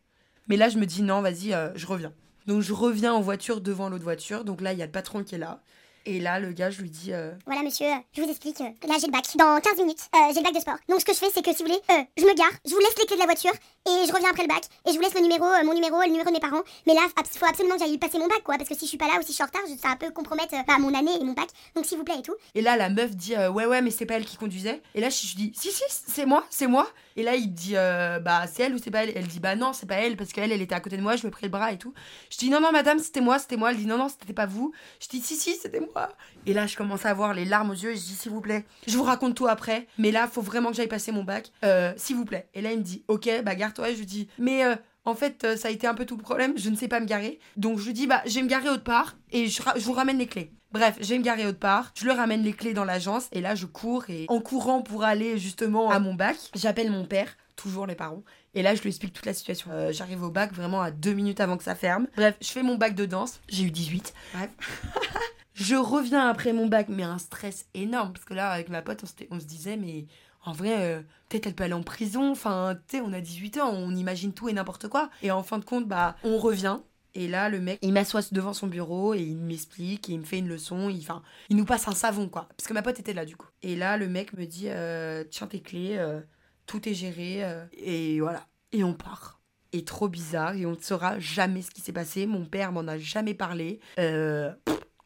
mais 0.46 0.56
là 0.58 0.68
je 0.68 0.76
me 0.76 0.84
dis 0.84 1.02
non 1.02 1.22
vas-y 1.22 1.54
euh, 1.54 1.70
je 1.74 1.86
reviens 1.86 2.12
donc 2.46 2.60
je 2.60 2.74
reviens 2.74 3.14
en 3.14 3.20
voiture 3.22 3.62
devant 3.62 3.88
l'autre 3.88 4.04
voiture 4.04 4.44
donc 4.44 4.60
là 4.60 4.74
il 4.74 4.78
y 4.78 4.82
a 4.82 4.86
le 4.86 4.92
patron 4.92 5.24
qui 5.24 5.36
est 5.36 5.38
là 5.38 5.62
et 6.04 6.20
là 6.20 6.38
le 6.38 6.52
gars 6.52 6.68
je 6.70 6.82
lui 6.82 6.90
dis 6.90 7.12
euh, 7.14 7.32
Voilà 7.46 7.62
monsieur, 7.62 7.86
je 8.12 8.20
vous 8.22 8.28
explique. 8.28 8.60
euh, 8.60 8.70
Là 8.86 8.94
j'ai 9.00 9.06
le 9.06 9.12
bac. 9.12 9.24
Dans 9.36 9.58
15 9.60 9.78
minutes, 9.78 10.02
euh, 10.14 10.18
j'ai 10.32 10.38
le 10.38 10.44
bac 10.44 10.54
de 10.54 10.60
sport. 10.60 10.76
Donc 10.88 11.00
ce 11.00 11.04
que 11.06 11.12
je 11.12 11.18
fais 11.18 11.30
c'est 11.34 11.42
que 11.42 11.50
si 11.52 11.64
vous 11.64 11.68
voulez, 11.68 11.80
euh, 11.90 12.04
je 12.16 12.22
me 12.24 12.34
gare, 12.36 12.52
je 12.64 12.70
vous 12.70 12.78
laisse 12.78 12.94
les 12.96 13.06
clés 13.06 13.16
de 13.16 13.20
la 13.22 13.26
voiture 13.26 13.50
et 13.86 14.06
je 14.06 14.12
reviens 14.12 14.30
après 14.30 14.42
le 14.42 14.48
bac 14.48 14.64
et 14.86 14.90
je 14.90 14.96
vous 14.96 15.00
laisse 15.00 15.14
le 15.14 15.20
numéro, 15.20 15.44
euh, 15.44 15.64
mon 15.64 15.74
numéro 15.74 16.00
le 16.00 16.08
numéro 16.08 16.26
de 16.26 16.32
mes 16.32 16.40
parents. 16.40 16.62
Mais 16.86 16.94
là, 16.94 17.02
faut 17.16 17.46
absolument 17.46 17.76
que 17.76 17.80
j'aille 17.84 17.98
passer 17.98 18.18
mon 18.18 18.26
bac 18.26 18.42
quoi 18.44 18.56
parce 18.56 18.68
que 18.68 18.74
si 18.74 18.82
je 18.82 18.88
suis 18.88 18.98
pas 18.98 19.06
là 19.06 19.14
ou 19.18 19.22
si 19.22 19.28
je 19.28 19.32
suis 19.34 19.42
en 19.42 19.46
retard, 19.46 19.62
ça 19.80 19.96
peut 19.96 20.10
compromettre 20.10 20.54
euh, 20.54 20.62
bah, 20.66 20.78
mon 20.78 20.92
année 20.94 21.12
et 21.20 21.24
mon 21.24 21.32
bac. 21.32 21.48
Donc 21.74 21.86
s'il 21.86 21.98
vous 21.98 22.04
plaît 22.04 22.18
et 22.18 22.22
tout. 22.22 22.34
Et 22.54 22.62
là, 22.62 22.76
la 22.76 22.88
meuf 22.88 23.14
dit 23.14 23.34
euh, 23.34 23.50
ouais 23.50 23.66
ouais 23.66 23.82
mais 23.82 23.90
c'est 23.90 24.06
pas 24.06 24.14
elle 24.14 24.24
qui 24.24 24.36
conduisait. 24.36 24.82
Et 24.94 25.00
là, 25.00 25.08
je, 25.08 25.26
je 25.26 25.36
dis 25.36 25.52
si 25.54 25.70
si 25.70 25.82
c'est 25.88 26.26
moi, 26.26 26.44
c'est 26.50 26.66
moi. 26.66 26.88
Et 27.16 27.22
là, 27.22 27.34
il 27.34 27.52
dit 27.52 27.74
bah 27.74 28.46
c'est 28.52 28.64
elle 28.64 28.74
ou 28.74 28.78
c'est 28.78 28.90
pas 28.90 29.04
elle? 29.04 29.12
Elle 29.14 29.26
dit 29.26 29.40
bah 29.40 29.56
non 29.56 29.72
c'est 29.72 29.86
pas 29.86 29.96
elle 29.96 30.16
parce 30.16 30.32
qu'elle 30.32 30.52
elle 30.52 30.62
était 30.62 30.74
à 30.74 30.80
côté 30.80 30.96
de 30.96 31.02
moi, 31.02 31.16
je 31.16 31.26
me 31.26 31.30
pris 31.30 31.44
le 31.44 31.50
bras 31.50 31.72
et 31.72 31.78
tout. 31.78 31.94
Je 32.30 32.36
dis 32.38 32.50
non 32.50 32.60
non 32.60 32.72
madame 32.72 32.98
c'était 32.98 33.20
moi 33.20 33.38
c'était 33.38 33.56
moi. 33.56 33.70
Elle 33.70 33.78
dit 33.78 33.86
non 33.86 33.96
non 33.98 34.08
c'était 34.08 34.32
pas 34.32 34.46
vous. 34.46 34.72
Je 35.00 35.08
dis 35.08 35.20
si 35.20 35.36
si 35.36 35.54
c'était 35.54 35.80
moi. 35.80 36.10
Et 36.46 36.54
là, 36.54 36.66
je 36.66 36.76
commence 36.76 37.04
à 37.04 37.10
avoir 37.10 37.34
les 37.34 37.44
larmes 37.44 37.70
aux 37.70 37.74
yeux 37.74 37.90
et 37.90 37.96
je 37.96 38.00
dis 38.02 38.14
s'il 38.14 38.32
vous 38.32 38.40
plaît, 38.40 38.64
je 38.86 38.96
vous 38.96 39.02
raconte 39.02 39.34
tout 39.34 39.48
après. 39.48 39.86
Mais 39.98 40.10
là, 40.10 40.28
faut 40.28 40.42
vraiment 40.42 40.70
que 40.70 40.76
j'aille 40.76 40.86
passer 40.86 41.12
mon 41.12 41.24
bac, 41.24 41.52
Euh, 41.64 41.92
s'il 41.96 42.16
vous 42.16 42.24
plaît. 42.24 42.48
Et 42.54 42.62
là, 42.62 42.72
il 42.72 42.78
me 42.78 42.84
dit 42.84 43.04
ok 43.08 43.28
bah 43.44 43.54
gare-toi. 43.54 43.90
Et 43.90 43.94
je 43.94 43.98
lui 43.98 44.06
dis 44.06 44.28
mais 44.38 44.64
euh, 44.64 44.76
en 45.06 45.14
fait, 45.14 45.44
euh, 45.44 45.56
ça 45.56 45.68
a 45.68 45.70
été 45.70 45.86
un 45.86 45.94
peu 45.94 46.04
tout 46.04 46.16
le 46.16 46.22
problème. 46.22 46.54
Je 46.56 46.68
ne 46.68 46.76
sais 46.76 46.88
pas 46.88 47.00
me 47.00 47.06
garer. 47.06 47.38
Donc, 47.56 47.78
je 47.78 47.86
lui 47.86 47.92
dis, 47.92 48.06
bah, 48.08 48.22
je 48.26 48.34
vais 48.34 48.42
me 48.42 48.48
garer 48.48 48.68
autre 48.68 48.82
part 48.82 49.16
et 49.30 49.46
je, 49.46 49.62
vous 49.78 49.92
ramène 49.92 50.18
les 50.18 50.26
clés. 50.26 50.52
Bref, 50.72 50.96
je 51.00 51.06
vais 51.06 51.18
me 51.18 51.24
garer 51.24 51.46
autre 51.46 51.60
part. 51.60 51.92
Je 51.94 52.04
lui 52.04 52.10
ramène 52.10 52.42
les 52.42 52.52
clés 52.52 52.74
dans 52.74 52.84
l'agence. 52.84 53.28
Et 53.30 53.40
là, 53.40 53.54
je 53.54 53.66
cours. 53.66 54.10
Et 54.10 54.26
en 54.28 54.40
courant 54.40 54.82
pour 54.82 55.04
aller 55.04 55.38
justement 55.38 55.90
à 55.90 56.00
mon 56.00 56.14
bac, 56.14 56.36
j'appelle 56.54 56.90
mon 56.90 57.06
père, 57.06 57.36
toujours 57.54 57.86
les 57.86 57.94
parents. 57.94 58.24
Et 58.54 58.62
là, 58.62 58.74
je 58.74 58.82
lui 58.82 58.88
explique 58.88 59.12
toute 59.12 59.26
la 59.26 59.34
situation. 59.34 59.70
Euh, 59.72 59.92
J'arrive 59.92 60.24
au 60.24 60.30
bac 60.30 60.52
vraiment 60.52 60.82
à 60.82 60.90
deux 60.90 61.12
minutes 61.12 61.40
avant 61.40 61.56
que 61.56 61.64
ça 61.64 61.76
ferme. 61.76 62.08
Bref, 62.16 62.34
je 62.40 62.48
fais 62.48 62.64
mon 62.64 62.74
bac 62.74 62.94
de 62.94 63.06
danse. 63.06 63.40
J'ai 63.48 63.62
eu 63.64 63.70
18. 63.70 64.12
Bref. 64.34 64.50
je 65.56 65.74
reviens 65.74 66.28
après 66.28 66.52
mon 66.52 66.66
bac, 66.66 66.88
mais 66.90 67.02
un 67.02 67.16
stress 67.16 67.66
énorme. 67.72 68.12
Parce 68.12 68.26
que 68.26 68.34
là, 68.34 68.50
avec 68.50 68.68
ma 68.68 68.82
pote, 68.82 69.02
on, 69.30 69.40
se 69.40 69.46
disait, 69.46 69.78
mais 69.78 70.04
en 70.44 70.52
vrai, 70.52 70.74
euh, 70.76 71.00
peut-être 71.30 71.46
elle 71.46 71.54
peut 71.54 71.64
aller 71.64 71.72
en 71.72 71.82
prison. 71.82 72.30
Enfin, 72.30 72.78
tu 72.88 72.98
sais, 72.98 73.02
on 73.02 73.12
a 73.14 73.22
18 73.22 73.58
ans, 73.60 73.70
on 73.72 73.96
imagine 73.96 74.34
tout 74.34 74.50
et 74.50 74.52
n'importe 74.52 74.88
quoi. 74.88 75.08
Et 75.22 75.30
en 75.30 75.42
fin 75.42 75.58
de 75.58 75.64
compte, 75.64 75.88
bah, 75.88 76.14
on 76.24 76.36
revient. 76.36 76.80
Et 77.14 77.26
là, 77.26 77.48
le 77.48 77.60
mec, 77.60 77.78
il 77.80 77.94
m'assoit 77.94 78.20
devant 78.32 78.52
son 78.52 78.66
bureau 78.66 79.14
et 79.14 79.22
il 79.22 79.38
m'explique 79.38 80.10
et 80.10 80.12
il 80.12 80.20
me 80.20 80.24
fait 80.26 80.40
une 80.40 80.48
leçon. 80.48 80.90
Il, 80.90 80.98
enfin, 80.98 81.22
il 81.48 81.56
nous 81.56 81.64
passe 81.64 81.88
un 81.88 81.94
savon, 81.94 82.28
quoi. 82.28 82.48
Parce 82.54 82.68
que 82.68 82.74
ma 82.74 82.82
pote 82.82 83.00
était 83.00 83.14
là, 83.14 83.24
du 83.24 83.34
coup. 83.34 83.48
Et 83.62 83.76
là, 83.76 83.96
le 83.96 84.08
mec 84.08 84.34
me 84.34 84.44
dit 84.44 84.66
euh, 84.68 85.24
Tiens 85.24 85.46
tes 85.46 85.62
clés, 85.62 85.96
euh, 85.96 86.20
tout 86.66 86.86
est 86.86 86.94
géré. 86.94 87.42
et 87.72 88.20
voilà. 88.20 88.46
Et 88.72 88.84
on 88.84 88.92
part. 88.92 89.40
Et 89.72 89.84
trop 89.84 90.08
bizarre. 90.08 90.54
Et 90.54 90.66
on 90.66 90.72
ne 90.72 90.80
saura 90.82 91.18
jamais 91.18 91.62
ce 91.62 91.70
qui 91.70 91.80
s'est 91.80 91.94
passé. 91.94 92.26
Mon 92.26 92.44
père 92.44 92.72
m'en 92.72 92.86
a 92.86 92.98
jamais 92.98 93.32
parlé. 93.32 93.80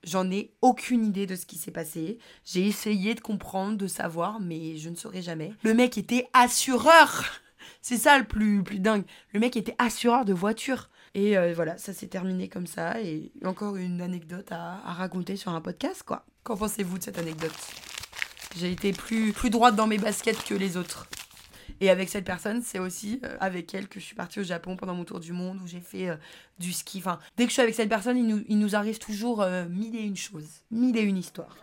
J'en 0.02 0.30
ai 0.30 0.54
aucune 0.62 1.04
idée 1.04 1.26
de 1.26 1.36
ce 1.36 1.44
qui 1.44 1.56
s'est 1.56 1.70
passé. 1.70 2.18
J'ai 2.44 2.66
essayé 2.66 3.14
de 3.14 3.20
comprendre, 3.20 3.76
de 3.76 3.86
savoir, 3.86 4.40
mais 4.40 4.76
je 4.78 4.88
ne 4.88 4.96
saurais 4.96 5.22
jamais. 5.22 5.52
Le 5.62 5.74
mec 5.74 5.98
était 5.98 6.28
assureur. 6.32 7.24
C'est 7.82 7.98
ça 7.98 8.18
le 8.18 8.24
plus, 8.24 8.62
plus 8.62 8.78
dingue. 8.78 9.04
Le 9.32 9.40
mec 9.40 9.56
était 9.56 9.74
assureur 9.78 10.24
de 10.24 10.32
voiture. 10.32 10.88
Et 11.14 11.36
euh, 11.36 11.52
voilà, 11.54 11.76
ça 11.76 11.92
s'est 11.92 12.06
terminé 12.06 12.48
comme 12.48 12.66
ça. 12.66 13.00
Et 13.00 13.32
encore 13.44 13.76
une 13.76 14.00
anecdote 14.00 14.50
à, 14.52 14.80
à 14.86 14.92
raconter 14.92 15.36
sur 15.36 15.52
un 15.52 15.60
podcast, 15.60 16.02
quoi. 16.02 16.24
Qu'en 16.44 16.56
pensez-vous 16.56 16.98
de 16.98 17.02
cette 17.02 17.18
anecdote? 17.18 17.52
J'ai 18.56 18.72
été 18.72 18.92
plus, 18.92 19.32
plus 19.32 19.50
droite 19.50 19.76
dans 19.76 19.86
mes 19.86 19.98
baskets 19.98 20.42
que 20.44 20.54
les 20.54 20.76
autres. 20.76 21.08
Et 21.80 21.90
avec 21.90 22.08
cette 22.08 22.24
personne, 22.24 22.62
c'est 22.62 22.78
aussi 22.78 23.20
euh, 23.24 23.36
avec 23.40 23.74
elle 23.74 23.88
que 23.88 24.00
je 24.00 24.04
suis 24.04 24.14
partie 24.14 24.40
au 24.40 24.42
Japon 24.42 24.76
pendant 24.76 24.94
mon 24.94 25.04
tour 25.04 25.20
du 25.20 25.32
monde, 25.32 25.58
où 25.62 25.66
j'ai 25.66 25.80
fait 25.80 26.08
euh, 26.08 26.16
du 26.58 26.72
ski. 26.72 26.98
Enfin, 26.98 27.18
dès 27.36 27.44
que 27.44 27.50
je 27.50 27.54
suis 27.54 27.62
avec 27.62 27.74
cette 27.74 27.88
personne, 27.88 28.16
il 28.16 28.26
nous, 28.26 28.42
il 28.48 28.58
nous 28.58 28.76
arrive 28.76 28.98
toujours 28.98 29.42
euh, 29.42 29.66
mille 29.68 29.96
et 29.96 30.02
une 30.02 30.16
choses, 30.16 30.62
mille 30.70 30.96
et 30.96 31.02
une 31.02 31.16
histoires. 31.16 31.56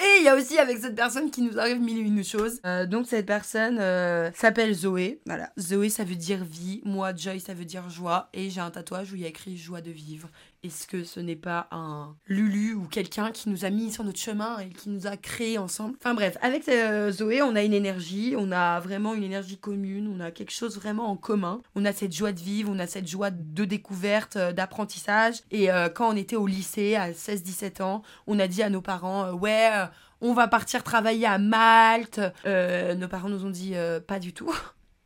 Et 0.00 0.18
il 0.18 0.24
y 0.24 0.28
a 0.28 0.34
aussi 0.34 0.58
avec 0.58 0.78
cette 0.78 0.96
personne 0.96 1.30
qui 1.30 1.42
nous 1.42 1.58
arrive 1.58 1.80
mille 1.80 1.98
et 1.98 2.00
une 2.00 2.24
choses. 2.24 2.60
Donc 2.88 3.06
cette 3.06 3.26
personne 3.26 3.76
s'appelle 4.34 4.74
Zoé. 4.74 5.20
Voilà, 5.26 5.52
Zoé 5.58 5.88
ça 5.88 6.02
veut 6.02 6.16
dire 6.16 6.44
vie. 6.44 6.80
Moi 6.84 7.14
Joy 7.14 7.38
ça 7.38 7.54
veut 7.54 7.64
dire 7.64 7.88
joie. 7.88 8.28
Et 8.32 8.50
j'ai 8.50 8.60
un 8.60 8.70
tatouage 8.70 9.12
où 9.12 9.14
il 9.14 9.22
y 9.22 9.24
a 9.24 9.28
écrit 9.28 9.56
joie 9.56 9.80
de 9.80 9.92
vivre. 9.92 10.28
Est-ce 10.64 10.86
que 10.86 11.02
ce 11.02 11.18
n'est 11.18 11.34
pas 11.34 11.66
un 11.72 12.14
Lulu 12.28 12.74
ou 12.74 12.86
quelqu'un 12.86 13.32
qui 13.32 13.48
nous 13.48 13.64
a 13.64 13.70
mis 13.70 13.90
sur 13.90 14.04
notre 14.04 14.20
chemin 14.20 14.60
et 14.60 14.68
qui 14.68 14.90
nous 14.90 15.08
a 15.08 15.16
créés 15.16 15.58
ensemble? 15.58 15.96
Enfin 15.98 16.14
bref, 16.14 16.38
avec 16.40 16.68
euh, 16.68 17.10
Zoé 17.10 17.42
on 17.42 17.56
a 17.56 17.64
une 17.64 17.72
énergie, 17.72 18.36
on 18.38 18.52
a 18.52 18.78
vraiment 18.78 19.14
une 19.14 19.24
énergie 19.24 19.58
commune, 19.58 20.06
on 20.06 20.20
a 20.20 20.30
quelque 20.30 20.52
chose 20.52 20.76
vraiment 20.76 21.10
en 21.10 21.16
commun. 21.16 21.62
On 21.74 21.84
a 21.84 21.92
cette 21.92 22.12
joie 22.12 22.30
de 22.30 22.38
vivre, 22.38 22.70
on 22.72 22.78
a 22.78 22.86
cette 22.86 23.08
joie 23.08 23.30
de 23.32 23.64
découverte, 23.64 24.36
euh, 24.36 24.52
d'apprentissage. 24.52 25.40
Et 25.50 25.72
euh, 25.72 25.88
quand 25.88 26.08
on 26.08 26.16
était 26.16 26.36
au 26.36 26.46
lycée 26.46 26.94
à 26.94 27.10
16-17 27.10 27.82
ans, 27.82 28.02
on 28.28 28.38
a 28.38 28.46
dit 28.46 28.62
à 28.62 28.70
nos 28.70 28.82
parents 28.82 29.32
ouais 29.32 29.68
on 30.20 30.32
va 30.32 30.46
partir 30.46 30.84
travailler 30.84 31.26
à 31.26 31.38
Malte. 31.38 32.20
Nos 32.46 33.08
parents 33.08 33.28
nous 33.28 33.44
ont 33.44 33.50
dit 33.50 33.74
pas 34.06 34.20
du 34.20 34.32
tout. 34.32 34.54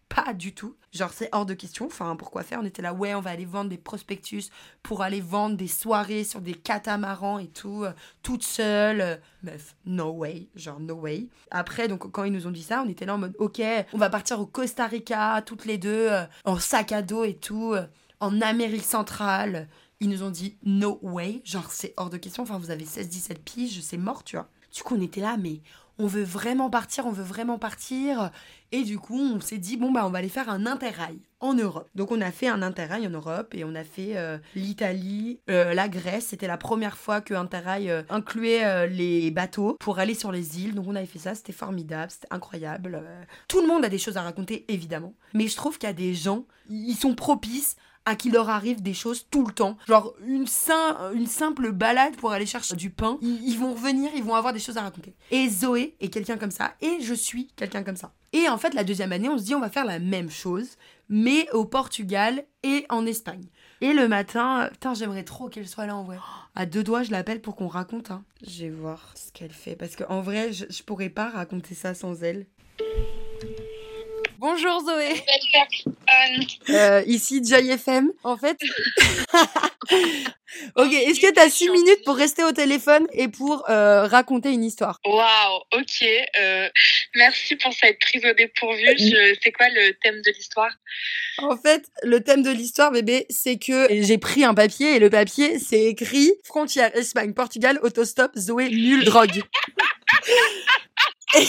Pas 0.09 0.35
du 0.35 0.55
tout. 0.55 0.77
Genre, 0.92 1.12
c'est 1.12 1.29
hors 1.33 1.47
de 1.47 1.55
question. 1.55 1.87
Enfin, 1.87 2.14
pourquoi 2.16 2.42
faire? 2.42 2.61
On 2.62 2.64
était 2.64 2.81
là, 2.81 2.95
ouais, 2.95 3.14
on 3.14 3.21
va 3.21 3.31
aller 3.31 3.45
vendre 3.45 3.71
des 3.71 3.77
prospectus 3.77 4.51
pour 4.83 5.03
aller 5.03 5.21
vendre 5.21 5.57
des 5.57 5.69
soirées 5.69 6.25
sur 6.25 6.40
des 6.40 6.55
catamarans 6.55 7.38
et 7.38 7.49
tout, 7.49 7.85
euh, 7.85 7.92
toute 8.23 8.45
seule. 8.45 9.01
Euh, 9.01 9.16
Meuf, 9.42 9.75
no 9.85 10.11
way. 10.11 10.49
Genre, 10.55 10.79
no 10.81 10.95
way. 10.95 11.27
Après, 11.51 11.88
donc, 11.88 12.11
quand 12.12 12.25
ils 12.25 12.33
nous 12.33 12.47
ont 12.47 12.53
dit 12.53 12.62
ça, 12.62 12.83
on 12.87 12.88
était 12.88 13.05
là 13.05 13.14
en 13.14 13.19
mode, 13.19 13.35
ok, 13.38 13.61
on 13.92 13.99
va 13.99 14.09
partir 14.09 14.40
au 14.40 14.47
Costa 14.47 14.87
Rica, 14.87 15.42
toutes 15.45 15.64
les 15.64 15.79
deux, 15.79 16.09
euh, 16.11 16.25
en 16.45 16.59
sac 16.59 16.92
à 16.92 17.03
dos 17.03 17.25
et 17.25 17.35
tout, 17.35 17.75
en 18.21 18.40
Amérique 18.40 18.85
centrale. 18.85 19.69
Ils 20.01 20.09
nous 20.09 20.23
ont 20.23 20.31
dit, 20.31 20.57
no 20.64 20.99
way. 21.03 21.40
Genre, 21.45 21.71
c'est 21.71 21.95
hors 21.97 22.11
de 22.11 22.16
question. 22.16 22.42
Enfin, 22.42 22.59
vous 22.59 22.71
avez 22.71 22.85
16-17 22.85 23.38
piges, 23.38 23.81
c'est 23.81 23.97
mort, 23.97 24.25
tu 24.25 24.37
vois. 24.37 24.49
Du 24.75 24.83
coup, 24.83 24.95
on 24.97 25.01
était 25.01 25.21
là, 25.23 25.37
mais 25.38 25.61
on 25.98 26.06
veut 26.06 26.22
vraiment 26.22 26.70
partir, 26.70 27.06
on 27.06 27.12
veut 27.12 27.24
vraiment 27.24 27.59
partir. 27.59 28.30
Et 28.72 28.82
du 28.82 28.98
coup, 28.98 29.18
on 29.18 29.40
s'est 29.40 29.59
dit, 29.59 29.76
bon, 29.76 29.92
bah, 29.92 30.06
on 30.06 30.11
va 30.11 30.18
aller 30.18 30.28
faire 30.28 30.50
un 30.50 30.66
interrail 30.66 31.18
en 31.40 31.54
Europe. 31.54 31.88
Donc, 31.94 32.11
on 32.11 32.20
a 32.20 32.30
fait 32.32 32.48
un 32.48 32.62
interrail 32.62 33.06
en 33.06 33.11
Europe 33.11 33.54
et 33.54 33.64
on 33.64 33.74
a 33.74 33.85
fait 33.85 34.16
euh, 34.16 34.38
l'Italie, 34.54 35.38
euh, 35.48 35.72
la 35.72 35.88
Grèce. 35.88 36.26
C'était 36.26 36.46
la 36.46 36.56
première 36.56 36.96
fois 36.96 37.20
que 37.20 37.35
Interrail 37.35 37.90
euh, 37.90 38.02
incluait 38.11 38.88
les 38.88 39.30
bateaux 39.30 39.76
pour 39.78 39.98
aller 39.98 40.14
sur 40.14 40.32
les 40.32 40.61
îles. 40.61 40.74
Donc, 40.74 40.87
on 40.88 40.96
avait 40.96 41.06
fait 41.06 41.18
ça, 41.18 41.35
c'était 41.35 41.52
formidable, 41.52 42.11
c'était 42.11 42.28
incroyable. 42.30 43.02
Tout 43.48 43.61
le 43.61 43.68
monde 43.68 43.85
a 43.85 43.88
des 43.88 43.98
choses 43.98 44.16
à 44.16 44.22
raconter, 44.22 44.64
évidemment. 44.68 45.14
Mais 45.32 45.46
je 45.46 45.56
trouve 45.56 45.78
qu'il 45.78 45.88
y 45.88 45.90
a 45.90 45.94
des 45.94 46.14
gens, 46.14 46.44
ils 46.68 46.96
sont 46.96 47.14
propices 47.14 47.76
à 48.07 48.16
qu'il 48.16 48.33
leur 48.33 48.49
arrive 48.49 48.83
des 48.83 48.95
choses 48.95 49.27
tout 49.31 49.45
le 49.47 49.53
temps. 49.53 49.77
Genre 49.87 50.14
une, 50.27 50.47
sim- 50.47 50.97
une 51.12 51.27
simple 51.27 51.73
balade 51.73 52.16
pour 52.16 52.33
aller 52.33 52.47
chercher 52.47 52.75
du 52.77 52.88
pain. 52.88 53.19
Ils, 53.21 53.42
ils 53.51 53.59
vont 53.59 53.75
revenir, 53.75 54.11
ils 54.16 54.25
vont 54.25 54.35
avoir 54.35 54.53
des 54.55 54.59
choses 54.61 54.79
à 54.79 54.83
raconter. 54.83 55.14
Et 55.31 55.49
Zoé 55.51 55.95
est 56.01 56.09
quelqu'un 56.09 56.38
comme 56.38 56.51
ça. 56.51 56.73
Et 56.81 56.99
je 57.03 57.12
suis 57.12 57.49
quelqu'un 57.57 57.83
comme 57.83 57.97
ça. 57.97 58.14
Et 58.33 58.49
en 58.49 58.57
fait, 58.59 58.73
la 58.75 58.85
deuxième 58.85 59.12
année, 59.12 59.29
on 59.29 59.37
se 59.38 59.45
dit 59.45 59.55
on 59.55 59.61
va 59.61 59.71
faire 59.71 59.85
la 59.85 59.99
même 59.99 60.31
chose, 60.31 60.77
mais 61.09 61.51
au 61.53 61.64
Portugal 61.64 62.45
et 62.62 62.87
en 62.88 63.05
Espagne. 63.07 63.45
Et 63.81 63.92
le 63.92 64.09
matin, 64.09 64.62
euh, 64.62 64.71
putain, 64.71 64.95
j'aimerais 64.95 65.23
trop 65.25 65.49
qu'elle 65.49 65.69
soit 65.69 65.87
là 65.87 65.97
en 65.97 66.03
vrai. 66.05 66.19
À 66.55 66.64
deux 66.64 66.83
doigts, 66.83 67.03
je 67.03 67.11
l'appelle 67.11 67.42
pour 67.42 67.57
qu'on 67.57 67.69
raconte. 67.69 68.11
Hein. 68.11 68.25
Je 68.47 68.64
vais 68.64 68.71
voir 68.71 69.12
ce 69.14 69.31
qu'elle 69.33 69.53
fait. 69.53 69.77
Parce 69.77 69.97
qu'en 69.97 70.23
vrai, 70.23 70.53
je, 70.53 70.64
je 70.71 70.83
pourrais 70.83 71.11
pas 71.11 71.29
raconter 71.29 71.75
ça 71.75 71.92
sans 71.95 72.23
elle. 72.23 72.47
Bonjour 74.38 74.81
Zoé. 74.85 75.14
Euh, 76.68 77.03
ici 77.07 77.42
JFM. 77.42 78.12
En 78.22 78.37
fait. 78.37 78.57
ok, 80.77 80.92
est-ce 80.92 81.20
que 81.20 81.33
tu 81.33 81.40
as 81.40 81.49
6 81.49 81.70
minutes 81.70 82.05
pour 82.05 82.16
rester 82.16 82.44
au 82.44 82.53
téléphone 82.53 83.07
et 83.12 83.29
pour 83.29 83.68
euh, 83.70 84.07
raconter 84.07 84.51
une 84.51 84.64
histoire? 84.64 85.01
Waouh, 85.07 85.61
ok. 85.72 86.05
Euh, 86.38 86.68
merci 87.14 87.57
pour 87.57 87.72
cette 87.72 87.99
prise 87.99 88.25
au 88.25 88.35
dépourvu. 88.35 88.85
Je... 88.99 89.37
C'est 89.42 89.53
quoi 89.53 89.68
le 89.70 89.92
thème 90.03 90.20
de 90.22 90.31
l'histoire? 90.31 90.70
En 91.38 91.57
fait, 91.57 91.87
le 92.03 92.20
thème 92.22 92.42
de 92.42 92.51
l'histoire, 92.51 92.90
bébé, 92.92 93.27
c'est 93.31 93.57
que 93.59 93.87
j'ai 93.90 94.18
pris 94.18 94.44
un 94.44 94.55
papier 94.55 94.96
et 94.96 94.99
le 94.99 95.11
papier, 95.11 95.59
c'est 95.59 95.85
écrit 95.85 96.33
Frontière 96.44 96.94
Espagne, 96.96 97.33
Portugal, 97.33 97.79
autostop, 97.83 98.33
Zoé, 98.37 98.68
nulle 98.68 99.05
drogue. 99.05 99.42
Et- 101.35 101.46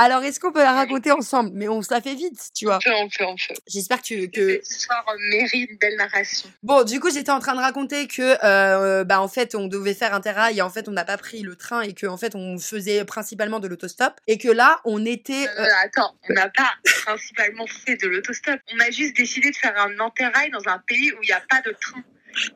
Alors, 0.00 0.22
est-ce 0.22 0.38
qu'on 0.38 0.52
peut 0.52 0.62
la 0.62 0.74
raconter 0.74 1.10
ensemble? 1.10 1.50
Mais 1.54 1.66
on 1.66 1.82
se 1.82 1.92
la 1.92 2.00
fait 2.00 2.14
vite, 2.14 2.50
tu 2.54 2.66
vois. 2.66 2.76
On 2.76 2.78
peut, 2.78 2.94
on 2.94 3.08
peut, 3.08 3.24
on 3.24 3.34
peut. 3.34 3.60
J'espère 3.66 4.00
que. 4.00 4.06
Cette 4.06 4.70
histoire 4.70 5.04
euh, 5.08 5.16
mérite 5.30 5.70
une 5.70 5.76
belle 5.76 5.96
narration. 5.96 6.48
Bon, 6.62 6.84
du 6.84 7.00
coup, 7.00 7.10
j'étais 7.10 7.32
en 7.32 7.40
train 7.40 7.56
de 7.56 7.60
raconter 7.60 8.06
que, 8.06 8.36
euh, 8.44 9.02
bah, 9.02 9.20
en 9.20 9.26
fait, 9.26 9.56
on 9.56 9.66
devait 9.66 9.94
faire 9.94 10.14
un 10.14 10.20
terrail 10.20 10.58
et 10.58 10.62
en 10.62 10.70
fait, 10.70 10.86
on 10.86 10.92
n'a 10.92 11.04
pas 11.04 11.16
pris 11.16 11.42
le 11.42 11.56
train 11.56 11.80
et 11.80 11.94
que, 11.94 12.06
en 12.06 12.16
fait, 12.16 12.36
on 12.36 12.58
faisait 12.58 13.04
principalement 13.04 13.58
de 13.58 13.66
l'autostop 13.66 14.14
et 14.28 14.38
que 14.38 14.48
là, 14.48 14.80
on 14.84 15.04
était. 15.04 15.48
Euh, 15.48 15.66
attends, 15.82 16.14
on 16.30 16.32
n'a 16.32 16.48
pas 16.48 16.70
principalement 16.84 17.66
fait 17.66 17.96
de 17.96 18.06
l'autostop. 18.06 18.60
On 18.72 18.78
a 18.78 18.92
juste 18.92 19.16
décidé 19.16 19.50
de 19.50 19.56
faire 19.56 19.74
un 19.84 19.98
enterrail 19.98 20.52
dans 20.52 20.62
un 20.70 20.78
pays 20.86 21.10
où 21.10 21.22
il 21.24 21.26
n'y 21.26 21.32
a 21.32 21.42
pas 21.50 21.60
de 21.62 21.72
train. 21.72 22.04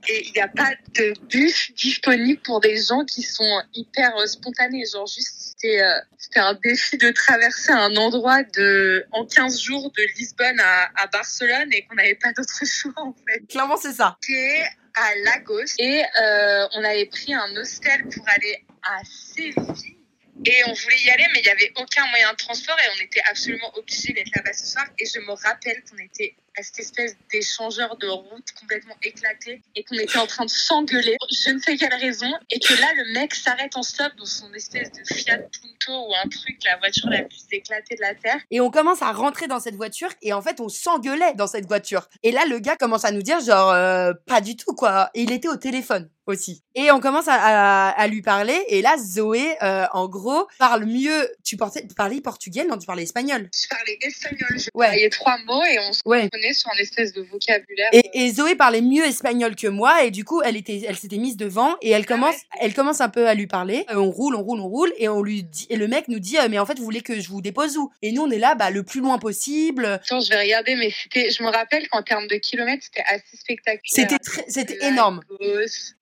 Et 0.09 0.26
il 0.28 0.33
n'y 0.33 0.40
a 0.40 0.48
pas 0.48 0.70
de 0.94 1.12
bus 1.28 1.72
disponible 1.74 2.40
pour 2.42 2.61
des 2.61 2.76
gens 2.76 3.05
qui 3.05 3.22
sont 3.22 3.62
hyper 3.74 4.12
spontanés. 4.28 4.85
Genre 4.92 5.09
juste, 5.09 5.41
c'était 5.62 5.83
euh, 5.83 5.98
c'était 6.18 6.40
un 6.40 6.55
défi 6.55 6.98
de 6.98 7.11
traverser 7.11 7.72
un 7.72 7.94
endroit 7.96 8.42
de 8.42 9.05
en 9.12 9.27
15 9.27 9.61
jours 9.61 9.90
de 9.96 10.03
Lisbonne 10.16 10.61
à, 10.61 10.90
à 10.96 11.07
Barcelone 11.07 11.72
et 11.72 11.85
qu'on 11.87 11.94
n'avait 11.94 12.14
pas 12.14 12.33
d'autre 12.33 12.64
choix 12.66 12.92
en 12.96 13.14
fait. 13.29 13.40
Clairement, 13.48 13.77
c'est 13.77 13.92
ça. 13.92 14.16
C'était 14.22 14.64
à 14.94 15.14
Lagos 15.25 15.75
et 15.79 16.03
euh, 16.20 16.68
on 16.75 16.85
avait 16.85 17.07
pris 17.07 17.35
un 17.35 17.57
hostel 17.57 18.07
pour 18.09 18.29
aller 18.29 18.64
à 18.83 19.01
Séville. 19.05 19.98
Et 20.44 20.64
on 20.66 20.72
voulait 20.72 21.01
y 21.05 21.11
aller, 21.11 21.27
mais 21.33 21.40
il 21.40 21.44
n'y 21.44 21.51
avait 21.51 21.72
aucun 21.77 22.05
moyen 22.09 22.33
de 22.33 22.37
transport 22.37 22.77
et 22.81 22.88
on 22.98 23.05
était 23.05 23.22
absolument 23.31 23.70
obligés 23.77 24.12
d'être 24.12 24.31
là-bas 24.35 24.53
ce 24.53 24.66
soir. 24.66 24.85
Et 24.98 25.07
je 25.07 25.20
me 25.20 25.33
rappelle 25.33 25.83
qu'on 25.88 25.98
était 25.98 26.35
à 26.59 26.62
cette 26.62 26.79
espèce 26.81 27.17
d'échangeur 27.33 27.97
de 27.97 28.07
route 28.09 28.53
complètement 28.61 28.95
éclaté 29.03 29.62
et 29.75 29.85
qu'on 29.85 29.97
était 29.97 30.19
en 30.19 30.27
train 30.27 30.45
de 30.45 30.51
s'engueuler, 30.51 31.17
pour 31.19 31.29
je 31.31 31.51
ne 31.51 31.59
sais 31.59 31.77
quelle 31.77 31.95
raison, 31.95 32.31
et 32.51 32.59
que 32.61 32.75
là, 32.75 32.87
le 32.97 33.15
mec 33.15 33.35
s'arrête 33.35 33.77
en 33.77 33.83
stop 33.83 34.12
dans 34.19 34.27
son 34.27 34.53
espèce 34.55 34.91
de 34.93 35.15
Fiat 35.15 35.38
Punto 35.38 36.09
ou 36.09 36.12
un 36.15 36.29
truc, 36.29 36.59
la 36.65 36.77
voiture 36.79 37.09
la 37.09 37.23
plus 37.23 37.43
éclatée 37.53 37.97
de 37.97 38.01
la 38.03 38.15
Terre. 38.15 38.38
Et 38.51 38.61
on 38.61 38.71
commence 38.71 39.03
à 39.03 39.12
rentrer 39.12 39.47
dans 39.47 39.61
cette 39.61 39.77
voiture 39.77 40.11
et 40.21 40.33
en 40.33 40.43
fait, 40.43 40.61
on 40.61 40.69
s'engueulait 40.69 41.35
dans 41.35 41.47
cette 41.47 41.67
voiture. 41.67 42.09
Et 42.23 42.33
là, 42.33 42.45
le 42.49 42.59
gars 42.59 42.77
commence 42.77 43.05
à 43.05 43.12
nous 43.12 43.23
dire, 43.23 43.41
genre, 43.41 43.71
euh, 43.71 44.12
pas 44.27 44.41
du 44.41 44.57
tout, 44.57 44.75
quoi. 44.75 45.11
Et 45.15 45.23
il 45.23 45.33
était 45.33 45.49
au 45.49 45.57
téléphone 45.57 46.11
aussi. 46.27 46.62
Et 46.77 46.91
on 46.93 47.01
commence 47.01 47.27
à, 47.27 47.35
à, 47.35 47.88
à 47.91 48.07
lui 48.07 48.23
parler. 48.23 48.59
Et 48.69 48.81
là, 48.81 48.95
Zoé, 48.97 49.57
euh, 49.62 49.87
en 49.93 50.07
gros, 50.09 50.47
parle 50.59 50.85
mieux. 50.85 51.29
Tu 51.45 51.57
portais- 51.57 51.87
parlais 51.97 52.21
portugais, 52.21 52.65
non, 52.65 52.79
tu 52.79 52.87
parlais 52.87 53.03
espagnol. 53.03 53.51
Je 53.53 53.67
parlais 53.69 53.99
espagnol, 54.03 54.49
je 54.57 54.69
Ouais. 54.75 54.87
voyais 54.88 55.11
trois 55.11 55.37
mots 55.47 55.65
et 55.65 55.79
on 55.81 55.93
se 55.93 56.01
Ouais. 56.05 56.29
Sur 56.52 56.70
un 56.70 56.78
espèce 56.81 57.12
de 57.12 57.22
vocabulaire. 57.22 57.90
Et, 57.92 58.02
et 58.14 58.33
Zoé 58.33 58.55
parlait 58.57 58.81
mieux 58.81 59.05
espagnol 59.05 59.55
que 59.55 59.68
moi 59.68 60.05
et 60.05 60.11
du 60.11 60.24
coup 60.24 60.42
elle 60.42 60.57
était 60.57 60.83
elle 60.88 60.96
s'était 60.96 61.18
mise 61.18 61.37
devant 61.37 61.76
et 61.83 61.90
elle 61.90 62.07
commence 62.07 62.35
ouais. 62.35 62.59
elle 62.61 62.74
commence 62.74 63.00
un 63.00 63.09
peu 63.09 63.28
à 63.28 63.35
lui 63.35 63.46
parler 63.46 63.85
Euh, 63.90 63.96
on 63.96 64.11
roule 64.11 64.35
on 64.35 64.42
roule 64.42 64.61
on 64.61 64.68
roule 64.68 64.92
et 64.98 65.09
on 65.09 65.22
lui 65.22 65.42
dit 65.44 65.66
et 65.70 65.76
le 65.76 65.87
mec 65.87 66.09
nous 66.09 66.18
dit 66.18 66.38
euh, 66.38 66.48
mais 66.50 66.59
en 66.59 66.66
fait 66.66 66.78
vous 66.78 66.85
voulez 66.85 67.02
que 67.02 67.20
je 67.20 67.28
vous 67.28 67.40
dépose 67.40 67.76
où? 67.76 67.90
Et 68.02 68.12
nous 68.12 68.22
on 68.22 68.31
est 68.31 68.38
là 68.38 68.55
bah 68.55 68.70
le 68.70 68.83
plus 68.83 69.00
loin 69.00 69.18
possible 69.18 69.85
Attends, 69.87 70.20
je 70.20 70.31
vais 70.31 70.40
regarder, 70.40 70.74
mais 70.74 70.90
c'était, 70.90 71.31
je 71.31 71.42
me 71.42 71.48
rappelle 71.48 71.88
qu'en 71.88 72.02
termes 72.02 72.26
de 72.26 72.37
kilomètres, 72.37 72.85
c'était 72.85 73.05
assez 73.07 73.37
spectaculaire. 73.37 73.81
c'était 73.85 74.18
très 74.18 74.44
c'était 74.48 74.78
énorme 74.87 75.20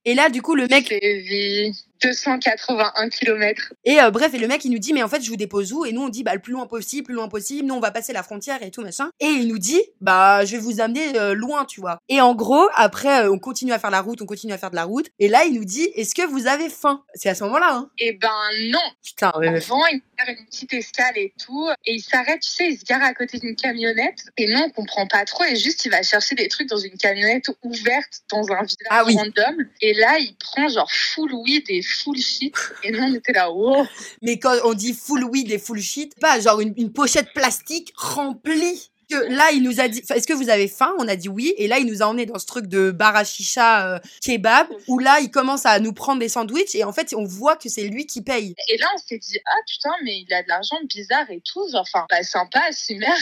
et 0.04 0.14
là 0.14 0.28
du 0.30 0.42
coup 0.42 0.54
le 0.54 0.66
mec 0.68 0.88
Séville, 0.88 1.72
281 2.02 3.08
kilomètres. 3.10 3.72
et 3.84 4.00
euh, 4.00 4.10
bref 4.10 4.32
et 4.34 4.38
le 4.38 4.48
mec 4.48 4.64
il 4.64 4.70
nous 4.70 4.78
dit 4.78 4.92
mais 4.92 5.02
en 5.02 5.08
fait 5.08 5.22
je 5.22 5.28
vous 5.28 5.36
dépose 5.36 5.72
où? 5.72 5.84
Et 5.84 5.92
nous 5.92 6.02
on 6.02 6.08
dit 6.08 6.22
bah 6.22 6.34
le 6.34 6.40
plus 6.40 6.52
loin 6.52 6.66
possible 6.66 7.04
plus 7.06 7.14
loin 7.14 7.28
possible 7.28 7.66
nous 7.68 7.74
on 7.74 7.80
va 7.80 7.90
passer 7.90 8.12
la 8.12 8.22
frontière 8.22 8.62
et 8.62 8.70
tout 8.70 8.82
machin 8.82 9.10
et 9.20 9.26
il 9.26 9.48
nous 9.48 9.58
dit 9.58 9.80
bah 10.00 10.29
je 10.44 10.52
vais 10.52 10.58
vous 10.62 10.80
amener 10.80 11.18
euh, 11.18 11.34
loin 11.34 11.64
tu 11.64 11.80
vois 11.80 11.98
et 12.08 12.20
en 12.20 12.34
gros 12.34 12.68
après 12.74 13.24
euh, 13.24 13.32
on 13.32 13.38
continue 13.38 13.72
à 13.72 13.78
faire 13.78 13.90
la 13.90 14.00
route 14.00 14.20
on 14.22 14.26
continue 14.26 14.52
à 14.52 14.58
faire 14.58 14.70
de 14.70 14.76
la 14.76 14.84
route 14.84 15.06
et 15.18 15.28
là 15.28 15.44
il 15.44 15.54
nous 15.54 15.64
dit 15.64 15.88
est-ce 15.94 16.14
que 16.14 16.26
vous 16.26 16.46
avez 16.46 16.68
faim? 16.68 17.02
C'est 17.14 17.28
à 17.28 17.34
ce 17.34 17.44
moment 17.44 17.58
là 17.58 17.70
hein 17.74 17.90
Eh 17.98 18.12
ben 18.12 18.28
non. 18.70 18.78
putain 19.04 19.32
ouais. 19.38 19.48
Avant, 19.48 19.84
il 19.86 20.00
fait 20.26 20.32
une 20.32 20.46
petite 20.46 20.72
escale 20.74 21.16
et 21.16 21.32
tout, 21.42 21.68
et 21.86 21.94
il 21.94 22.00
s'arrête, 22.02 22.40
tu 22.40 22.50
sais, 22.50 22.68
il 22.68 22.78
se 22.78 22.84
gare 22.84 23.02
à 23.02 23.14
côté 23.14 23.38
d'une 23.38 23.56
camionnette. 23.56 24.18
Et 24.36 24.46
non, 24.48 24.64
on 24.66 24.70
comprend 24.70 25.06
pas 25.06 25.24
trop. 25.24 25.44
Et 25.44 25.56
juste, 25.56 25.84
il 25.86 25.90
va 25.90 26.02
chercher 26.02 26.34
des 26.34 26.46
trucs 26.48 26.68
dans 26.68 26.76
une 26.76 26.96
camionnette 26.98 27.46
ouverte 27.62 28.20
dans 28.30 28.42
un 28.42 28.62
village 28.62 28.68
Ah 28.90 29.02
oui. 29.06 29.16
random. 29.16 29.64
Et 29.80 29.94
là, 29.94 30.18
il 30.18 30.36
prend 30.36 30.68
genre 30.68 30.90
full 30.92 31.32
weed 31.32 31.64
et 31.68 31.80
full 31.82 32.18
shit. 32.18 32.54
Et 32.84 32.90
nous, 32.92 33.02
on 33.02 33.14
était 33.14 33.32
là, 33.32 33.50
oh. 33.50 33.84
Mais 34.20 34.38
quand 34.38 34.54
on 34.64 34.74
dit 34.74 34.92
full 34.92 35.24
weed 35.24 35.50
et 35.50 35.58
full 35.58 35.80
shit, 35.80 36.14
pas 36.20 36.38
genre 36.38 36.60
une, 36.60 36.74
une 36.76 36.92
pochette 36.92 37.32
plastique 37.32 37.92
remplie. 37.96 38.90
Que 39.10 39.16
là, 39.34 39.50
il 39.52 39.62
nous 39.62 39.80
a 39.80 39.88
dit, 39.88 40.02
est-ce 40.14 40.26
que 40.26 40.32
vous 40.32 40.48
avez 40.50 40.68
faim? 40.68 40.92
On 40.98 41.08
a 41.08 41.16
dit 41.16 41.28
oui. 41.28 41.52
Et 41.56 41.66
là, 41.66 41.78
il 41.78 41.86
nous 41.86 42.02
a 42.02 42.06
emmené 42.06 42.26
dans 42.26 42.38
ce 42.38 42.46
truc 42.46 42.66
de 42.66 42.90
bar 42.92 43.16
à 43.16 43.24
chicha 43.24 43.94
euh, 43.94 43.98
kebab, 44.22 44.68
où 44.86 44.98
là, 44.98 45.18
il 45.20 45.30
commence 45.30 45.66
à 45.66 45.80
nous 45.80 45.92
prendre 45.92 46.20
des 46.20 46.28
sandwichs. 46.28 46.74
Et 46.74 46.84
en 46.84 46.92
fait, 46.92 47.12
on 47.16 47.24
voit 47.24 47.56
que 47.56 47.68
c'est 47.68 47.82
lui 47.88 48.06
qui 48.06 48.22
paye. 48.22 48.54
Et 48.68 48.76
là, 48.78 48.86
on 48.94 48.98
s'est 48.98 49.18
dit, 49.18 49.38
ah 49.46 49.56
putain, 49.66 49.90
mais 50.04 50.18
il 50.26 50.32
a 50.32 50.42
de 50.42 50.48
l'argent 50.48 50.76
bizarre 50.88 51.28
et 51.30 51.40
tout. 51.44 51.68
Genre, 51.72 51.80
Enfin, 51.92 52.06
bah, 52.08 52.22
sympa, 52.22 52.60
c'est 52.70 52.94
merde 52.94 53.18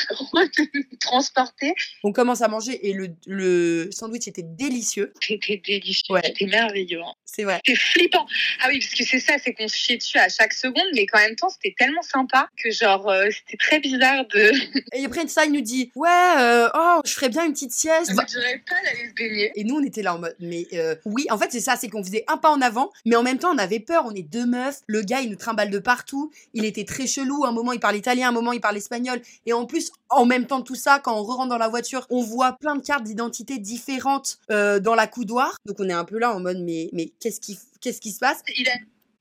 de 0.58 0.68
nous 0.74 0.84
transporter. 1.00 1.74
On 2.04 2.12
commence 2.12 2.42
à 2.42 2.48
manger 2.48 2.86
et 2.88 2.92
le, 2.92 3.08
le 3.26 3.88
sandwich 3.92 4.26
était 4.28 4.42
délicieux. 4.44 5.12
C'était 5.22 5.62
délicieux, 5.64 6.12
Ouais. 6.14 6.20
c'était 6.24 6.46
merveilleux. 6.46 7.00
hein. 7.00 7.12
C'est 7.24 7.44
vrai. 7.44 7.60
C'était 7.64 7.78
flippant. 7.78 8.26
Ah 8.62 8.66
oui, 8.68 8.80
parce 8.80 8.94
que 8.94 9.04
c'est 9.04 9.20
ça, 9.20 9.34
c'est 9.42 9.52
qu'on 9.54 9.68
se 9.68 9.76
fiait 9.76 9.96
dessus 9.96 10.18
à 10.18 10.28
chaque 10.28 10.52
seconde, 10.52 10.84
mais 10.94 11.06
qu'en 11.06 11.18
même 11.18 11.36
temps, 11.36 11.48
c'était 11.50 11.74
tellement 11.78 12.02
sympa 12.02 12.48
que 12.62 12.70
genre, 12.70 13.08
euh, 13.08 13.28
c'était 13.30 13.56
très 13.56 13.80
bizarre 13.80 14.26
de... 14.26 14.52
Et 14.92 15.04
après 15.04 15.26
ça, 15.28 15.44
il 15.44 15.52
nous 15.52 15.60
dit, 15.60 15.77
ouais, 15.94 16.08
euh, 16.38 16.68
oh, 16.74 17.00
je 17.04 17.12
ferais 17.12 17.28
bien 17.28 17.44
une 17.44 17.52
petite 17.52 17.72
sieste. 17.72 18.10
Je 18.10 18.26
dirais 18.26 18.62
pas 18.68 18.76
d'aller 18.84 19.08
se 19.08 19.14
baigner. 19.14 19.52
Et 19.54 19.64
nous, 19.64 19.76
on 19.76 19.82
était 19.82 20.02
là 20.02 20.14
en 20.14 20.18
mode, 20.18 20.36
mais 20.40 20.66
euh, 20.74 20.94
oui, 21.04 21.26
en 21.30 21.38
fait, 21.38 21.50
c'est 21.50 21.60
ça, 21.60 21.76
c'est 21.76 21.88
qu'on 21.88 22.02
faisait 22.02 22.24
un 22.28 22.36
pas 22.36 22.50
en 22.50 22.60
avant, 22.60 22.90
mais 23.04 23.16
en 23.16 23.22
même 23.22 23.38
temps, 23.38 23.52
on 23.54 23.58
avait 23.58 23.80
peur. 23.80 24.04
On 24.06 24.14
est 24.14 24.22
deux 24.22 24.46
meufs. 24.46 24.80
Le 24.86 25.02
gars, 25.02 25.20
il 25.20 25.30
nous 25.30 25.36
trimballe 25.36 25.70
de 25.70 25.78
partout. 25.78 26.30
Il 26.54 26.64
était 26.64 26.84
très 26.84 27.06
chelou. 27.06 27.44
Un 27.44 27.52
moment, 27.52 27.72
il 27.72 27.80
parle 27.80 27.96
italien, 27.96 28.28
un 28.28 28.32
moment, 28.32 28.52
il 28.52 28.60
parle 28.60 28.76
espagnol. 28.76 29.20
Et 29.46 29.52
en 29.52 29.66
plus, 29.66 29.90
en 30.08 30.24
même 30.24 30.46
temps 30.46 30.60
de 30.60 30.64
tout 30.64 30.74
ça, 30.74 30.98
quand 30.98 31.18
on 31.18 31.22
rentre 31.22 31.48
dans 31.48 31.58
la 31.58 31.68
voiture, 31.68 32.06
on 32.10 32.22
voit 32.22 32.52
plein 32.52 32.76
de 32.76 32.82
cartes 32.82 33.04
d'identité 33.04 33.58
différentes 33.58 34.38
euh, 34.50 34.80
dans 34.80 34.94
la 34.94 35.06
coudoir. 35.06 35.56
Donc, 35.66 35.76
on 35.80 35.88
est 35.88 35.92
un 35.92 36.04
peu 36.04 36.18
là 36.18 36.34
en 36.34 36.40
mode, 36.40 36.58
mais, 36.60 36.90
mais 36.92 37.12
qu'est-ce 37.20 37.40
qui, 37.40 37.58
qu'est-ce 37.80 38.00
qui 38.00 38.12
se 38.12 38.18
passe? 38.18 38.42
Il 38.56 38.68
a 38.68 38.72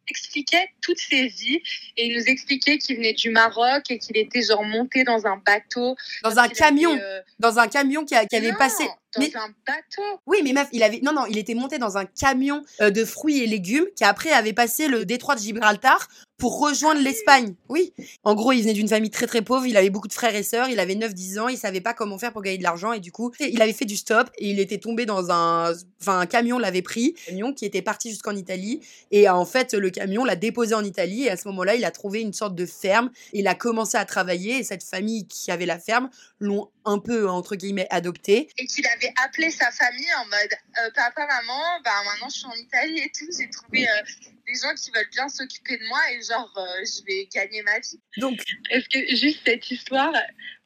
expliquait 0.10 0.70
toutes 0.82 1.00
ses 1.00 1.28
vies 1.28 1.62
et 1.98 2.08
il 2.08 2.17
nous 2.17 2.24
expliquait 2.26 2.78
qu'il 2.78 2.96
venait 2.98 3.13
du 3.13 3.30
Maroc 3.30 3.84
et 3.89 4.00
qu'il 4.00 4.17
était 4.17 4.41
genre 4.41 4.63
monté 4.63 5.04
dans 5.04 5.26
un 5.28 5.38
bateau. 5.46 5.96
Dans 6.24 6.38
un 6.39 6.48
camion, 6.48 6.91
avait, 6.91 7.02
euh, 7.02 7.22
dans 7.39 7.60
un 7.60 7.67
camion 7.67 8.06
qui, 8.06 8.15
a- 8.15 8.26
qui 8.26 8.36
avait 8.36 8.52
non, 8.52 8.58
passé. 8.58 8.88
Dans 9.17 9.23
Mais 9.23 9.36
un 9.36 9.49
bateau. 9.65 10.19
Oui, 10.25 10.39
mais 10.43 10.53
meuf, 10.53 10.67
il 10.71 10.84
avait 10.84 10.99
non 11.01 11.13
non, 11.13 11.25
il 11.30 11.38
était 11.38 11.56
monté 11.56 11.77
dans 11.77 11.97
un 11.97 12.06
camion 12.06 12.63
euh, 12.82 12.89
de 12.89 13.06
fruits 13.06 13.39
et 13.39 13.47
légumes 13.47 13.86
qui 13.95 14.03
après 14.03 14.32
avait 14.32 14.53
passé 14.53 14.88
le 14.88 15.06
détroit 15.06 15.36
de 15.36 15.41
Gibraltar 15.41 16.08
pour 16.38 16.60
rejoindre 16.60 17.01
l'Espagne. 17.01 17.56
Oui. 17.67 17.93
En 18.23 18.36
gros, 18.36 18.51
il 18.51 18.62
venait 18.62 18.73
d'une 18.73 18.88
famille 18.88 19.10
très 19.10 19.25
très 19.25 19.41
pauvre, 19.41 19.65
il 19.65 19.75
avait 19.75 19.89
beaucoup 19.89 20.08
de 20.08 20.13
frères 20.13 20.36
et 20.36 20.43
sœurs, 20.43 20.69
il 20.69 20.80
avait 20.80 20.93
9 20.93 21.13
10 21.13 21.39
ans, 21.39 21.47
il 21.47 21.58
savait 21.58 21.82
pas 21.82 21.93
comment 21.93 22.19
faire 22.19 22.32
pour 22.32 22.43
gagner 22.43 22.60
de 22.60 22.63
l'argent. 22.63 22.93
Et 22.93 22.99
du 22.99 23.12
coup, 23.12 23.32
il 23.39 23.62
avait 23.62 23.73
fait 23.73 23.86
du 23.86 23.95
stop 23.95 24.30
et 24.38 24.49
il 24.49 24.60
était 24.60 24.77
tombé 24.77 25.06
dans 25.06 25.32
un 25.32 25.73
enfin 25.99 26.19
un 26.19 26.25
camion 26.27 26.60
l'avait 26.60 26.84
pris, 26.84 27.15
un 27.27 27.32
camion 27.32 27.53
qui 27.53 27.65
était 27.65 27.82
parti 27.82 28.10
jusqu'en 28.10 28.36
Italie. 28.36 28.82
Et 29.10 29.27
en 29.27 29.45
fait, 29.45 29.73
le 29.73 29.89
camion 29.89 30.25
l'a 30.25 30.36
déposé 30.36 30.75
en 30.75 30.84
Italie. 30.84 31.23
Et 31.23 31.32
à 31.32 31.38
ce 31.38 31.47
moment-là, 31.47 31.75
il 31.75 31.86
a 31.86 31.91
trouvé 31.91 32.21
une 32.21 32.34
sorte 32.34 32.53
de 32.53 32.65
ferme, 32.65 33.10
il 33.34 33.47
a 33.47 33.56
commencé 33.56 33.97
à 33.97 34.06
travailler. 34.06 34.60
Et 34.60 34.63
cette 34.63 34.84
famille 34.84 35.27
qui 35.27 35.49
avait 35.49 35.65
la 35.65 35.80
ferme 35.80 36.10
l'ont 36.39 36.69
un 36.88 37.00
peu 37.00 37.30
entre 37.30 37.56
guillemets 37.56 37.88
adopté 37.89 38.50
Et 38.58 38.65
qu'il 38.65 38.88
avait 38.88 39.13
appelé 39.23 39.52
sa 39.52 39.71
famille 39.71 40.13
en 40.19 40.26
mode 40.26 40.54
euh, 40.82 40.89
Papa, 40.95 41.28
maman, 41.28 41.62
bah 41.84 41.91
maintenant 42.06 42.30
je 42.30 42.38
suis 42.38 42.47
en 42.47 42.54
Italie 42.54 43.00
et 43.00 43.12
tout. 43.15 43.28
J'ai 43.38 43.50
trouvé 43.50 43.88
euh, 43.88 44.04
des 44.47 44.53
gens 44.53 44.73
qui 44.75 44.91
veulent 44.91 45.10
bien 45.12 45.27
s'occuper 45.27 45.77
de 45.77 45.86
moi 45.88 45.99
et 46.13 46.21
genre 46.21 46.51
euh, 46.57 46.86
je 46.86 47.03
vais 47.05 47.27
gagner 47.33 47.62
ma 47.63 47.79
vie. 47.79 47.99
Donc 48.17 48.39
Est-ce 48.69 48.88
que 48.88 49.15
juste 49.15 49.39
cette 49.45 49.69
histoire, 49.69 50.13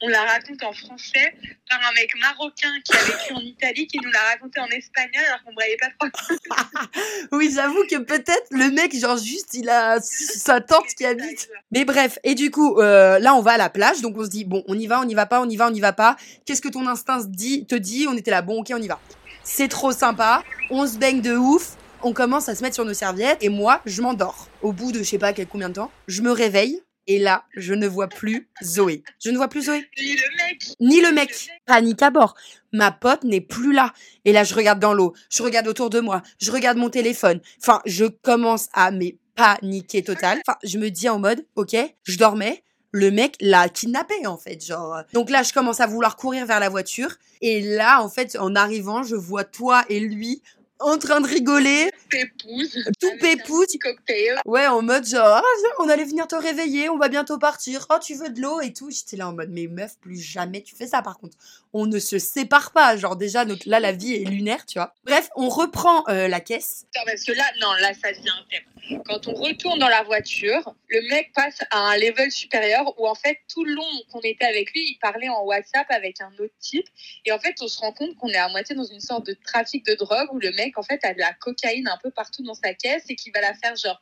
on 0.02 0.08
la 0.08 0.24
raconte 0.24 0.62
en 0.64 0.72
français 0.72 1.34
par 1.68 1.80
un 1.90 1.94
mec 1.94 2.12
marocain 2.20 2.74
qui 2.84 2.96
a 2.96 3.04
vécu 3.04 3.34
en 3.34 3.40
Italie 3.40 3.88
qui 3.88 3.98
nous 3.98 4.12
l'a 4.12 4.22
raconté 4.34 4.60
en 4.60 4.68
espagnol 4.68 5.24
alors 5.28 5.44
qu'on 5.44 5.50
ne 5.50 5.56
voyait 5.56 5.78
pas 5.78 5.90
trop. 5.98 6.88
Oui, 7.32 7.52
j'avoue 7.54 7.84
que 7.90 7.98
peut-être 7.98 8.48
le 8.52 8.70
mec, 8.72 8.96
genre 8.98 9.18
juste, 9.18 9.54
il 9.54 9.70
a 9.70 10.00
sa 10.02 10.62
tante 10.62 10.88
qui 10.98 11.06
habite. 11.06 11.50
Mais 11.72 11.86
bref, 11.86 12.20
et 12.24 12.36
du 12.36 12.52
coup, 12.52 12.80
euh, 12.80 13.20
là, 13.20 13.34
on 13.36 13.42
va 13.42 13.54
à 13.54 13.58
la 13.58 13.70
plage, 13.70 14.02
donc 14.02 14.18
on 14.18 14.24
se 14.26 14.30
dit, 14.30 14.46
bon, 14.46 14.64
on 14.68 14.78
y 14.78 14.86
va, 14.86 15.00
on 15.02 15.08
y 15.08 15.14
va 15.14 15.26
pas, 15.26 15.42
on 15.42 15.50
y 15.50 15.56
va, 15.56 15.68
on 15.68 15.74
y 15.74 15.80
va 15.80 15.94
pas. 15.94 16.18
Qu'est-ce 16.46 16.62
que 16.62 16.70
ton 16.70 16.88
instinct 16.88 17.24
dit, 17.28 17.66
te 17.66 17.76
dit? 17.76 18.06
On 18.08 18.16
était 18.16 18.32
là, 18.32 18.42
bon, 18.42 18.60
ok, 18.62 18.72
on 18.74 18.82
y 18.82 18.88
va. 18.88 19.00
C'est 19.44 19.70
trop 19.70 19.92
sympa, 19.92 20.44
on 20.70 20.86
se 20.86 20.98
baigne 20.98 21.22
de 21.22 21.36
ouf, 21.36 21.78
on 22.04 22.14
commence 22.14 22.50
à 22.50 22.56
se 22.56 22.64
mettre 22.64 22.76
sur 22.76 22.86
nos 22.86 22.94
serviettes, 22.94 23.42
et 23.42 23.50
moi, 23.50 23.82
je 23.86 24.02
m'endors. 24.02 24.48
Au 24.62 24.72
bout 24.74 24.92
de 24.92 25.00
je 25.00 25.04
sais 25.04 25.18
pas 25.18 25.34
quel 25.34 25.48
combien 25.48 25.70
de 25.70 25.76
temps, 25.76 25.92
je 26.08 26.22
me 26.22 26.32
réveille, 26.32 26.82
Et 27.08 27.20
là, 27.20 27.46
je 27.56 27.74
ne 27.74 27.88
vois 27.88 28.08
plus 28.08 28.50
Zoé. 28.64 29.04
Je 29.20 29.32
ne 29.32 29.38
vois 29.38 29.48
plus 29.48 29.64
Zoé. 29.64 29.86
Ni 30.00 30.16
le 30.16 30.38
mec. 30.38 30.64
Ni 30.80 31.02
le 31.02 31.12
mec. 31.12 31.50
Panique 31.66 32.02
à 32.02 32.12
bord. 32.12 32.36
Ma 32.72 32.92
pote 32.92 33.24
n'est 33.24 33.42
plus 33.42 33.74
là. 33.74 33.92
Et 34.24 34.32
là, 34.32 34.44
je 34.44 34.54
regarde 34.54 34.80
dans 34.80 34.94
l'eau. 34.94 35.14
Je 35.30 35.42
regarde 35.42 35.68
autour 35.68 35.90
de 35.90 36.00
moi. 36.00 36.22
Je 36.40 36.52
regarde 36.52 36.78
mon 36.78 36.90
téléphone. 36.90 37.42
Enfin, 37.60 37.82
je 37.86 38.06
commence 38.06 38.70
à 38.74 38.92
mais 38.92 39.18
paniquer 39.36 40.04
total. 40.04 40.42
Enfin, 40.48 40.58
je 40.64 40.78
me 40.78 40.90
dis 40.90 41.10
en 41.10 41.20
mode, 41.20 41.46
ok, 41.56 41.76
je 42.04 42.18
dormais. 42.18 42.64
Le 42.92 43.10
mec 43.10 43.36
l'a 43.40 43.70
kidnappé 43.70 44.28
en 44.28 44.38
fait, 44.38 44.64
genre. 44.64 45.02
Donc 45.14 45.30
là, 45.30 45.44
je 45.44 45.54
commence 45.54 45.80
à 45.80 45.88
vouloir 45.88 46.18
courir 46.18 46.46
vers 46.46 46.60
la 46.60 46.70
voiture. 46.70 47.16
Et 47.42 47.62
là, 47.62 48.04
en 48.04 48.10
fait, 48.10 48.38
en 48.38 48.54
arrivant, 48.56 49.02
je 49.02 49.16
vois 49.16 49.46
toi 49.46 49.84
et 49.90 50.00
lui 50.00 50.44
en 50.82 50.98
train 50.98 51.22
de 51.22 51.28
rigoler, 51.28 51.92
Pépouze. 52.10 52.78
tout 53.00 53.08
un 53.14 53.18
pépouze. 53.18 53.66
petit 53.68 53.80
cocktail. 53.80 54.40
Ouais, 54.46 54.68
en 54.68 54.82
mode 54.82 55.06
genre, 55.06 55.26
ah, 55.26 55.44
on 55.80 55.90
allait 55.90 56.04
venir 56.04 56.28
te 56.28 56.36
réveiller, 56.36 56.90
on 56.90 56.98
va 56.98 57.08
bientôt 57.10 57.38
partir. 57.38 57.86
Oh, 57.90 57.98
tu 58.02 58.16
veux 58.16 58.30
de 58.30 58.42
l'eau 58.42 58.62
et 58.62 58.74
tout. 58.74 58.90
J'étais 58.92 59.18
là 59.18 59.28
en 59.30 59.34
mode, 59.34 59.50
mais 59.52 59.68
meuf, 59.68 59.98
plus 60.00 60.20
jamais 60.20 60.62
tu 60.62 60.76
fais 60.76 60.88
ça 60.88 61.02
par 61.02 61.18
contre. 61.18 61.38
On 61.74 61.86
ne 61.86 62.00
se 62.00 62.20
sépare 62.20 62.72
pas. 62.72 62.98
Genre, 62.98 63.16
déjà, 63.16 63.46
notre, 63.46 63.68
là, 63.70 63.80
la 63.80 63.92
vie 63.94 64.14
est 64.16 64.26
lunaire, 64.26 64.66
tu 64.66 64.78
vois. 64.80 64.94
Bref, 65.06 65.30
on 65.36 65.50
reprend 65.50 66.04
euh, 66.10 66.28
la 66.28 66.40
caisse. 66.42 66.86
Non, 66.96 67.02
parce 67.06 67.24
que 67.24 67.32
là, 67.32 67.46
non, 67.62 67.72
là, 67.80 67.94
ça 67.94 68.12
devient 68.12 68.30
un 68.30 68.44
thème. 68.50 68.64
Quand 69.06 69.28
on 69.28 69.34
retourne 69.34 69.80
dans 69.80 69.88
la 69.88 70.04
voiture, 70.04 70.74
le 70.90 71.08
mec 71.10 71.32
passe 71.34 71.60
à 71.70 71.78
un 71.78 71.98
level 71.98 72.32
supérieur 72.32 73.00
où, 73.00 73.08
en 73.08 73.16
fait, 73.16 73.38
tout 73.48 73.64
le 73.64 73.74
long 73.74 74.04
qu'on 74.12 74.22
était 74.22 74.46
avec 74.46 74.72
lui, 74.74 74.82
il 74.92 74.98
parlait 74.98 75.30
en 75.30 75.44
WhatsApp 75.44 75.86
avec 75.90 76.20
un 76.20 76.32
autre 76.40 76.54
type. 76.60 76.88
Et 77.26 77.32
en 77.32 77.40
fait, 77.40 77.56
on 77.62 77.68
se 77.68 77.80
rend 77.80 77.94
compte 77.94 78.16
qu'on 78.18 78.30
est 78.30 78.38
à 78.38 78.50
moitié 78.50 78.76
dans 78.76 78.86
une 78.86 79.00
sorte 79.00 79.26
de 79.26 79.34
trafic 79.46 79.86
de 79.86 79.94
drogue 79.94 80.28
où 80.32 80.40
le 80.40 80.52
mec, 80.52 80.78
en 80.78 80.84
fait, 80.84 81.04
a 81.06 81.14
de 81.14 81.20
la 81.20 81.34
cocaïne 81.34 81.88
un 81.88 81.98
peu 82.02 82.12
partout 82.12 82.44
dans 82.44 82.56
sa 82.56 82.74
caisse 82.74 83.04
et 83.10 83.16
qu'il 83.16 83.32
va 83.34 83.42
la 83.42 83.54
faire, 83.54 83.76
genre, 83.76 84.02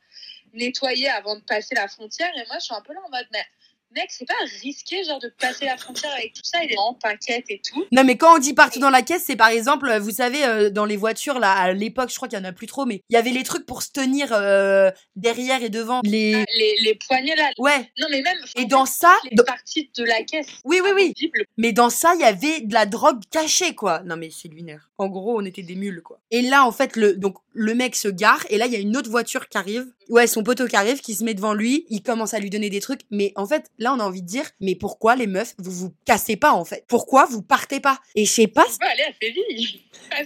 nettoyer 0.54 1.08
avant 1.08 1.36
de 1.36 1.42
passer 1.42 1.74
la 1.74 1.86
frontière. 1.86 2.30
Et 2.36 2.46
moi, 2.46 2.56
je 2.58 2.64
suis 2.64 2.74
un 2.74 2.80
peu 2.80 2.92
là 2.92 3.00
en 3.06 3.10
mode, 3.10 3.26
mais 3.32 3.44
mec, 3.94 4.06
c'est 4.10 4.26
pas 4.26 4.34
risqué, 4.62 5.02
genre, 5.04 5.18
de 5.20 5.32
passer 5.40 5.64
la 5.64 5.76
frontière 5.76 6.12
avec 6.12 6.32
tout 6.34 6.42
ça. 6.44 6.62
Il 6.64 6.72
est 6.72 6.78
en 6.78 6.94
t'inquiète 6.94 7.44
et 7.48 7.60
tout. 7.60 7.84
Non, 7.92 8.04
mais 8.04 8.16
quand 8.16 8.36
on 8.36 8.38
dit 8.38 8.54
partout 8.54 8.78
dans 8.80 8.90
la 8.90 9.02
caisse, 9.02 9.24
c'est 9.26 9.36
par 9.36 9.48
exemple, 9.48 9.88
euh, 9.88 9.98
vous 9.98 10.10
savez, 10.12 10.44
euh, 10.44 10.70
dans 10.70 10.84
les 10.84 10.96
voitures, 10.96 11.38
là, 11.38 11.52
à 11.52 11.72
l'époque, 11.72 12.10
je 12.10 12.16
crois 12.16 12.28
qu'il 12.28 12.38
y 12.38 12.42
en 12.42 12.44
a 12.44 12.52
plus 12.52 12.66
trop, 12.66 12.86
mais 12.86 13.02
il 13.10 13.14
y 13.14 13.16
avait 13.16 13.30
les 13.30 13.42
trucs 13.42 13.66
pour 13.66 13.82
se 13.82 13.90
tenir 13.90 14.28
euh, 14.32 14.90
derrière 15.16 15.62
et 15.62 15.68
devant. 15.70 16.00
Les. 16.04 16.32
Les, 16.32 16.76
les 16.82 16.94
poignées 17.06 17.34
là. 17.36 17.50
Ouais. 17.58 17.90
Non, 17.98 18.06
mais 18.10 18.22
même. 18.22 18.36
Et 18.56 18.64
dans 18.66 18.86
fait, 18.86 18.92
ça, 18.92 19.16
les 19.30 19.36
dans- 19.36 19.44
parties 19.44 19.90
de 19.96 20.04
la 20.04 20.22
caisse. 20.22 20.46
Oui, 20.64 20.80
oui, 20.82 20.90
oui. 20.94 21.02
invisibles. 21.10 21.44
Mais 21.56 21.72
dans 21.72 21.90
ça, 21.90 22.12
il 22.14 22.20
y 22.20 22.24
avait 22.24 22.60
de 22.60 22.72
la 22.74 22.86
drogue 22.86 23.20
cachée, 23.30 23.74
quoi. 23.74 24.00
Non, 24.04 24.16
mais 24.16 24.30
c'est 24.30 24.48
lunaire. 24.48 24.90
En 24.98 25.08
gros, 25.08 25.40
on 25.40 25.44
était 25.44 25.62
des 25.62 25.74
mules, 25.76 26.02
quoi. 26.02 26.20
Et 26.30 26.42
là, 26.42 26.64
en 26.64 26.72
fait, 26.72 26.96
le, 26.96 27.14
donc, 27.16 27.36
le 27.52 27.74
mec 27.74 27.96
se 27.96 28.08
gare, 28.08 28.44
et 28.50 28.58
là, 28.58 28.66
il 28.66 28.72
y 28.72 28.76
a 28.76 28.78
une 28.78 28.96
autre 28.96 29.10
voiture 29.10 29.48
qui 29.48 29.58
arrive. 29.58 29.86
Ouais, 30.08 30.26
son 30.26 30.42
poteau 30.42 30.66
qui 30.66 30.74
arrive, 30.76 31.00
qui 31.00 31.14
se 31.14 31.22
met 31.22 31.34
devant 31.34 31.54
lui, 31.54 31.86
il 31.88 32.02
commence 32.02 32.34
à 32.34 32.40
lui 32.40 32.50
donner 32.50 32.68
des 32.68 32.80
trucs. 32.80 33.02
Mais 33.10 33.32
en 33.36 33.46
fait, 33.46 33.66
là, 33.78 33.94
on 33.94 34.00
a 34.00 34.04
envie 34.04 34.22
de 34.22 34.26
dire, 34.26 34.44
mais 34.60 34.74
pourquoi 34.74 35.14
les 35.14 35.26
meufs, 35.28 35.54
vous 35.58 35.70
vous 35.70 35.94
cassez 36.04 36.36
pas, 36.36 36.52
en 36.52 36.64
fait? 36.64 36.84
Pourquoi 36.88 37.26
vous 37.26 37.42
partez 37.42 37.78
pas? 37.78 38.00
Et 38.16 38.24
je 38.24 38.32
sais 38.32 38.46
pas, 38.48 38.64
On 38.68 38.86
aller 38.86 39.04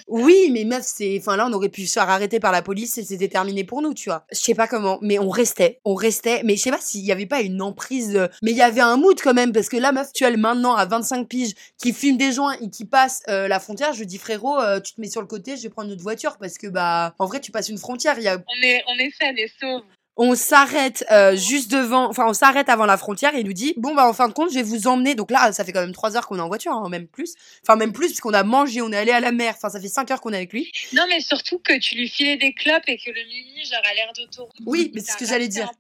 oui, 0.08 0.48
mais 0.52 0.64
meuf, 0.64 0.84
c'est. 0.84 1.18
Enfin, 1.18 1.36
là, 1.36 1.46
on 1.48 1.52
aurait 1.52 1.68
pu 1.68 1.86
se 1.86 1.92
faire 1.94 2.08
arrêter 2.08 2.40
par 2.40 2.52
la 2.52 2.62
police 2.62 2.96
et 2.98 3.04
c'était 3.04 3.28
terminé 3.28 3.64
pour 3.64 3.82
nous, 3.82 3.94
tu 3.94 4.08
vois. 4.08 4.24
Je 4.32 4.38
sais 4.38 4.54
pas 4.54 4.66
comment, 4.66 4.98
mais 5.02 5.18
on 5.18 5.28
restait. 5.28 5.80
On 5.84 5.94
restait. 5.94 6.42
Mais 6.44 6.56
je 6.56 6.62
sais 6.62 6.70
pas 6.70 6.80
s'il 6.80 7.04
y 7.04 7.12
avait 7.12 7.26
pas 7.26 7.40
une 7.40 7.60
emprise. 7.62 8.16
euh, 8.16 8.28
Mais 8.42 8.52
il 8.52 8.56
y 8.56 8.62
avait 8.62 8.80
un 8.80 8.96
mood 8.96 9.20
quand 9.20 9.34
même, 9.34 9.52
parce 9.52 9.68
que 9.68 9.76
là, 9.76 9.92
meuf, 9.92 10.12
tu 10.12 10.24
as 10.24 10.30
le 10.30 10.36
maintenant 10.36 10.74
à 10.74 10.86
25 10.86 11.28
piges 11.28 11.54
qui 11.78 11.92
fume 11.92 12.16
des 12.16 12.32
joints 12.32 12.56
et 12.60 12.70
qui 12.70 12.84
passe 12.84 13.22
euh, 13.28 13.48
la 13.48 13.60
frontière. 13.60 13.92
Je 13.92 14.04
dis, 14.04 14.18
frérot, 14.18 14.58
euh, 14.60 14.80
tu 14.80 14.94
te 14.94 15.00
mets 15.00 15.10
sur 15.10 15.20
le 15.20 15.26
côté, 15.26 15.56
je 15.56 15.62
vais 15.62 15.68
prendre 15.68 15.88
notre 15.88 16.02
voiture 16.02 16.38
parce 16.38 16.58
que, 16.58 16.66
bah, 16.66 17.13
en 17.18 17.26
vrai, 17.26 17.40
tu 17.40 17.50
passes 17.52 17.68
une 17.68 17.78
frontière. 17.78 18.18
Y 18.18 18.28
a 18.28 18.36
On 18.36 18.62
est, 18.62 18.82
on 18.88 18.98
est 18.98 19.10
et 19.38 19.50
sauve. 19.60 19.82
On 20.16 20.36
s'arrête 20.36 21.04
euh, 21.10 21.34
juste 21.34 21.70
devant, 21.70 22.08
enfin 22.08 22.24
on 22.28 22.34
s'arrête 22.34 22.68
avant 22.68 22.86
la 22.86 22.96
frontière 22.96 23.34
et 23.34 23.40
il 23.40 23.46
nous 23.46 23.52
dit 23.52 23.74
bon 23.76 23.94
bah 23.94 24.06
en 24.06 24.12
fin 24.12 24.28
de 24.28 24.32
compte 24.32 24.50
je 24.50 24.54
vais 24.54 24.62
vous 24.62 24.86
emmener. 24.86 25.14
Donc 25.14 25.30
là 25.30 25.52
ça 25.52 25.64
fait 25.64 25.72
quand 25.72 25.80
même 25.80 25.92
trois 25.92 26.16
heures 26.16 26.28
qu'on 26.28 26.38
est 26.38 26.42
en 26.42 26.46
voiture, 26.48 26.72
hein, 26.72 26.88
même 26.88 27.08
plus, 27.08 27.34
enfin 27.62 27.76
même 27.76 27.92
plus 27.92 28.08
parce 28.08 28.20
qu'on 28.20 28.32
a 28.32 28.44
mangé, 28.44 28.80
on 28.80 28.92
est 28.92 28.96
allé 28.96 29.10
à 29.10 29.20
la 29.20 29.32
mer, 29.32 29.54
enfin 29.56 29.70
ça 29.70 29.80
fait 29.80 29.88
cinq 29.88 30.10
heures 30.10 30.20
qu'on 30.20 30.32
est 30.32 30.36
avec 30.36 30.52
lui. 30.52 30.70
Non, 30.92 31.02
mais 31.08 31.20
surtout 31.20 31.58
que 31.58 31.76
tu 31.78 31.96
lui 31.96 32.08
filais 32.08 32.36
des 32.36 32.52
clopes 32.52 32.84
et 32.86 32.96
que 32.96 33.10
le 33.10 33.24
mimi, 33.26 33.64
genre, 33.64 33.80
a 33.90 33.94
l'air 33.94 34.12
d'autoroute. 34.16 34.54
Oui, 34.66 34.92
mais 34.94 35.00
c'est 35.00 35.12
ce 35.12 35.16
que 35.16 35.26
j'allais 35.26 35.48
dire. 35.48 35.70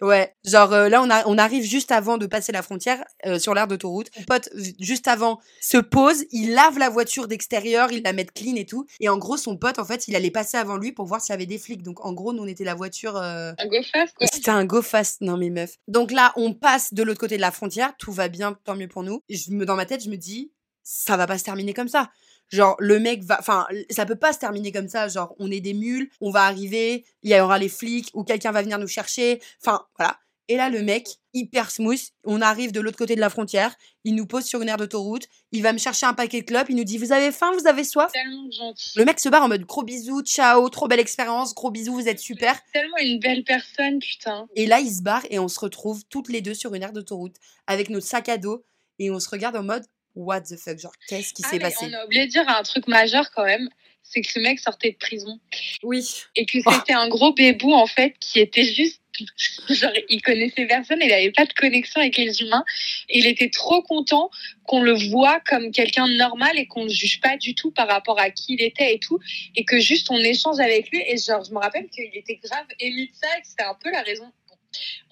Ouais, 0.00 0.34
genre 0.44 0.72
euh, 0.72 0.88
là 0.88 1.00
on, 1.02 1.08
a, 1.08 1.26
on 1.26 1.38
arrive 1.38 1.64
juste 1.64 1.92
avant 1.92 2.18
de 2.18 2.26
passer 2.26 2.52
la 2.52 2.62
frontière 2.62 3.02
euh, 3.26 3.38
sur 3.38 3.54
l'aire 3.54 3.68
d'autoroute. 3.68 4.10
Mon 4.18 4.24
pote 4.24 4.50
juste 4.80 5.08
avant 5.08 5.40
se 5.60 5.78
pose, 5.78 6.24
il 6.30 6.52
lave 6.52 6.78
la 6.78 6.90
voiture 6.90 7.26
d'extérieur, 7.26 7.90
il 7.90 8.02
la 8.02 8.12
met 8.12 8.26
clean 8.26 8.56
et 8.56 8.66
tout. 8.66 8.86
Et 9.00 9.08
en 9.08 9.16
gros 9.16 9.38
son 9.38 9.56
pote 9.56 9.78
en 9.78 9.84
fait 9.84 10.08
il 10.08 10.16
allait 10.16 10.30
passer 10.30 10.58
avant 10.58 10.76
lui 10.76 10.92
pour 10.92 11.06
voir 11.06 11.22
s'il 11.22 11.32
y 11.32 11.34
avait 11.34 11.46
des 11.46 11.58
flics. 11.58 11.82
Donc 11.82 12.04
en 12.04 12.12
gros 12.12 12.34
nous 12.34 12.42
on 12.42 12.46
était 12.46 12.64
la 12.64 12.74
voiture. 12.74 13.22
Un 13.62 13.68
go 13.68 13.82
fast, 13.82 14.14
quoi. 14.16 14.26
C'était 14.32 14.50
un 14.50 14.64
go 14.64 14.82
fast, 14.82 15.20
non 15.20 15.36
mais 15.36 15.50
meuf. 15.50 15.76
Donc 15.88 16.10
là, 16.10 16.32
on 16.36 16.52
passe 16.52 16.92
de 16.92 17.02
l'autre 17.02 17.20
côté 17.20 17.36
de 17.36 17.40
la 17.40 17.50
frontière, 17.50 17.94
tout 17.96 18.12
va 18.12 18.28
bien, 18.28 18.58
tant 18.64 18.74
mieux 18.74 18.88
pour 18.88 19.02
nous. 19.02 19.22
Je 19.28 19.52
me, 19.52 19.64
dans 19.64 19.76
ma 19.76 19.86
tête, 19.86 20.02
je 20.02 20.10
me 20.10 20.16
dis, 20.16 20.52
ça 20.82 21.16
va 21.16 21.26
pas 21.26 21.38
se 21.38 21.44
terminer 21.44 21.74
comme 21.74 21.88
ça. 21.88 22.10
Genre, 22.48 22.76
le 22.80 22.98
mec 22.98 23.22
va, 23.22 23.38
enfin, 23.38 23.66
ça 23.88 24.04
peut 24.04 24.16
pas 24.16 24.32
se 24.32 24.38
terminer 24.38 24.72
comme 24.72 24.88
ça. 24.88 25.08
Genre, 25.08 25.34
on 25.38 25.50
est 25.50 25.60
des 25.60 25.74
mules, 25.74 26.10
on 26.20 26.30
va 26.30 26.42
arriver, 26.42 27.04
il 27.22 27.30
y 27.30 27.40
aura 27.40 27.58
les 27.58 27.68
flics 27.68 28.10
ou 28.14 28.24
quelqu'un 28.24 28.52
va 28.52 28.62
venir 28.62 28.78
nous 28.78 28.88
chercher. 28.88 29.40
Enfin, 29.60 29.86
voilà. 29.96 30.18
Et 30.48 30.56
là, 30.56 30.68
le 30.68 30.82
mec, 30.82 31.06
hyper 31.34 31.70
smooth, 31.70 32.00
on 32.24 32.40
arrive 32.40 32.72
de 32.72 32.80
l'autre 32.80 32.98
côté 32.98 33.14
de 33.14 33.20
la 33.20 33.30
frontière, 33.30 33.74
il 34.04 34.14
nous 34.16 34.26
pose 34.26 34.44
sur 34.44 34.60
une 34.60 34.68
aire 34.68 34.76
d'autoroute, 34.76 35.26
il 35.52 35.62
va 35.62 35.72
me 35.72 35.78
chercher 35.78 36.04
un 36.04 36.14
paquet 36.14 36.40
de 36.42 36.46
clopes, 36.46 36.68
il 36.68 36.76
nous 36.76 36.84
dit, 36.84 36.98
vous 36.98 37.12
avez 37.12 37.30
faim, 37.32 37.52
vous 37.58 37.66
avez 37.66 37.84
soif? 37.84 38.10
Tellement 38.12 38.50
gentil. 38.50 38.98
Le 38.98 39.04
mec 39.04 39.20
se 39.20 39.28
barre 39.28 39.44
en 39.44 39.48
mode 39.48 39.62
gros 39.64 39.82
bisous, 39.84 40.22
ciao, 40.22 40.68
trop 40.68 40.88
belle 40.88 41.00
expérience, 41.00 41.54
gros 41.54 41.70
bisous, 41.70 41.94
vous 41.94 42.08
êtes 42.08 42.18
super. 42.18 42.58
Tellement 42.72 42.98
une 42.98 43.18
belle 43.20 43.44
personne, 43.44 43.98
putain. 44.00 44.48
Et 44.56 44.66
là, 44.66 44.80
il 44.80 44.92
se 44.92 45.02
barre 45.02 45.22
et 45.30 45.38
on 45.38 45.48
se 45.48 45.60
retrouve 45.60 46.02
toutes 46.10 46.28
les 46.28 46.40
deux 46.40 46.54
sur 46.54 46.74
une 46.74 46.82
aire 46.82 46.92
d'autoroute 46.92 47.36
avec 47.66 47.88
notre 47.88 48.06
sac 48.06 48.28
à 48.28 48.36
dos 48.36 48.64
et 48.98 49.10
on 49.10 49.20
se 49.20 49.28
regarde 49.30 49.56
en 49.56 49.62
mode 49.62 49.84
What 50.14 50.42
the 50.42 50.58
fuck? 50.58 50.78
Genre, 50.78 50.92
qu'est-ce 51.08 51.32
qui 51.32 51.42
Ah, 51.46 51.48
s'est 51.48 51.58
passé? 51.58 51.86
on 51.88 51.92
a 51.94 52.04
oublié 52.04 52.26
de 52.26 52.30
dire 52.32 52.46
un 52.46 52.62
truc 52.64 52.86
majeur 52.86 53.30
quand 53.34 53.44
même. 53.44 53.66
C'est 54.02 54.20
que 54.20 54.30
ce 54.30 54.38
mec 54.38 54.58
sortait 54.58 54.90
de 54.90 54.96
prison. 54.96 55.40
Oui. 55.82 56.06
Et 56.36 56.44
que 56.44 56.58
Oh. 56.66 56.70
c'était 56.72 56.92
un 56.92 57.08
gros 57.08 57.32
bébou, 57.32 57.72
en 57.72 57.86
fait, 57.86 58.14
qui 58.20 58.40
était 58.40 58.64
juste. 58.64 59.00
Genre, 59.68 59.92
il 60.08 60.22
connaissait 60.22 60.66
personne, 60.66 60.98
il 61.02 61.12
avait 61.12 61.30
pas 61.32 61.44
de 61.44 61.52
connexion 61.52 62.00
avec 62.00 62.16
les 62.16 62.40
humains. 62.40 62.64
Et 63.10 63.18
il 63.18 63.26
était 63.26 63.50
trop 63.50 63.82
content 63.82 64.30
qu'on 64.64 64.82
le 64.82 64.94
voit 64.94 65.38
comme 65.40 65.70
quelqu'un 65.70 66.08
de 66.08 66.14
normal 66.14 66.58
et 66.58 66.66
qu'on 66.66 66.84
le 66.84 66.90
juge 66.90 67.20
pas 67.20 67.36
du 67.36 67.54
tout 67.54 67.70
par 67.70 67.88
rapport 67.88 68.18
à 68.18 68.30
qui 68.30 68.54
il 68.54 68.62
était 68.62 68.94
et 68.94 68.98
tout. 68.98 69.18
Et 69.54 69.64
que 69.64 69.78
juste 69.80 70.10
on 70.10 70.16
échange 70.18 70.60
avec 70.60 70.90
lui. 70.90 71.02
Et 71.06 71.16
genre, 71.18 71.44
je 71.44 71.52
me 71.52 71.58
rappelle 71.58 71.88
qu'il 71.90 72.10
était 72.14 72.40
grave 72.42 72.66
ému 72.80 73.06
de 73.06 73.14
ça 73.14 73.28
et 73.36 73.42
que 73.42 73.46
c'était 73.46 73.64
un 73.64 73.74
peu 73.82 73.90
la 73.90 74.00
raison. 74.02 74.30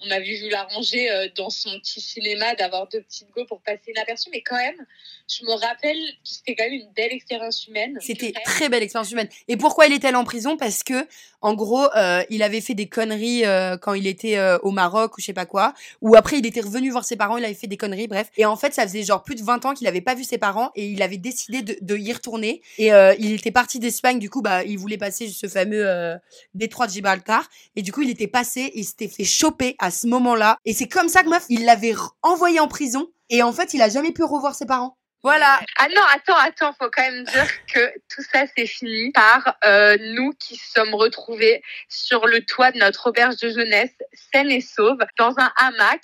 On 0.05 0.11
avait 0.11 0.35
vu 0.35 0.49
l'arranger 0.49 1.11
euh, 1.11 1.27
dans 1.35 1.49
son 1.49 1.69
petit 1.79 2.01
cinéma 2.01 2.55
d'avoir 2.55 2.87
deux 2.87 3.01
petites 3.01 3.29
go 3.31 3.45
pour 3.45 3.61
passer 3.61 3.91
inaperçu, 3.91 4.29
mais 4.31 4.41
quand 4.41 4.57
même, 4.57 4.85
je 5.31 5.45
me 5.45 5.53
rappelle 5.53 5.97
que 5.97 6.15
c'était 6.23 6.55
quand 6.55 6.63
même 6.65 6.73
une 6.73 6.91
belle 6.95 7.11
expérience 7.11 7.67
humaine. 7.67 7.97
C'était 8.01 8.33
très 8.43 8.69
belle 8.69 8.83
expérience 8.83 9.11
humaine. 9.11 9.29
Et 9.47 9.57
pourquoi 9.57 9.87
il 9.87 9.93
était 9.93 10.13
en 10.13 10.23
prison? 10.23 10.57
Parce 10.57 10.83
que, 10.83 11.07
en 11.41 11.53
gros, 11.53 11.85
euh, 11.95 12.23
il 12.29 12.43
avait 12.43 12.61
fait 12.61 12.73
des 12.73 12.87
conneries 12.87 13.45
euh, 13.45 13.77
quand 13.77 13.93
il 13.93 14.07
était 14.07 14.37
euh, 14.37 14.57
au 14.59 14.71
Maroc 14.71 15.17
ou 15.17 15.21
je 15.21 15.25
sais 15.25 15.33
pas 15.33 15.45
quoi. 15.45 15.73
Ou 16.01 16.15
après, 16.15 16.39
il 16.39 16.45
était 16.45 16.61
revenu 16.61 16.89
voir 16.89 17.05
ses 17.05 17.15
parents, 17.15 17.37
il 17.37 17.45
avait 17.45 17.53
fait 17.53 17.67
des 17.67 17.77
conneries, 17.77 18.07
bref. 18.07 18.29
Et 18.37 18.45
en 18.45 18.55
fait, 18.55 18.73
ça 18.73 18.83
faisait 18.83 19.03
genre 19.03 19.23
plus 19.23 19.35
de 19.35 19.43
20 19.43 19.65
ans 19.65 19.73
qu'il 19.73 19.87
avait 19.87 20.01
pas 20.01 20.15
vu 20.15 20.23
ses 20.23 20.37
parents 20.37 20.71
et 20.75 20.87
il 20.87 21.01
avait 21.01 21.17
décidé 21.17 21.61
de, 21.61 21.77
de 21.81 21.97
y 21.97 22.11
retourner. 22.11 22.61
Et 22.77 22.89
il 23.19 23.33
était 23.33 23.51
parti 23.51 23.79
d'Espagne, 23.79 24.19
du 24.19 24.29
coup, 24.29 24.41
bah, 24.41 24.63
il 24.63 24.77
voulait 24.77 24.97
passer 24.97 25.29
ce 25.29 25.47
fameux 25.47 26.19
détroit 26.53 26.87
de 26.87 26.91
Gibraltar. 26.91 27.47
Et 27.75 27.81
du 27.81 27.91
coup, 27.91 28.01
il 28.01 28.09
était 28.09 28.27
passé 28.27 28.61
et 28.61 28.79
il 28.79 28.85
s'était 28.85 29.07
fait 29.07 29.23
choper 29.23 29.50
à 29.79 29.91
ce 29.91 30.07
moment-là. 30.07 30.57
Et 30.65 30.73
c'est 30.73 30.87
comme 30.87 31.09
ça 31.09 31.23
que 31.23 31.29
meuf, 31.29 31.45
il 31.49 31.65
l'avait 31.65 31.95
envoyé 32.21 32.59
en 32.59 32.67
prison. 32.67 33.07
Et 33.29 33.43
en 33.43 33.53
fait, 33.53 33.73
il 33.73 33.81
a 33.81 33.89
jamais 33.89 34.11
pu 34.11 34.23
revoir 34.23 34.55
ses 34.55 34.65
parents. 34.65 34.97
Voilà. 35.23 35.59
Ah 35.77 35.87
non, 35.89 36.01
attends, 36.13 36.37
attends, 36.37 36.73
faut 36.73 36.89
quand 36.89 37.03
même 37.03 37.23
dire 37.25 37.47
que 37.67 37.93
tout 38.09 38.23
ça 38.33 38.45
c'est 38.57 38.65
fini 38.65 39.11
par 39.11 39.55
euh, 39.63 39.95
nous 40.15 40.31
qui 40.39 40.55
sommes 40.55 40.95
retrouvés 40.95 41.61
sur 41.89 42.25
le 42.25 42.43
toit 42.43 42.71
de 42.71 42.79
notre 42.79 43.07
auberge 43.07 43.37
de 43.37 43.49
jeunesse, 43.49 43.93
saine 44.33 44.49
et 44.49 44.61
sauve, 44.61 44.97
dans 45.19 45.33
un 45.37 45.51
hamac 45.57 46.01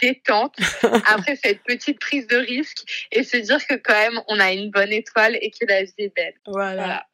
détente 0.00 0.56
après 1.08 1.36
cette 1.42 1.62
petite 1.64 1.98
prise 1.98 2.26
de 2.28 2.36
risque 2.36 3.08
et 3.10 3.24
se 3.24 3.36
dire 3.36 3.66
que 3.66 3.74
quand 3.74 3.92
même 3.92 4.20
on 4.28 4.38
a 4.38 4.52
une 4.52 4.70
bonne 4.70 4.92
étoile 4.92 5.36
et 5.40 5.50
que 5.50 5.66
la 5.66 5.82
vie 5.82 5.92
est 5.98 6.14
belle. 6.14 6.34
Voilà. 6.46 6.74
Voilà. 6.76 7.06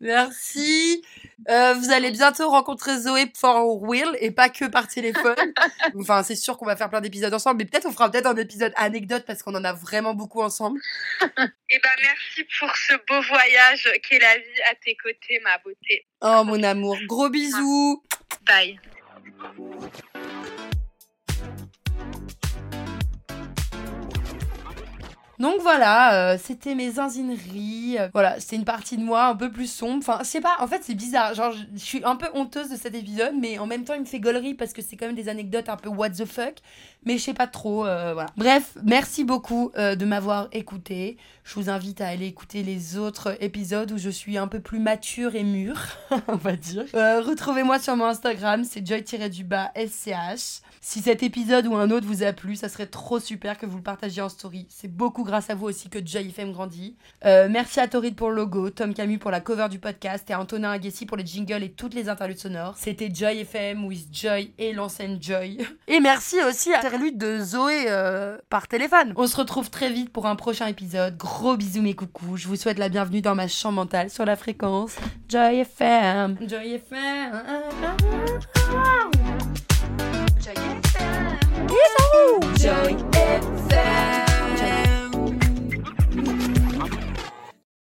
Merci. 0.00 1.02
Euh, 1.48 1.74
vous 1.74 1.90
allez 1.90 2.10
bientôt 2.10 2.50
rencontrer 2.50 2.98
Zoé 2.98 3.32
for 3.34 3.80
real 3.80 4.16
et 4.20 4.30
pas 4.30 4.48
que 4.48 4.66
par 4.66 4.88
téléphone. 4.88 5.36
enfin, 5.98 6.22
c'est 6.22 6.36
sûr 6.36 6.58
qu'on 6.58 6.66
va 6.66 6.76
faire 6.76 6.90
plein 6.90 7.00
d'épisodes 7.00 7.32
ensemble, 7.32 7.58
mais 7.58 7.64
peut-être 7.64 7.86
on 7.86 7.92
fera 7.92 8.10
peut-être 8.10 8.26
un 8.26 8.36
épisode 8.36 8.72
anecdote 8.76 9.24
parce 9.26 9.42
qu'on 9.42 9.54
en 9.54 9.64
a 9.64 9.72
vraiment 9.72 10.14
beaucoup 10.14 10.42
ensemble. 10.42 10.80
Et 11.70 11.80
ben 11.82 11.90
merci 12.02 12.44
pour 12.58 12.74
ce 12.76 12.94
beau 13.08 13.20
voyage 13.22 13.88
qu'est 14.08 14.18
la 14.18 14.36
vie 14.36 14.62
à 14.70 14.74
tes 14.74 14.96
côtés, 14.96 15.40
ma 15.42 15.58
beauté. 15.58 16.06
Oh 16.20 16.44
mon 16.44 16.62
amour, 16.62 16.96
gros 17.06 17.30
bisous. 17.30 18.02
Bye. 18.46 18.78
Donc 25.38 25.60
voilà, 25.60 26.32
euh, 26.32 26.38
c'était 26.42 26.74
mes 26.74 26.92
zinzineries. 26.92 27.98
Euh, 27.98 28.08
voilà, 28.12 28.40
c'était 28.40 28.56
une 28.56 28.64
partie 28.64 28.96
de 28.96 29.02
moi 29.02 29.26
un 29.26 29.36
peu 29.36 29.50
plus 29.50 29.70
sombre. 29.70 29.98
Enfin, 29.98 30.18
je 30.20 30.26
sais 30.26 30.40
pas, 30.40 30.56
en 30.60 30.66
fait, 30.66 30.82
c'est 30.82 30.94
bizarre. 30.94 31.34
Genre, 31.34 31.52
je 31.52 31.78
suis 31.78 32.02
un 32.04 32.16
peu 32.16 32.26
honteuse 32.34 32.70
de 32.70 32.76
cet 32.76 32.94
épisode, 32.94 33.34
mais 33.38 33.58
en 33.58 33.66
même 33.66 33.84
temps, 33.84 33.94
il 33.94 34.00
me 34.00 34.06
fait 34.06 34.20
gaulerie 34.20 34.54
parce 34.54 34.72
que 34.72 34.82
c'est 34.82 34.96
quand 34.96 35.06
même 35.06 35.14
des 35.14 35.28
anecdotes 35.28 35.68
un 35.68 35.76
peu 35.76 35.88
what 35.90 36.10
the 36.10 36.24
fuck. 36.24 36.54
Mais 37.06 37.16
je 37.18 37.22
sais 37.22 37.34
pas 37.34 37.46
trop. 37.46 37.86
euh. 37.86 38.14
Bref, 38.36 38.76
merci 38.84 39.24
beaucoup 39.24 39.70
euh, 39.78 39.94
de 39.94 40.04
m'avoir 40.04 40.48
écouté. 40.52 41.16
Je 41.44 41.54
vous 41.54 41.70
invite 41.70 42.00
à 42.00 42.08
aller 42.08 42.26
écouter 42.26 42.64
les 42.64 42.98
autres 42.98 43.36
épisodes 43.40 43.90
où 43.92 43.98
je 43.98 44.10
suis 44.10 44.36
un 44.36 44.48
peu 44.48 44.58
plus 44.58 44.80
mature 44.80 45.36
et 45.36 45.44
mûre, 45.44 45.80
on 46.28 46.34
va 46.34 46.56
dire. 46.56 46.84
Euh, 46.94 47.20
Retrouvez-moi 47.20 47.78
sur 47.78 47.94
mon 47.96 48.06
Instagram, 48.06 48.64
c'est 48.64 48.84
joy-du-bas 48.84 49.70
SCH. 49.76 50.60
Si 50.80 51.00
cet 51.02 51.22
épisode 51.22 51.66
ou 51.66 51.76
un 51.76 51.90
autre 51.90 52.06
vous 52.06 52.22
a 52.22 52.32
plu, 52.32 52.56
ça 52.56 52.68
serait 52.68 52.86
trop 52.86 53.18
super 53.20 53.58
que 53.58 53.66
vous 53.66 53.76
le 53.76 53.82
partagiez 53.82 54.22
en 54.22 54.28
story. 54.28 54.66
C'est 54.68 54.92
beaucoup 54.92 55.24
grâce 55.24 55.50
à 55.50 55.54
vous 55.54 55.66
aussi 55.66 55.88
que 55.88 56.04
Joy 56.04 56.28
FM 56.28 56.52
grandit. 56.52 56.96
Merci 57.24 57.80
à 57.80 57.88
Torrid 57.88 58.14
pour 58.14 58.30
le 58.30 58.36
logo, 58.36 58.70
Tom 58.70 58.94
Camus 58.94 59.18
pour 59.18 59.30
la 59.32 59.40
cover 59.40 59.68
du 59.68 59.78
podcast 59.80 60.28
et 60.30 60.34
Antonin 60.34 60.70
Agassi 60.70 61.06
pour 61.06 61.16
les 61.16 61.26
jingles 61.26 61.62
et 61.64 61.70
toutes 61.70 61.94
les 61.94 62.08
interludes 62.08 62.38
sonores. 62.38 62.74
C'était 62.76 63.10
Joy 63.12 63.40
FM 63.40 63.84
with 63.84 64.08
Joy 64.12 64.52
et 64.58 64.72
l'enseigne 64.72 65.18
Joy. 65.20 65.58
Et 65.88 66.00
merci 66.00 66.36
aussi 66.48 66.72
à 66.72 66.80
l'interlude 66.96 67.18
de 67.18 67.38
Zoé 67.38 67.84
euh, 67.88 68.38
par 68.48 68.68
téléphone. 68.68 69.12
On 69.16 69.26
se 69.26 69.36
retrouve 69.36 69.70
très 69.70 69.90
vite 69.90 70.10
pour 70.10 70.26
un 70.26 70.34
prochain 70.36 70.66
épisode. 70.66 71.16
Gros 71.16 71.56
bisous 71.56 71.82
mes 71.82 71.94
coucous. 71.94 72.36
Je 72.36 72.48
vous 72.48 72.56
souhaite 72.56 72.78
la 72.78 72.88
bienvenue 72.88 73.20
dans 73.20 73.34
ma 73.34 73.48
chambre 73.48 73.76
mentale 73.76 74.08
sur 74.08 74.24
la 74.24 74.36
fréquence 74.36 74.96
Joy 75.28 75.58
FM. 75.60 76.38
Joy 76.48 76.72
FM. 76.74 77.32
Joy 80.40 80.54
FM. 80.54 81.16
Joy 82.56 82.96
FM. 83.12 84.25